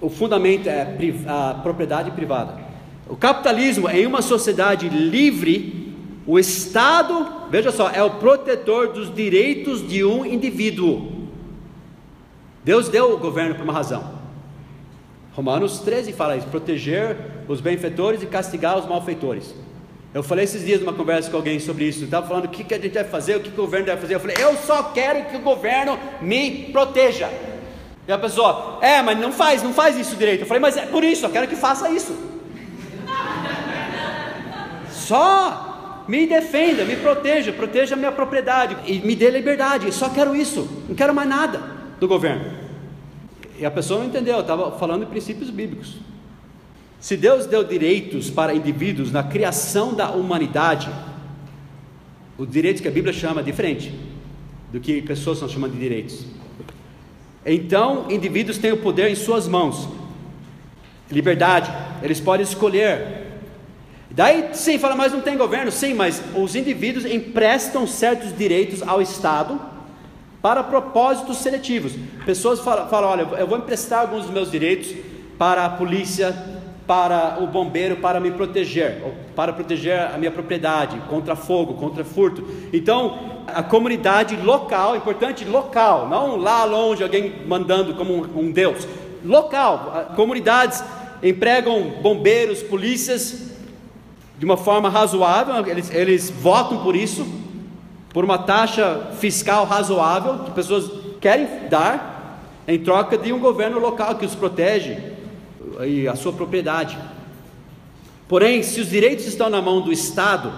O 0.00 0.08
fundamento 0.08 0.68
é 0.68 0.96
a 1.26 1.54
propriedade 1.54 2.10
privada. 2.12 2.58
O 3.08 3.16
capitalismo 3.16 3.88
em 3.88 4.06
uma 4.06 4.22
sociedade 4.22 4.88
livre, 4.88 5.87
o 6.28 6.38
Estado, 6.38 7.48
veja 7.48 7.72
só, 7.72 7.88
é 7.88 8.02
o 8.02 8.10
protetor 8.10 8.88
dos 8.88 9.12
direitos 9.14 9.88
de 9.88 10.04
um 10.04 10.26
indivíduo. 10.26 11.26
Deus 12.62 12.90
deu 12.90 13.14
o 13.14 13.16
governo 13.16 13.54
por 13.54 13.64
uma 13.64 13.72
razão. 13.72 14.12
Romanos 15.32 15.78
13 15.78 16.12
fala 16.12 16.36
isso: 16.36 16.46
proteger 16.48 17.16
os 17.48 17.62
benfeitores 17.62 18.22
e 18.22 18.26
castigar 18.26 18.78
os 18.78 18.84
malfeitores. 18.84 19.54
Eu 20.12 20.22
falei 20.22 20.44
esses 20.44 20.66
dias 20.66 20.80
numa 20.80 20.92
conversa 20.92 21.30
com 21.30 21.38
alguém 21.38 21.58
sobre 21.58 21.86
isso. 21.86 22.04
Estava 22.04 22.28
falando 22.28 22.44
o 22.44 22.48
que, 22.48 22.62
que 22.62 22.74
a 22.74 22.78
gente 22.78 22.92
deve 22.92 23.08
fazer, 23.08 23.36
o 23.36 23.40
que, 23.40 23.48
que 23.48 23.58
o 23.58 23.64
governo 23.64 23.86
deve 23.86 24.02
fazer. 24.02 24.16
Eu 24.16 24.20
falei, 24.20 24.36
eu 24.38 24.54
só 24.54 24.82
quero 24.82 25.30
que 25.30 25.36
o 25.36 25.40
governo 25.40 25.98
me 26.20 26.64
proteja. 26.70 27.30
E 28.06 28.12
a 28.12 28.18
pessoa, 28.18 28.78
é, 28.82 29.00
mas 29.00 29.18
não 29.18 29.32
faz, 29.32 29.62
não 29.62 29.72
faz 29.72 29.96
isso 29.96 30.14
direito. 30.14 30.42
Eu 30.42 30.46
falei, 30.46 30.60
mas 30.60 30.76
é 30.76 30.84
por 30.84 31.02
isso, 31.02 31.24
eu 31.24 31.30
quero 31.30 31.48
que 31.48 31.56
faça 31.56 31.88
isso. 31.88 32.14
Só 34.92 35.67
me 36.08 36.26
defenda, 36.26 36.84
me 36.84 36.96
proteja, 36.96 37.52
proteja 37.52 37.94
a 37.94 37.98
minha 37.98 38.10
propriedade 38.10 38.76
e 38.86 38.98
me 39.00 39.14
dê 39.14 39.30
liberdade. 39.30 39.92
Só 39.92 40.08
quero 40.08 40.34
isso, 40.34 40.66
não 40.88 40.96
quero 40.96 41.14
mais 41.14 41.28
nada 41.28 41.60
do 42.00 42.08
governo. 42.08 42.44
E 43.58 43.66
a 43.66 43.70
pessoa 43.70 44.00
não 44.00 44.06
entendeu, 44.06 44.40
estava 44.40 44.78
falando 44.78 45.04
de 45.04 45.10
princípios 45.10 45.50
bíblicos. 45.50 45.96
Se 46.98 47.16
Deus 47.16 47.46
deu 47.46 47.62
direitos 47.62 48.30
para 48.30 48.54
indivíduos 48.54 49.12
na 49.12 49.22
criação 49.22 49.94
da 49.94 50.10
humanidade, 50.10 50.88
O 52.38 52.46
direito 52.46 52.80
que 52.80 52.86
a 52.86 52.90
Bíblia 52.90 53.12
chama 53.12 53.40
é 53.40 53.42
diferente 53.42 53.92
do 54.72 54.78
que 54.78 55.02
pessoas 55.02 55.38
estão 55.38 55.48
chamando 55.48 55.72
de 55.72 55.80
direitos. 55.80 56.24
Então, 57.44 58.06
indivíduos 58.08 58.58
têm 58.58 58.70
o 58.70 58.76
poder 58.76 59.10
em 59.10 59.16
suas 59.16 59.48
mãos. 59.48 59.88
Liberdade, 61.10 61.68
eles 62.00 62.20
podem 62.20 62.44
escolher. 62.44 63.26
Daí, 64.18 64.48
sim, 64.52 64.80
fala, 64.80 64.96
mas 64.96 65.12
não 65.12 65.20
tem 65.20 65.36
governo? 65.36 65.70
Sim, 65.70 65.94
mas 65.94 66.20
os 66.34 66.56
indivíduos 66.56 67.04
emprestam 67.04 67.86
certos 67.86 68.36
direitos 68.36 68.82
ao 68.82 69.00
Estado 69.00 69.60
para 70.42 70.64
propósitos 70.64 71.36
seletivos. 71.36 71.92
Pessoas 72.26 72.58
falam, 72.58 72.88
falam 72.88 73.10
olha, 73.10 73.28
eu 73.38 73.46
vou 73.46 73.56
emprestar 73.56 74.00
alguns 74.00 74.24
dos 74.24 74.32
meus 74.32 74.50
direitos 74.50 74.92
para 75.38 75.64
a 75.64 75.70
polícia, 75.70 76.36
para 76.84 77.38
o 77.40 77.46
bombeiro, 77.46 77.98
para 77.98 78.18
me 78.18 78.32
proteger, 78.32 79.00
para 79.36 79.52
proteger 79.52 79.96
a 80.12 80.18
minha 80.18 80.32
propriedade 80.32 80.98
contra 81.08 81.36
fogo, 81.36 81.74
contra 81.74 82.04
furto. 82.04 82.44
Então, 82.72 83.44
a 83.46 83.62
comunidade 83.62 84.34
local, 84.34 84.96
importante 84.96 85.44
local, 85.44 86.08
não 86.08 86.34
lá 86.34 86.64
longe 86.64 87.04
alguém 87.04 87.46
mandando 87.46 87.94
como 87.94 88.14
um, 88.14 88.46
um 88.46 88.50
Deus, 88.50 88.84
local, 89.24 90.12
comunidades 90.16 90.82
empregam 91.22 92.00
bombeiros, 92.02 92.64
polícias 92.64 93.47
de 94.38 94.44
uma 94.44 94.56
forma 94.56 94.88
razoável, 94.88 95.66
eles, 95.66 95.90
eles 95.90 96.30
votam 96.30 96.82
por 96.82 96.94
isso, 96.94 97.26
por 98.12 98.24
uma 98.24 98.38
taxa 98.38 99.10
fiscal 99.18 99.64
razoável 99.64 100.44
que 100.44 100.50
pessoas 100.52 100.90
querem 101.20 101.68
dar 101.68 102.40
em 102.66 102.78
troca 102.78 103.18
de 103.18 103.32
um 103.32 103.40
governo 103.40 103.78
local 103.80 104.14
que 104.14 104.24
os 104.24 104.34
protege 104.34 104.96
e 105.86 106.06
a 106.06 106.14
sua 106.14 106.32
propriedade. 106.32 106.96
Porém, 108.28 108.62
se 108.62 108.80
os 108.80 108.90
direitos 108.90 109.26
estão 109.26 109.50
na 109.50 109.60
mão 109.60 109.80
do 109.80 109.92
Estado, 109.92 110.52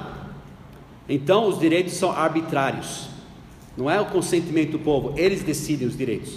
então 1.08 1.48
os 1.48 1.58
direitos 1.58 1.94
são 1.94 2.10
arbitrários. 2.10 3.08
Não 3.76 3.88
é 3.88 4.00
o 4.00 4.06
consentimento 4.06 4.72
do 4.72 4.78
povo, 4.78 5.14
eles 5.16 5.42
decidem 5.42 5.88
os 5.88 5.96
direitos. 5.96 6.34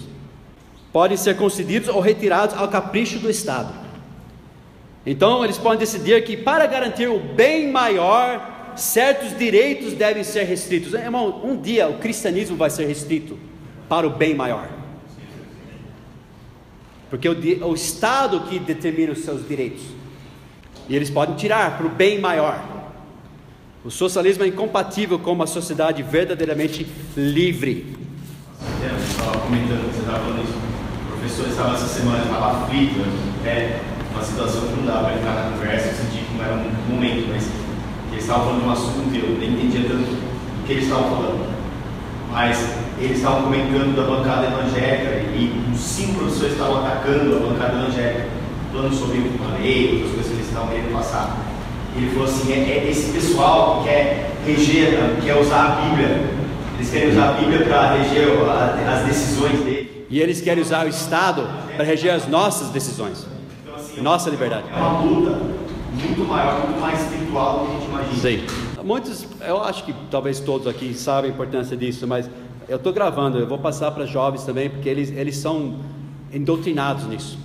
Podem 0.93 1.17
ser 1.17 1.35
concedidos 1.35 1.89
ou 1.89 1.99
retirados 1.99 2.55
ao 2.55 2.67
capricho 2.67 3.19
do 3.19 3.29
Estado. 3.29 3.82
Então 5.05 5.43
eles 5.43 5.57
podem 5.57 5.79
decidir 5.79 6.23
que 6.23 6.37
para 6.37 6.65
garantir 6.65 7.07
o 7.07 7.19
bem 7.19 7.71
maior, 7.71 8.73
certos 8.75 9.37
direitos 9.37 9.93
devem 9.93 10.23
ser 10.23 10.43
restritos. 10.43 10.93
Irmão, 10.93 11.41
um 11.43 11.59
dia 11.59 11.89
o 11.89 11.97
cristianismo 11.97 12.55
vai 12.55 12.69
ser 12.69 12.87
restrito 12.87 13.37
para 13.89 14.07
o 14.07 14.09
bem 14.09 14.33
maior. 14.33 14.67
Porque 17.09 17.27
o, 17.27 17.67
o 17.67 17.73
Estado 17.73 18.39
que 18.41 18.57
determina 18.57 19.11
os 19.11 19.19
seus 19.19 19.47
direitos. 19.47 19.83
E 20.89 20.95
eles 20.95 21.09
podem 21.09 21.35
tirar 21.35 21.77
para 21.77 21.85
o 21.85 21.89
bem 21.89 22.19
maior. 22.19 22.61
O 23.85 23.91
socialismo 23.91 24.43
é 24.43 24.47
incompatível 24.47 25.19
com 25.19 25.31
uma 25.33 25.45
sociedade 25.45 26.01
verdadeiramente 26.01 26.87
livre. 27.15 27.95
Eu 28.81 28.97
estava 28.97 29.39
comentando, 29.39 29.91
você 29.91 29.99
estava 29.99 30.19
falando 30.19 30.43
isso. 30.43 30.53
O 30.53 31.17
professor 31.17 31.47
estava 31.49 31.73
essa 31.75 31.87
semana, 31.87 32.23
estava 32.23 32.63
aflito, 32.63 33.01
é 33.45 33.79
uma 34.13 34.23
situação 34.23 34.61
que 34.61 34.75
não 34.77 34.85
dava 34.85 35.05
para 35.05 35.17
entrar 35.17 35.33
na 35.33 35.51
conversa, 35.51 35.87
eu 35.87 35.93
senti 35.93 36.23
que 36.23 36.37
não 36.37 36.45
era 36.45 36.53
um 36.53 36.93
momento, 36.93 37.27
mas 37.29 37.49
eles 38.11 38.23
estavam 38.23 38.45
falando 38.45 38.61
de 38.61 38.67
um 38.67 38.71
assunto 38.71 39.11
que 39.11 39.17
eu 39.17 39.37
nem 39.39 39.53
entendia 39.53 39.89
tanto 39.89 40.05
do 40.05 40.65
que 40.65 40.71
eles 40.71 40.83
estavam 40.83 41.09
falando. 41.09 41.53
Mas 42.31 42.65
eles 42.99 43.17
estavam 43.17 43.43
comentando 43.43 43.95
da 43.95 44.03
bancada 44.03 44.47
evangélica 44.47 45.09
e 45.35 45.71
os 45.73 45.79
cinco 45.79 46.19
professores 46.19 46.53
estavam 46.53 46.85
atacando 46.85 47.35
a 47.35 47.39
bancada 47.39 47.73
evangélica, 47.79 48.27
falando 48.71 48.93
sobre 48.93 49.17
uma 49.17 49.57
lei, 49.57 49.93
outras 49.93 50.11
coisas 50.11 50.27
que 50.27 50.33
eles 50.33 50.47
estavam 50.47 50.67
querendo 50.69 50.93
passar. 50.93 51.37
Ele 51.95 52.09
falou 52.11 52.25
assim: 52.25 52.53
é, 52.53 52.55
é 52.55 52.89
esse 52.89 53.11
pessoal 53.11 53.81
que 53.81 53.89
quer 53.89 54.31
reger, 54.45 54.99
quer 55.23 55.39
usar 55.39 55.65
a 55.65 55.81
Bíblia, 55.81 56.23
eles 56.75 56.89
querem 56.89 57.09
usar 57.09 57.29
a 57.29 57.31
Bíblia 57.33 57.65
para 57.65 57.93
reger 57.93 58.27
as 58.87 59.05
decisões 59.05 59.59
dele. 59.59 60.05
E 60.09 60.19
eles 60.19 60.41
querem 60.41 60.61
usar 60.61 60.85
o 60.85 60.89
Estado 60.89 61.47
para 61.75 61.85
reger 61.85 62.13
as 62.13 62.27
nossas 62.27 62.69
decisões, 62.69 63.25
nossa 64.01 64.29
liberdade. 64.29 64.65
É 64.71 64.75
uma 64.75 65.01
luta 65.01 65.39
muito 65.93 66.25
maior, 66.25 66.67
muito 66.67 66.79
mais 66.79 67.01
espiritual 67.01 67.59
do 67.59 67.65
que 67.65 67.71
a 67.71 67.79
gente 67.79 67.89
imagina. 67.89 68.15
Sim. 68.15 68.83
Muitos, 68.83 69.25
eu 69.47 69.63
acho 69.63 69.85
que 69.85 69.93
talvez 70.11 70.39
todos 70.39 70.67
aqui 70.67 70.93
sabem 70.93 71.31
a 71.31 71.33
importância 71.33 71.77
disso, 71.77 72.05
mas 72.05 72.29
eu 72.67 72.77
estou 72.77 72.91
gravando, 72.91 73.37
eu 73.37 73.47
vou 73.47 73.57
passar 73.57 73.91
para 73.91 74.05
jovens 74.05 74.43
também, 74.43 74.69
porque 74.69 74.89
eles, 74.89 75.09
eles 75.11 75.37
são 75.37 75.75
doutrinados 76.41 77.05
nisso. 77.05 77.37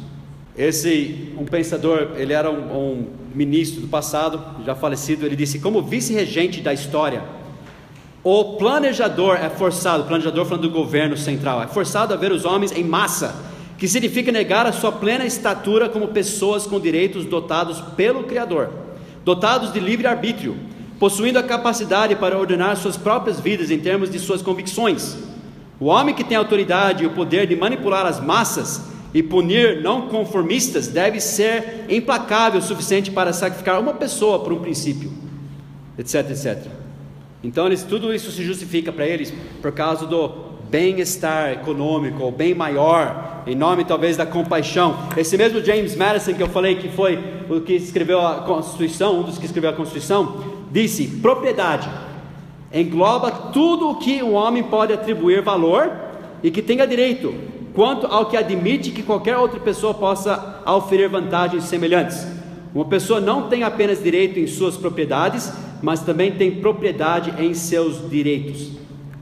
Esse, 0.56 1.32
um 1.38 1.44
pensador, 1.44 2.12
ele 2.16 2.32
era 2.32 2.50
um, 2.50 2.54
um 2.54 3.06
ministro 3.32 3.80
do 3.80 3.86
passado, 3.86 4.42
já 4.64 4.74
falecido, 4.74 5.24
ele 5.24 5.36
disse: 5.36 5.60
como 5.60 5.80
vice-regente 5.80 6.60
da 6.60 6.72
história, 6.72 7.22
o 8.24 8.56
planejador 8.56 9.36
é 9.36 9.48
forçado, 9.48 10.04
planejador 10.04 10.44
falando 10.44 10.62
do 10.62 10.70
governo 10.70 11.16
central, 11.16 11.62
é 11.62 11.68
forçado 11.68 12.12
a 12.12 12.16
ver 12.16 12.32
os 12.32 12.44
homens 12.44 12.72
em 12.72 12.82
massa, 12.82 13.36
que 13.78 13.86
significa 13.86 14.32
negar 14.32 14.66
a 14.66 14.72
sua 14.72 14.90
plena 14.90 15.24
estatura 15.24 15.88
como 15.88 16.08
pessoas 16.08 16.66
com 16.66 16.80
direitos 16.80 17.24
dotados 17.24 17.80
pelo 17.96 18.24
Criador, 18.24 18.70
dotados 19.24 19.72
de 19.72 19.78
livre 19.78 20.08
arbítrio, 20.08 20.56
possuindo 20.98 21.38
a 21.38 21.44
capacidade 21.44 22.16
para 22.16 22.36
ordenar 22.36 22.76
suas 22.76 22.96
próprias 22.96 23.38
vidas 23.38 23.70
em 23.70 23.78
termos 23.78 24.10
de 24.10 24.18
suas 24.18 24.42
convicções. 24.42 25.16
O 25.78 25.86
homem 25.86 26.12
que 26.12 26.24
tem 26.24 26.36
a 26.36 26.40
autoridade 26.40 27.04
e 27.04 27.06
o 27.06 27.10
poder 27.10 27.46
de 27.46 27.54
manipular 27.54 28.04
as 28.04 28.20
massas 28.20 28.82
e 29.14 29.22
punir 29.22 29.80
não 29.80 30.08
conformistas 30.08 30.88
deve 30.88 31.20
ser 31.20 31.86
implacável 31.88 32.58
o 32.58 32.62
suficiente 32.62 33.12
para 33.12 33.32
sacrificar 33.32 33.80
uma 33.80 33.94
pessoa 33.94 34.40
por 34.40 34.52
um 34.52 34.58
princípio, 34.58 35.12
etc, 35.96 36.30
etc. 36.30 36.66
Então, 37.44 37.66
eles, 37.66 37.84
tudo 37.84 38.12
isso 38.12 38.32
se 38.32 38.42
justifica 38.42 38.92
para 38.92 39.06
eles 39.06 39.32
por 39.62 39.70
causa 39.70 40.04
do 40.04 40.48
bem-estar 40.70 41.52
econômico, 41.52 42.22
ou 42.22 42.30
bem 42.30 42.54
maior, 42.54 43.42
em 43.46 43.54
nome 43.54 43.84
talvez 43.84 44.16
da 44.16 44.26
compaixão. 44.26 44.96
Esse 45.16 45.36
mesmo 45.36 45.64
James 45.64 45.96
Madison 45.96 46.34
que 46.34 46.42
eu 46.42 46.48
falei 46.48 46.76
que 46.76 46.88
foi 46.88 47.18
o 47.48 47.60
que 47.60 47.74
escreveu 47.74 48.20
a 48.20 48.42
Constituição, 48.42 49.20
um 49.20 49.22
dos 49.22 49.38
que 49.38 49.46
escreveu 49.46 49.70
a 49.70 49.72
Constituição, 49.72 50.44
disse: 50.70 51.06
propriedade 51.06 51.88
engloba 52.72 53.30
tudo 53.30 53.90
o 53.90 53.94
que 53.96 54.22
o 54.22 54.32
homem 54.32 54.62
pode 54.62 54.92
atribuir 54.92 55.42
valor 55.42 55.90
e 56.42 56.50
que 56.50 56.62
tenha 56.62 56.86
direito, 56.86 57.34
quanto 57.74 58.06
ao 58.06 58.26
que 58.26 58.36
admite 58.36 58.90
que 58.90 59.02
qualquer 59.02 59.36
outra 59.36 59.58
pessoa 59.58 59.94
possa 59.94 60.62
oferecer 60.66 61.08
vantagens 61.08 61.64
semelhantes. 61.64 62.26
Uma 62.74 62.84
pessoa 62.84 63.20
não 63.20 63.48
tem 63.48 63.62
apenas 63.62 64.02
direito 64.02 64.38
em 64.38 64.46
suas 64.46 64.76
propriedades, 64.76 65.50
mas 65.82 66.00
também 66.00 66.32
tem 66.32 66.50
propriedade 66.50 67.42
em 67.42 67.54
seus 67.54 68.08
direitos. 68.10 68.72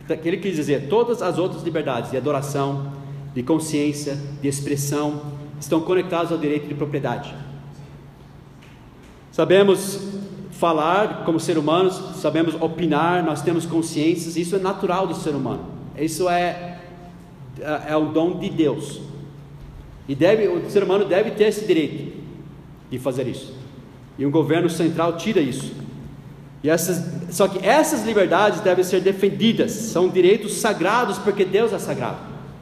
Ele 0.09 0.37
quis 0.37 0.57
dizer, 0.57 0.89
todas 0.89 1.23
as 1.23 1.39
outras 1.39 1.63
liberdades 1.63 2.11
de 2.11 2.17
adoração, 2.17 2.93
de 3.35 3.43
consciência, 3.43 4.19
de 4.41 4.49
expressão, 4.49 5.23
estão 5.61 5.81
conectadas 5.81 6.33
ao 6.33 6.39
direito 6.39 6.69
de 6.69 6.75
propriedade. 6.75 7.35
Sabemos 9.33 10.01
falar 10.53 11.25
como 11.25 11.39
ser 11.39 11.59
humanos, 11.59 11.95
sabemos 12.17 12.55
opinar, 12.55 13.23
nós 13.23 13.43
temos 13.43 13.67
consciências, 13.67 14.37
isso 14.37 14.57
é 14.57 14.59
natural 14.59 15.07
do 15.07 15.15
ser 15.15 15.35
humano. 15.35 15.67
Isso 15.99 16.29
é 16.29 16.77
é, 17.61 17.93
é 17.93 17.97
o 17.97 18.07
dom 18.07 18.39
de 18.39 18.51
Deus. 18.51 19.01
E 20.09 20.15
deve, 20.15 20.47
o 20.49 20.71
ser 20.71 20.83
humano 20.83 21.05
deve 21.05 21.33
ter 21.33 21.45
esse 21.45 21.67
direito 21.67 22.17
de 22.91 22.99
fazer 22.99 23.27
isso. 23.27 23.55
E 24.19 24.25
um 24.25 24.31
governo 24.31 24.71
central 24.71 25.17
tira 25.17 25.41
isso. 25.41 25.75
E 26.67 26.71
essas, 26.71 27.01
só 27.31 27.47
que 27.47 27.65
essas 27.65 28.05
liberdades 28.05 28.59
devem 28.59 28.83
ser 28.83 29.01
defendidas, 29.01 29.71
são 29.71 30.09
direitos 30.09 30.55
sagrados 30.55 31.17
porque 31.17 31.45
Deus 31.45 31.73
é 31.73 31.79
sagrado. 31.79 32.17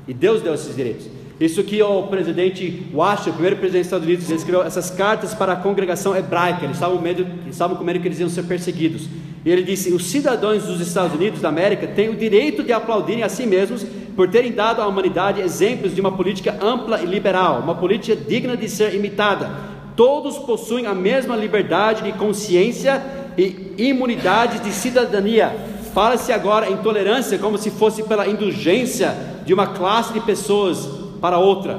E 0.07 0.13
Deus 0.13 0.43
deu 0.43 0.53
esses 0.53 0.77
direitos. 0.77 1.07
Isso 1.41 1.65
que 1.65 1.83
o 1.83 2.03
presidente 2.03 2.87
Washington, 2.93 3.31
o 3.31 3.33
primeiro 3.33 3.57
presidente 3.57 3.81
dos 3.81 3.87
Estados 3.87 4.07
Unidos, 4.07 4.31
escreveu 4.31 4.63
essas 4.63 4.91
cartas 4.91 5.33
para 5.33 5.55
a 5.55 5.57
congregação 5.57 6.15
hebraica. 6.15 6.67
Eles 6.67 6.77
estavam, 6.77 7.01
medo, 7.01 7.23
eles 7.23 7.53
estavam 7.53 7.79
com 7.79 7.83
medo 7.83 7.99
que 7.99 8.07
eles 8.07 8.21
iam 8.21 8.29
ser 8.29 8.43
perseguidos. 8.43 9.09
E 9.43 9.51
ele 9.51 9.63
disse: 9.63 9.91
os 9.91 10.05
cidadãos 10.05 10.65
dos 10.65 10.83
Estados 10.83 11.15
Unidos 11.15 11.41
da 11.41 11.49
América 11.49 11.87
têm 11.87 12.11
o 12.11 12.15
direito 12.15 12.63
de 12.63 12.75
aplaudirem 12.75 13.23
a 13.23 13.31
si 13.31 13.47
mesmos 13.47 13.87
por 14.15 14.29
terem 14.29 14.53
dado 14.53 14.83
à 14.83 14.87
humanidade 14.87 15.41
exemplos 15.41 15.95
de 15.95 16.01
uma 16.03 16.13
política 16.13 16.59
ampla 16.63 17.01
e 17.01 17.07
liberal, 17.07 17.61
uma 17.61 17.75
política 17.75 18.15
digna 18.15 18.55
de 18.55 18.69
ser 18.69 18.95
imitada. 18.95 19.51
Todos 19.97 20.37
possuem 20.37 20.85
a 20.85 20.95
mesma 20.95 21.35
liberdade 21.37 22.03
de 22.03 22.13
consciência 22.13 23.24
e 23.37 23.75
imunidade 23.79 24.61
de 24.61 24.73
cidadania. 24.73 25.55
Fala-se 25.93 26.33
agora 26.33 26.69
em 26.69 26.77
tolerância 26.79 27.39
como 27.39 27.57
se 27.57 27.71
fosse 27.71 28.03
pela 28.03 28.27
indulgência 28.27 29.15
de 29.47 29.55
uma 29.55 29.69
classe 29.69 30.13
de 30.13 30.21
pessoas 30.21 30.89
para 31.21 31.39
outra, 31.39 31.79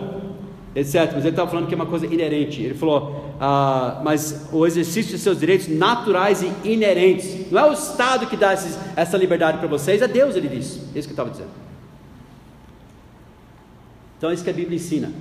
etc. 0.76 1.12
Mas 1.14 1.26
ele 1.26 1.30
estava 1.30 1.50
falando 1.50 1.68
que 1.68 1.74
é 1.74 1.76
uma 1.76 1.86
coisa 1.86 2.06
inerente. 2.06 2.62
Ele 2.62 2.74
falou, 2.74 3.36
ah, 3.40 4.02
mas 4.04 4.48
o 4.54 4.66
exercício 4.66 5.12
de 5.12 5.20
seus 5.20 5.40
direitos 5.40 5.68
naturais 5.68 6.42
e 6.42 6.52
inerentes. 6.64 7.52
Não 7.52 7.60
é 7.60 7.70
o 7.70 7.74
Estado 7.74 8.28
que 8.28 8.38
dá 8.38 8.54
esses, 8.54 8.78
essa 8.96 9.18
liberdade 9.18 9.58
para 9.58 9.68
vocês, 9.68 10.02
é 10.02 10.08
Deus, 10.08 10.36
ele 10.36 10.48
disse. 10.48 10.80
É 10.96 11.00
isso 11.00 11.08
que 11.08 11.12
eu 11.12 11.16
estava 11.16 11.30
dizendo. 11.30 11.50
Então, 14.18 14.30
é 14.30 14.34
isso 14.34 14.44
que 14.44 14.50
a 14.50 14.54
Bíblia 14.54 14.78
ensina. 14.78 15.12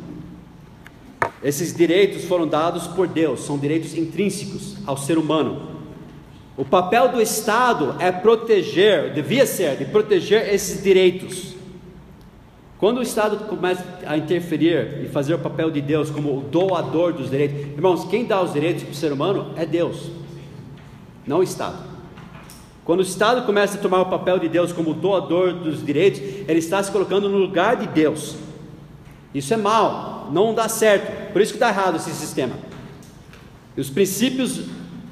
Esses 1.43 1.75
direitos 1.75 2.25
foram 2.25 2.47
dados 2.47 2.87
por 2.87 3.07
Deus, 3.07 3.41
são 3.45 3.59
direitos 3.59 3.95
intrínsecos 3.95 4.77
ao 4.87 4.97
ser 4.97 5.19
humano. 5.19 5.74
O 6.57 6.65
papel 6.65 7.09
do 7.09 7.21
Estado 7.21 7.97
é 7.99 8.13
proteger, 8.13 9.13
devia 9.13 9.45
ser, 9.45 9.77
de 9.77 9.85
proteger 9.85 10.55
esses 10.55 10.83
direitos. 10.83 11.55
Quando 12.79 12.99
o 12.99 13.03
Estado 13.03 13.47
começa 13.47 13.85
a 14.07 14.17
interferir 14.17 15.03
e 15.03 15.09
fazer 15.09 15.35
o 15.35 15.39
papel 15.39 15.71
de 15.71 15.81
Deus 15.81 16.11
como 16.11 16.39
o 16.39 16.41
doador 16.43 17.13
dos 17.13 17.31
direitos, 17.31 17.73
irmãos, 17.73 18.05
quem 18.05 18.25
dá 18.25 18.41
os 18.41 18.53
direitos 18.53 18.85
para 18.85 18.93
o 18.93 18.95
ser 18.95 19.13
humano 19.13 19.53
é 19.57 19.67
Deus, 19.67 20.11
não 21.27 21.39
o 21.39 21.43
Estado. 21.43 21.95
Quando 22.85 23.01
o 23.01 23.03
Estado 23.03 23.47
começa 23.47 23.79
a 23.79 23.81
tomar 23.81 24.03
o 24.03 24.07
papel 24.07 24.39
de 24.39 24.49
Deus 24.49 24.71
como 24.71 24.93
doador 24.93 25.55
dos 25.55 25.85
direitos, 25.85 26.21
ele 26.21 26.59
está 26.59 26.83
se 26.83 26.93
colocando 26.93 27.29
no 27.29 27.39
lugar 27.39 27.77
de 27.77 27.87
Deus. 27.87 28.37
Isso 29.35 29.55
é 29.55 29.57
mal, 29.57 30.29
não 30.31 30.55
dá 30.55 30.69
certo. 30.69 31.33
Por 31.33 31.41
isso 31.41 31.53
que 31.53 31.57
está 31.57 31.71
errado 31.71 31.97
esse 31.97 32.11
sistema. 32.13 32.55
E 33.77 33.81
os 33.81 33.89
princípios 33.89 34.61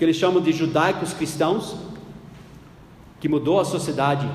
que 0.02 0.06
eles 0.06 0.16
chamam 0.16 0.42
de 0.42 0.50
judaicos 0.50 1.12
cristãos, 1.12 1.76
que 3.20 3.28
mudou 3.28 3.60
a 3.60 3.64
sociedade 3.64 4.28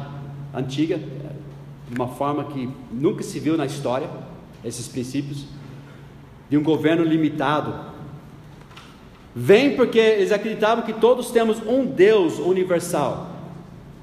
antiga 0.56 0.98
de 0.98 1.94
uma 1.94 2.08
forma 2.08 2.46
que 2.46 2.70
nunca 2.90 3.22
se 3.22 3.38
viu 3.38 3.58
na 3.58 3.66
história, 3.66 4.10
esses 4.64 4.88
princípios, 4.88 5.44
de 6.50 6.56
um 6.56 6.64
governo 6.64 7.04
limitado. 7.04 7.74
Vem 9.36 9.76
porque 9.76 10.00
eles 10.00 10.32
acreditavam 10.32 10.86
que 10.86 10.94
todos 10.94 11.32
temos 11.32 11.62
um 11.68 11.86
Deus 11.86 12.40
universal 12.40 13.30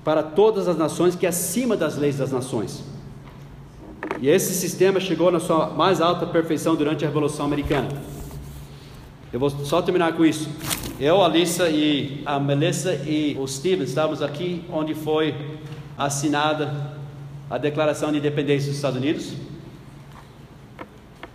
para 0.04 0.22
todas 0.22 0.68
as 0.68 0.76
nações, 0.76 1.16
que 1.16 1.24
é 1.24 1.30
acima 1.30 1.78
das 1.78 1.96
leis 1.96 2.18
das 2.18 2.30
nações. 2.30 2.84
E 4.20 4.28
esse 4.28 4.52
sistema 4.52 5.00
chegou 5.00 5.30
na 5.30 5.40
sua 5.40 5.68
mais 5.68 6.02
alta 6.02 6.26
perfeição 6.26 6.76
durante 6.76 7.06
a 7.06 7.08
Revolução 7.08 7.46
Americana. 7.46 7.88
Eu 9.34 9.40
vou 9.40 9.50
só 9.50 9.82
terminar 9.82 10.12
com 10.12 10.24
isso. 10.24 10.48
Eu, 11.00 11.20
a 11.20 11.24
Alissa 11.24 11.68
e 11.68 12.22
a 12.24 12.38
Melissa 12.38 12.94
e 13.04 13.36
o 13.36 13.48
Steven 13.48 13.82
estávamos 13.82 14.22
aqui 14.22 14.62
onde 14.70 14.94
foi 14.94 15.34
assinada 15.98 16.92
a 17.50 17.58
Declaração 17.58 18.12
de 18.12 18.18
Independência 18.18 18.68
dos 18.68 18.76
Estados 18.76 18.96
Unidos. 18.96 19.32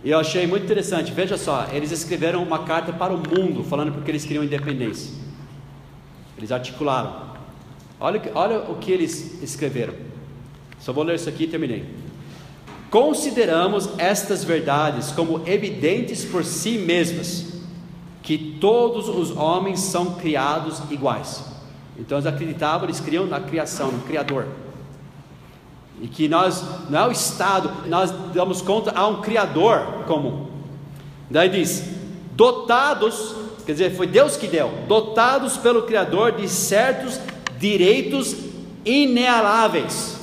E 0.02 0.08
eu 0.08 0.18
achei 0.18 0.46
muito 0.46 0.64
interessante. 0.64 1.12
Veja 1.12 1.36
só, 1.36 1.68
eles 1.74 1.92
escreveram 1.92 2.42
uma 2.42 2.60
carta 2.60 2.90
para 2.90 3.12
o 3.12 3.18
mundo 3.18 3.62
falando 3.64 3.92
porque 3.92 4.10
eles 4.10 4.24
queriam 4.24 4.42
independência. 4.42 5.12
Eles 6.38 6.50
articularam. 6.50 7.14
Olha, 8.00 8.32
olha 8.34 8.60
o 8.60 8.76
que 8.76 8.90
eles 8.90 9.42
escreveram. 9.42 9.92
Só 10.78 10.90
vou 10.90 11.04
ler 11.04 11.16
isso 11.16 11.28
aqui 11.28 11.44
e 11.44 11.48
terminei. 11.48 11.84
Consideramos 12.90 13.90
estas 13.98 14.42
verdades 14.42 15.10
como 15.10 15.46
evidentes 15.46 16.24
por 16.24 16.46
si 16.46 16.78
mesmas, 16.78 17.49
que 18.22 18.56
todos 18.60 19.08
os 19.08 19.36
homens 19.36 19.80
são 19.80 20.14
criados 20.14 20.80
iguais. 20.90 21.44
Então 21.98 22.18
eles 22.18 22.26
acreditavam, 22.26 22.86
eles 22.86 23.00
criam 23.00 23.26
na 23.26 23.40
criação, 23.40 23.90
no 23.90 24.00
Criador. 24.00 24.46
E 26.00 26.08
que 26.08 26.28
nós, 26.28 26.64
não 26.88 26.98
é 26.98 27.06
o 27.08 27.12
Estado, 27.12 27.70
nós 27.86 28.10
damos 28.32 28.62
conta 28.62 28.92
a 28.98 29.06
um 29.06 29.20
Criador 29.20 30.04
comum. 30.06 30.46
Daí 31.28 31.48
diz: 31.48 31.84
dotados, 32.32 33.34
quer 33.66 33.72
dizer, 33.72 33.96
foi 33.96 34.06
Deus 34.06 34.36
que 34.36 34.48
deu, 34.48 34.70
dotados 34.88 35.58
pelo 35.58 35.82
Criador 35.82 36.32
de 36.32 36.48
certos 36.48 37.20
direitos 37.58 38.34
inalienáveis. 38.84 40.18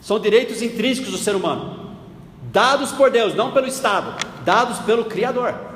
São 0.00 0.18
direitos 0.18 0.60
intrínsecos 0.60 1.12
do 1.12 1.18
ser 1.18 1.36
humano, 1.36 1.94
dados 2.50 2.90
por 2.90 3.10
Deus, 3.10 3.34
não 3.34 3.52
pelo 3.52 3.68
Estado, 3.68 4.14
dados 4.44 4.78
pelo 4.78 5.04
Criador. 5.04 5.69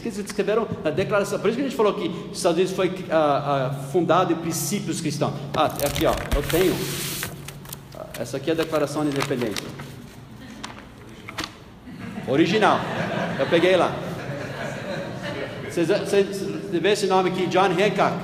Que 0.00 0.08
eles 0.08 0.18
escreveram 0.18 0.66
na 0.82 0.90
declaração. 0.90 1.38
Por 1.38 1.48
isso 1.48 1.56
que 1.56 1.62
a 1.62 1.68
gente 1.68 1.76
falou 1.76 1.92
que 1.94 2.08
os 2.30 2.38
Estados 2.38 2.56
Unidos 2.58 2.74
foi 2.74 2.92
ah, 3.10 3.70
ah, 3.72 3.74
fundado 3.90 4.32
em 4.32 4.36
princípios 4.36 5.00
cristãos. 5.00 5.34
Ah, 5.56 5.70
é 5.82 5.86
aqui 5.86 6.06
ó, 6.06 6.14
eu 6.34 6.42
tenho. 6.42 6.74
Essa 8.18 8.36
aqui 8.36 8.50
é 8.50 8.52
a 8.52 8.56
declaração 8.56 9.02
de 9.02 9.08
independência. 9.08 9.64
Original. 12.26 12.80
Eu 13.38 13.46
peguei 13.46 13.76
lá. 13.76 13.94
Vocês 15.68 15.88
vê 16.70 16.90
esse 16.90 17.06
nome 17.06 17.30
aqui, 17.30 17.46
John 17.46 17.64
Hancock. 17.64 18.16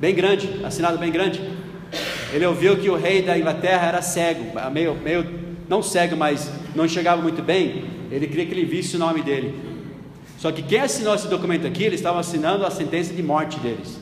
Bem 0.00 0.14
grande, 0.14 0.64
assinado 0.64 0.98
bem 0.98 1.12
grande. 1.12 1.40
Ele 2.32 2.44
ouviu 2.46 2.76
que 2.76 2.90
o 2.90 2.96
rei 2.96 3.22
da 3.22 3.38
Inglaterra 3.38 3.86
era 3.86 4.02
cego, 4.02 4.52
meio, 4.72 4.94
meio 4.94 5.24
não 5.68 5.82
cego, 5.82 6.16
mas 6.16 6.50
não 6.74 6.84
enxergava 6.84 7.22
muito 7.22 7.42
bem. 7.42 7.84
Ele 8.10 8.26
queria 8.26 8.46
que 8.46 8.52
ele 8.52 8.64
visse 8.64 8.96
o 8.96 8.98
nome 8.98 9.22
dele. 9.22 9.73
Só 10.44 10.52
que 10.52 10.62
quem 10.62 10.80
assinou 10.80 11.14
esse 11.14 11.26
documento 11.26 11.66
aqui, 11.66 11.84
eles 11.84 12.00
estavam 12.00 12.20
assinando 12.20 12.66
a 12.66 12.70
sentença 12.70 13.14
de 13.14 13.22
morte 13.22 13.58
deles. 13.60 13.98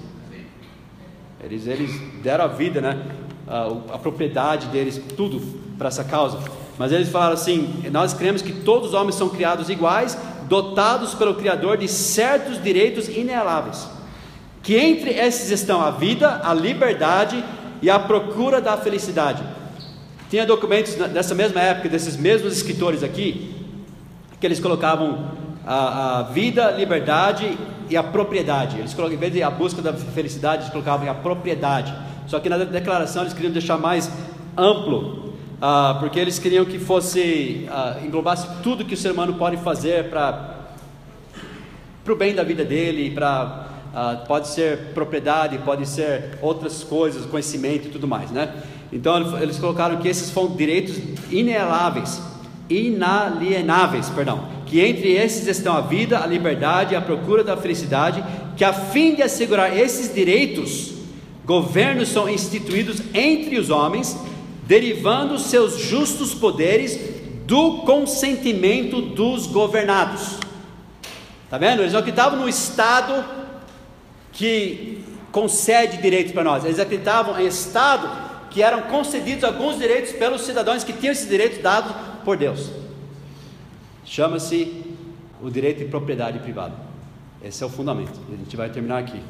Eles, 1.41 1.69
eles 1.69 1.93
deram 2.21 2.47
a 2.47 2.49
vida, 2.49 2.81
né? 2.81 3.01
A, 3.47 3.67
a 3.95 3.99
propriedade 3.99 4.67
deles, 4.67 5.01
tudo 5.17 5.41
para 5.79 5.87
essa 5.87 6.03
causa. 6.03 6.41
Mas 6.77 6.91
eles 6.91 7.11
falaram 7.11 7.35
assim: 7.35 7.85
nós 7.93 8.13
cremos 8.13 8.43
que 8.43 8.53
todos 8.53 8.89
os 8.89 8.95
homens 8.95 9.15
são 9.15 9.29
criados 9.29 9.69
iguais, 9.69 10.19
dotados 10.49 11.15
pelo 11.15 11.37
Criador 11.37 11.77
de 11.77 11.87
certos 11.87 12.61
direitos 12.61 13.07
inalienáveis. 13.07 13.89
Que 14.65 14.77
entre 14.77 15.11
esses 15.11 15.49
estão 15.53 15.81
a 15.81 15.93
vida, 15.93 16.41
a 16.43 16.53
liberdade 16.53 17.45
e 17.81 17.89
a 17.89 18.01
procura 18.01 18.61
da 18.61 18.77
felicidade. 18.77 19.45
Tinha 20.29 20.45
documentos 20.45 20.97
dessa 20.97 21.37
mesma 21.37 21.61
época, 21.61 21.89
desses 21.89 22.17
mesmos 22.17 22.53
escritores 22.53 23.05
aqui, 23.05 23.55
que 24.41 24.47
eles 24.49 24.59
colocavam 24.59 25.41
a, 25.67 26.19
a 26.19 26.23
vida, 26.23 26.71
liberdade 26.71 27.57
e 27.89 27.97
a 27.97 28.03
propriedade. 28.03 28.79
Eles 28.79 28.95
colocavam, 28.95 29.17
em 29.17 29.21
vez 29.21 29.33
de 29.33 29.43
a 29.43 29.51
busca 29.51 29.83
da 29.83 29.93
felicidade, 29.93 30.63
eles 30.63 30.73
colocavam 30.73 31.11
a 31.11 31.15
propriedade. 31.15 31.95
Só 32.27 32.41
que 32.41 32.49
na 32.49 32.59
declaração 32.59 33.23
eles 33.23 33.35
queriam 33.35 33.53
deixar 33.53 33.79
mais 33.79 34.11
amplo, 34.57 35.35
uh, 35.61 35.99
porque 36.01 36.19
eles 36.19 36.39
queriam 36.39 36.65
que 36.65 36.79
fosse, 36.79 37.69
uh, 37.69 38.05
englobasse 38.05 38.49
tudo 38.63 38.85
que 38.85 38.95
o 38.95 38.97
ser 38.97 39.13
humano 39.13 39.35
pode 39.35 39.57
fazer 39.59 40.09
para 40.09 40.57
o 42.09 42.17
bem 42.17 42.35
da 42.35 42.43
vida 42.43 42.65
dele, 42.65 43.11
para 43.11 43.71
Uh, 43.93 44.27
pode 44.27 44.49
ser 44.49 44.95
propriedade, 44.95 45.59
pode 45.59 45.87
ser 45.87 46.39
outras 46.41 46.83
coisas, 46.83 47.27
conhecimento 47.27 47.89
e 47.89 47.91
tudo 47.91 48.09
mais, 48.09 48.31
né? 48.31 48.51
Então 48.91 49.39
eles 49.39 49.59
colocaram 49.59 49.99
que 49.99 50.09
esses 50.09 50.31
foram 50.31 50.57
direitos 50.57 50.97
inalienáveis, 51.31 52.23
inalienáveis, 52.71 54.09
perdão, 54.09 54.49
que 54.73 54.81
entre 54.81 55.13
esses 55.13 55.47
estão 55.47 55.77
a 55.77 55.83
vida, 55.83 56.19
a 56.19 56.27
liberdade 56.27 56.95
e 56.95 56.97
a 56.97 57.01
procura 57.03 57.45
da 57.45 57.59
felicidade, 57.59 58.25
que 58.57 58.65
a 58.65 58.73
fim 58.73 59.15
de 59.15 59.23
assegurar 59.23 59.77
esses 59.77 60.15
direitos, 60.15 60.95
governos 61.45 62.09
são 62.09 62.27
instituídos 62.27 63.03
entre 63.13 63.59
os 63.59 63.69
homens, 63.69 64.17
derivando 64.67 65.39
seus 65.39 65.77
justos 65.79 66.33
poderes 66.33 66.99
do 67.45 67.83
consentimento 67.83 69.03
dos 69.03 69.47
governados. 69.47 70.39
Tá 71.51 71.59
vendo? 71.59 71.83
Eles 71.83 71.93
não 71.93 72.01
acreditavam 72.01 72.39
no 72.39 72.49
Estado 72.49 73.23
que 74.33 75.05
concede 75.31 75.99
direitos 75.99 76.33
para 76.33 76.45
nós. 76.45 76.65
Eles 76.65 76.79
acreditavam 76.79 77.39
em 77.39 77.47
Estado 77.47 78.11
que 78.49 78.63
eram 78.63 78.81
concedidos 78.85 79.45
alguns 79.45 79.77
direitos 79.77 80.13
pelos 80.13 80.41
cidadãos 80.41 80.83
que 80.83 80.95
tinham 80.95 81.13
esses 81.13 81.29
direitos 81.29 81.59
dados 81.59 81.93
por 82.25 82.39
Deus. 82.39 82.71
Chama-se 84.05 84.85
o 85.43 85.51
direito 85.51 85.79
de 85.79 85.87
propriedade 85.87 86.39
privada. 86.39 86.75
Esse 87.43 87.63
é 87.63 87.67
o 87.67 87.69
fundamento. 87.69 88.19
A 88.33 88.37
gente 88.37 88.57
vai 88.57 88.71
terminar 88.71 88.99
aqui. 88.99 89.21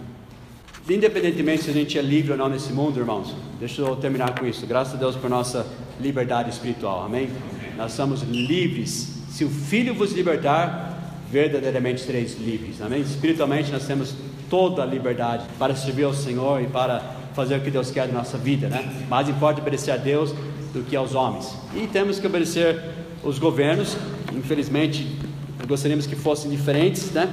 Independentemente 0.88 1.62
se 1.62 1.70
a 1.70 1.72
gente 1.72 1.98
é 1.98 2.02
livre 2.02 2.32
ou 2.32 2.38
não 2.38 2.48
nesse 2.48 2.72
mundo, 2.72 2.98
irmãos, 2.98 3.34
deixa 3.60 3.82
eu 3.82 3.96
terminar 3.96 4.38
com 4.38 4.46
isso. 4.46 4.66
Graças 4.66 4.94
a 4.94 4.96
Deus 4.96 5.16
por 5.16 5.30
nossa 5.30 5.66
liberdade 6.00 6.50
espiritual. 6.50 7.04
Amém? 7.04 7.30
Nós 7.76 7.92
somos 7.92 8.22
livres. 8.22 9.22
Se 9.30 9.44
o 9.44 9.48
Filho 9.48 9.94
vos 9.94 10.12
libertar, 10.12 10.92
verdadeiramente 11.30 12.02
sereis 12.02 12.38
livres. 12.38 12.82
Amém? 12.82 13.00
Espiritualmente 13.00 13.72
nós 13.72 13.86
temos 13.86 14.14
toda 14.50 14.82
a 14.82 14.86
liberdade 14.86 15.44
para 15.58 15.74
servir 15.74 16.04
ao 16.04 16.12
Senhor 16.12 16.60
e 16.60 16.66
para 16.66 17.00
fazer 17.34 17.56
o 17.56 17.60
que 17.60 17.70
Deus 17.70 17.90
quer 17.90 18.06
da 18.06 18.12
nossa 18.12 18.36
vida, 18.36 18.68
né? 18.68 19.06
Mais 19.08 19.28
importa 19.30 19.60
obedecer 19.60 19.92
a 19.92 19.96
Deus 19.96 20.34
do 20.74 20.82
que 20.82 20.94
aos 20.94 21.14
homens. 21.14 21.56
E 21.74 21.86
temos 21.86 22.18
que 22.18 22.26
obedecer 22.26 22.78
os 23.22 23.38
governos. 23.38 23.96
Infelizmente, 24.36 25.18
gostaríamos 25.66 26.06
que 26.06 26.16
fossem 26.16 26.50
diferentes, 26.50 27.10
né? 27.10 27.32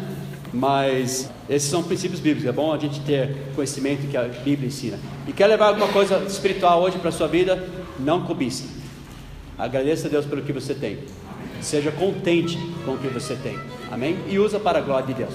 Mas 0.53 1.29
esses 1.47 1.69
são 1.69 1.83
princípios 1.83 2.19
bíblicos. 2.19 2.49
É 2.49 2.51
bom 2.51 2.73
a 2.73 2.77
gente 2.77 2.99
ter 3.01 3.35
conhecimento 3.55 4.07
que 4.07 4.17
a 4.17 4.23
Bíblia 4.23 4.67
ensina. 4.67 4.97
E 5.27 5.33
quer 5.33 5.47
levar 5.47 5.67
alguma 5.67 5.87
coisa 5.89 6.23
espiritual 6.27 6.81
hoje 6.81 6.97
para 6.97 7.09
a 7.09 7.11
sua 7.11 7.27
vida? 7.27 7.67
Não 7.99 8.23
cobiça. 8.23 8.63
Agradeça 9.57 10.07
a 10.07 10.09
Deus 10.09 10.25
pelo 10.25 10.41
que 10.41 10.53
você 10.53 10.73
tem. 10.73 10.99
Seja 11.61 11.91
contente 11.91 12.57
com 12.85 12.93
o 12.93 12.97
que 12.97 13.07
você 13.07 13.35
tem. 13.35 13.59
Amém? 13.91 14.17
E 14.27 14.39
usa 14.39 14.59
para 14.59 14.79
a 14.79 14.81
glória 14.81 15.07
de 15.07 15.13
Deus. 15.13 15.33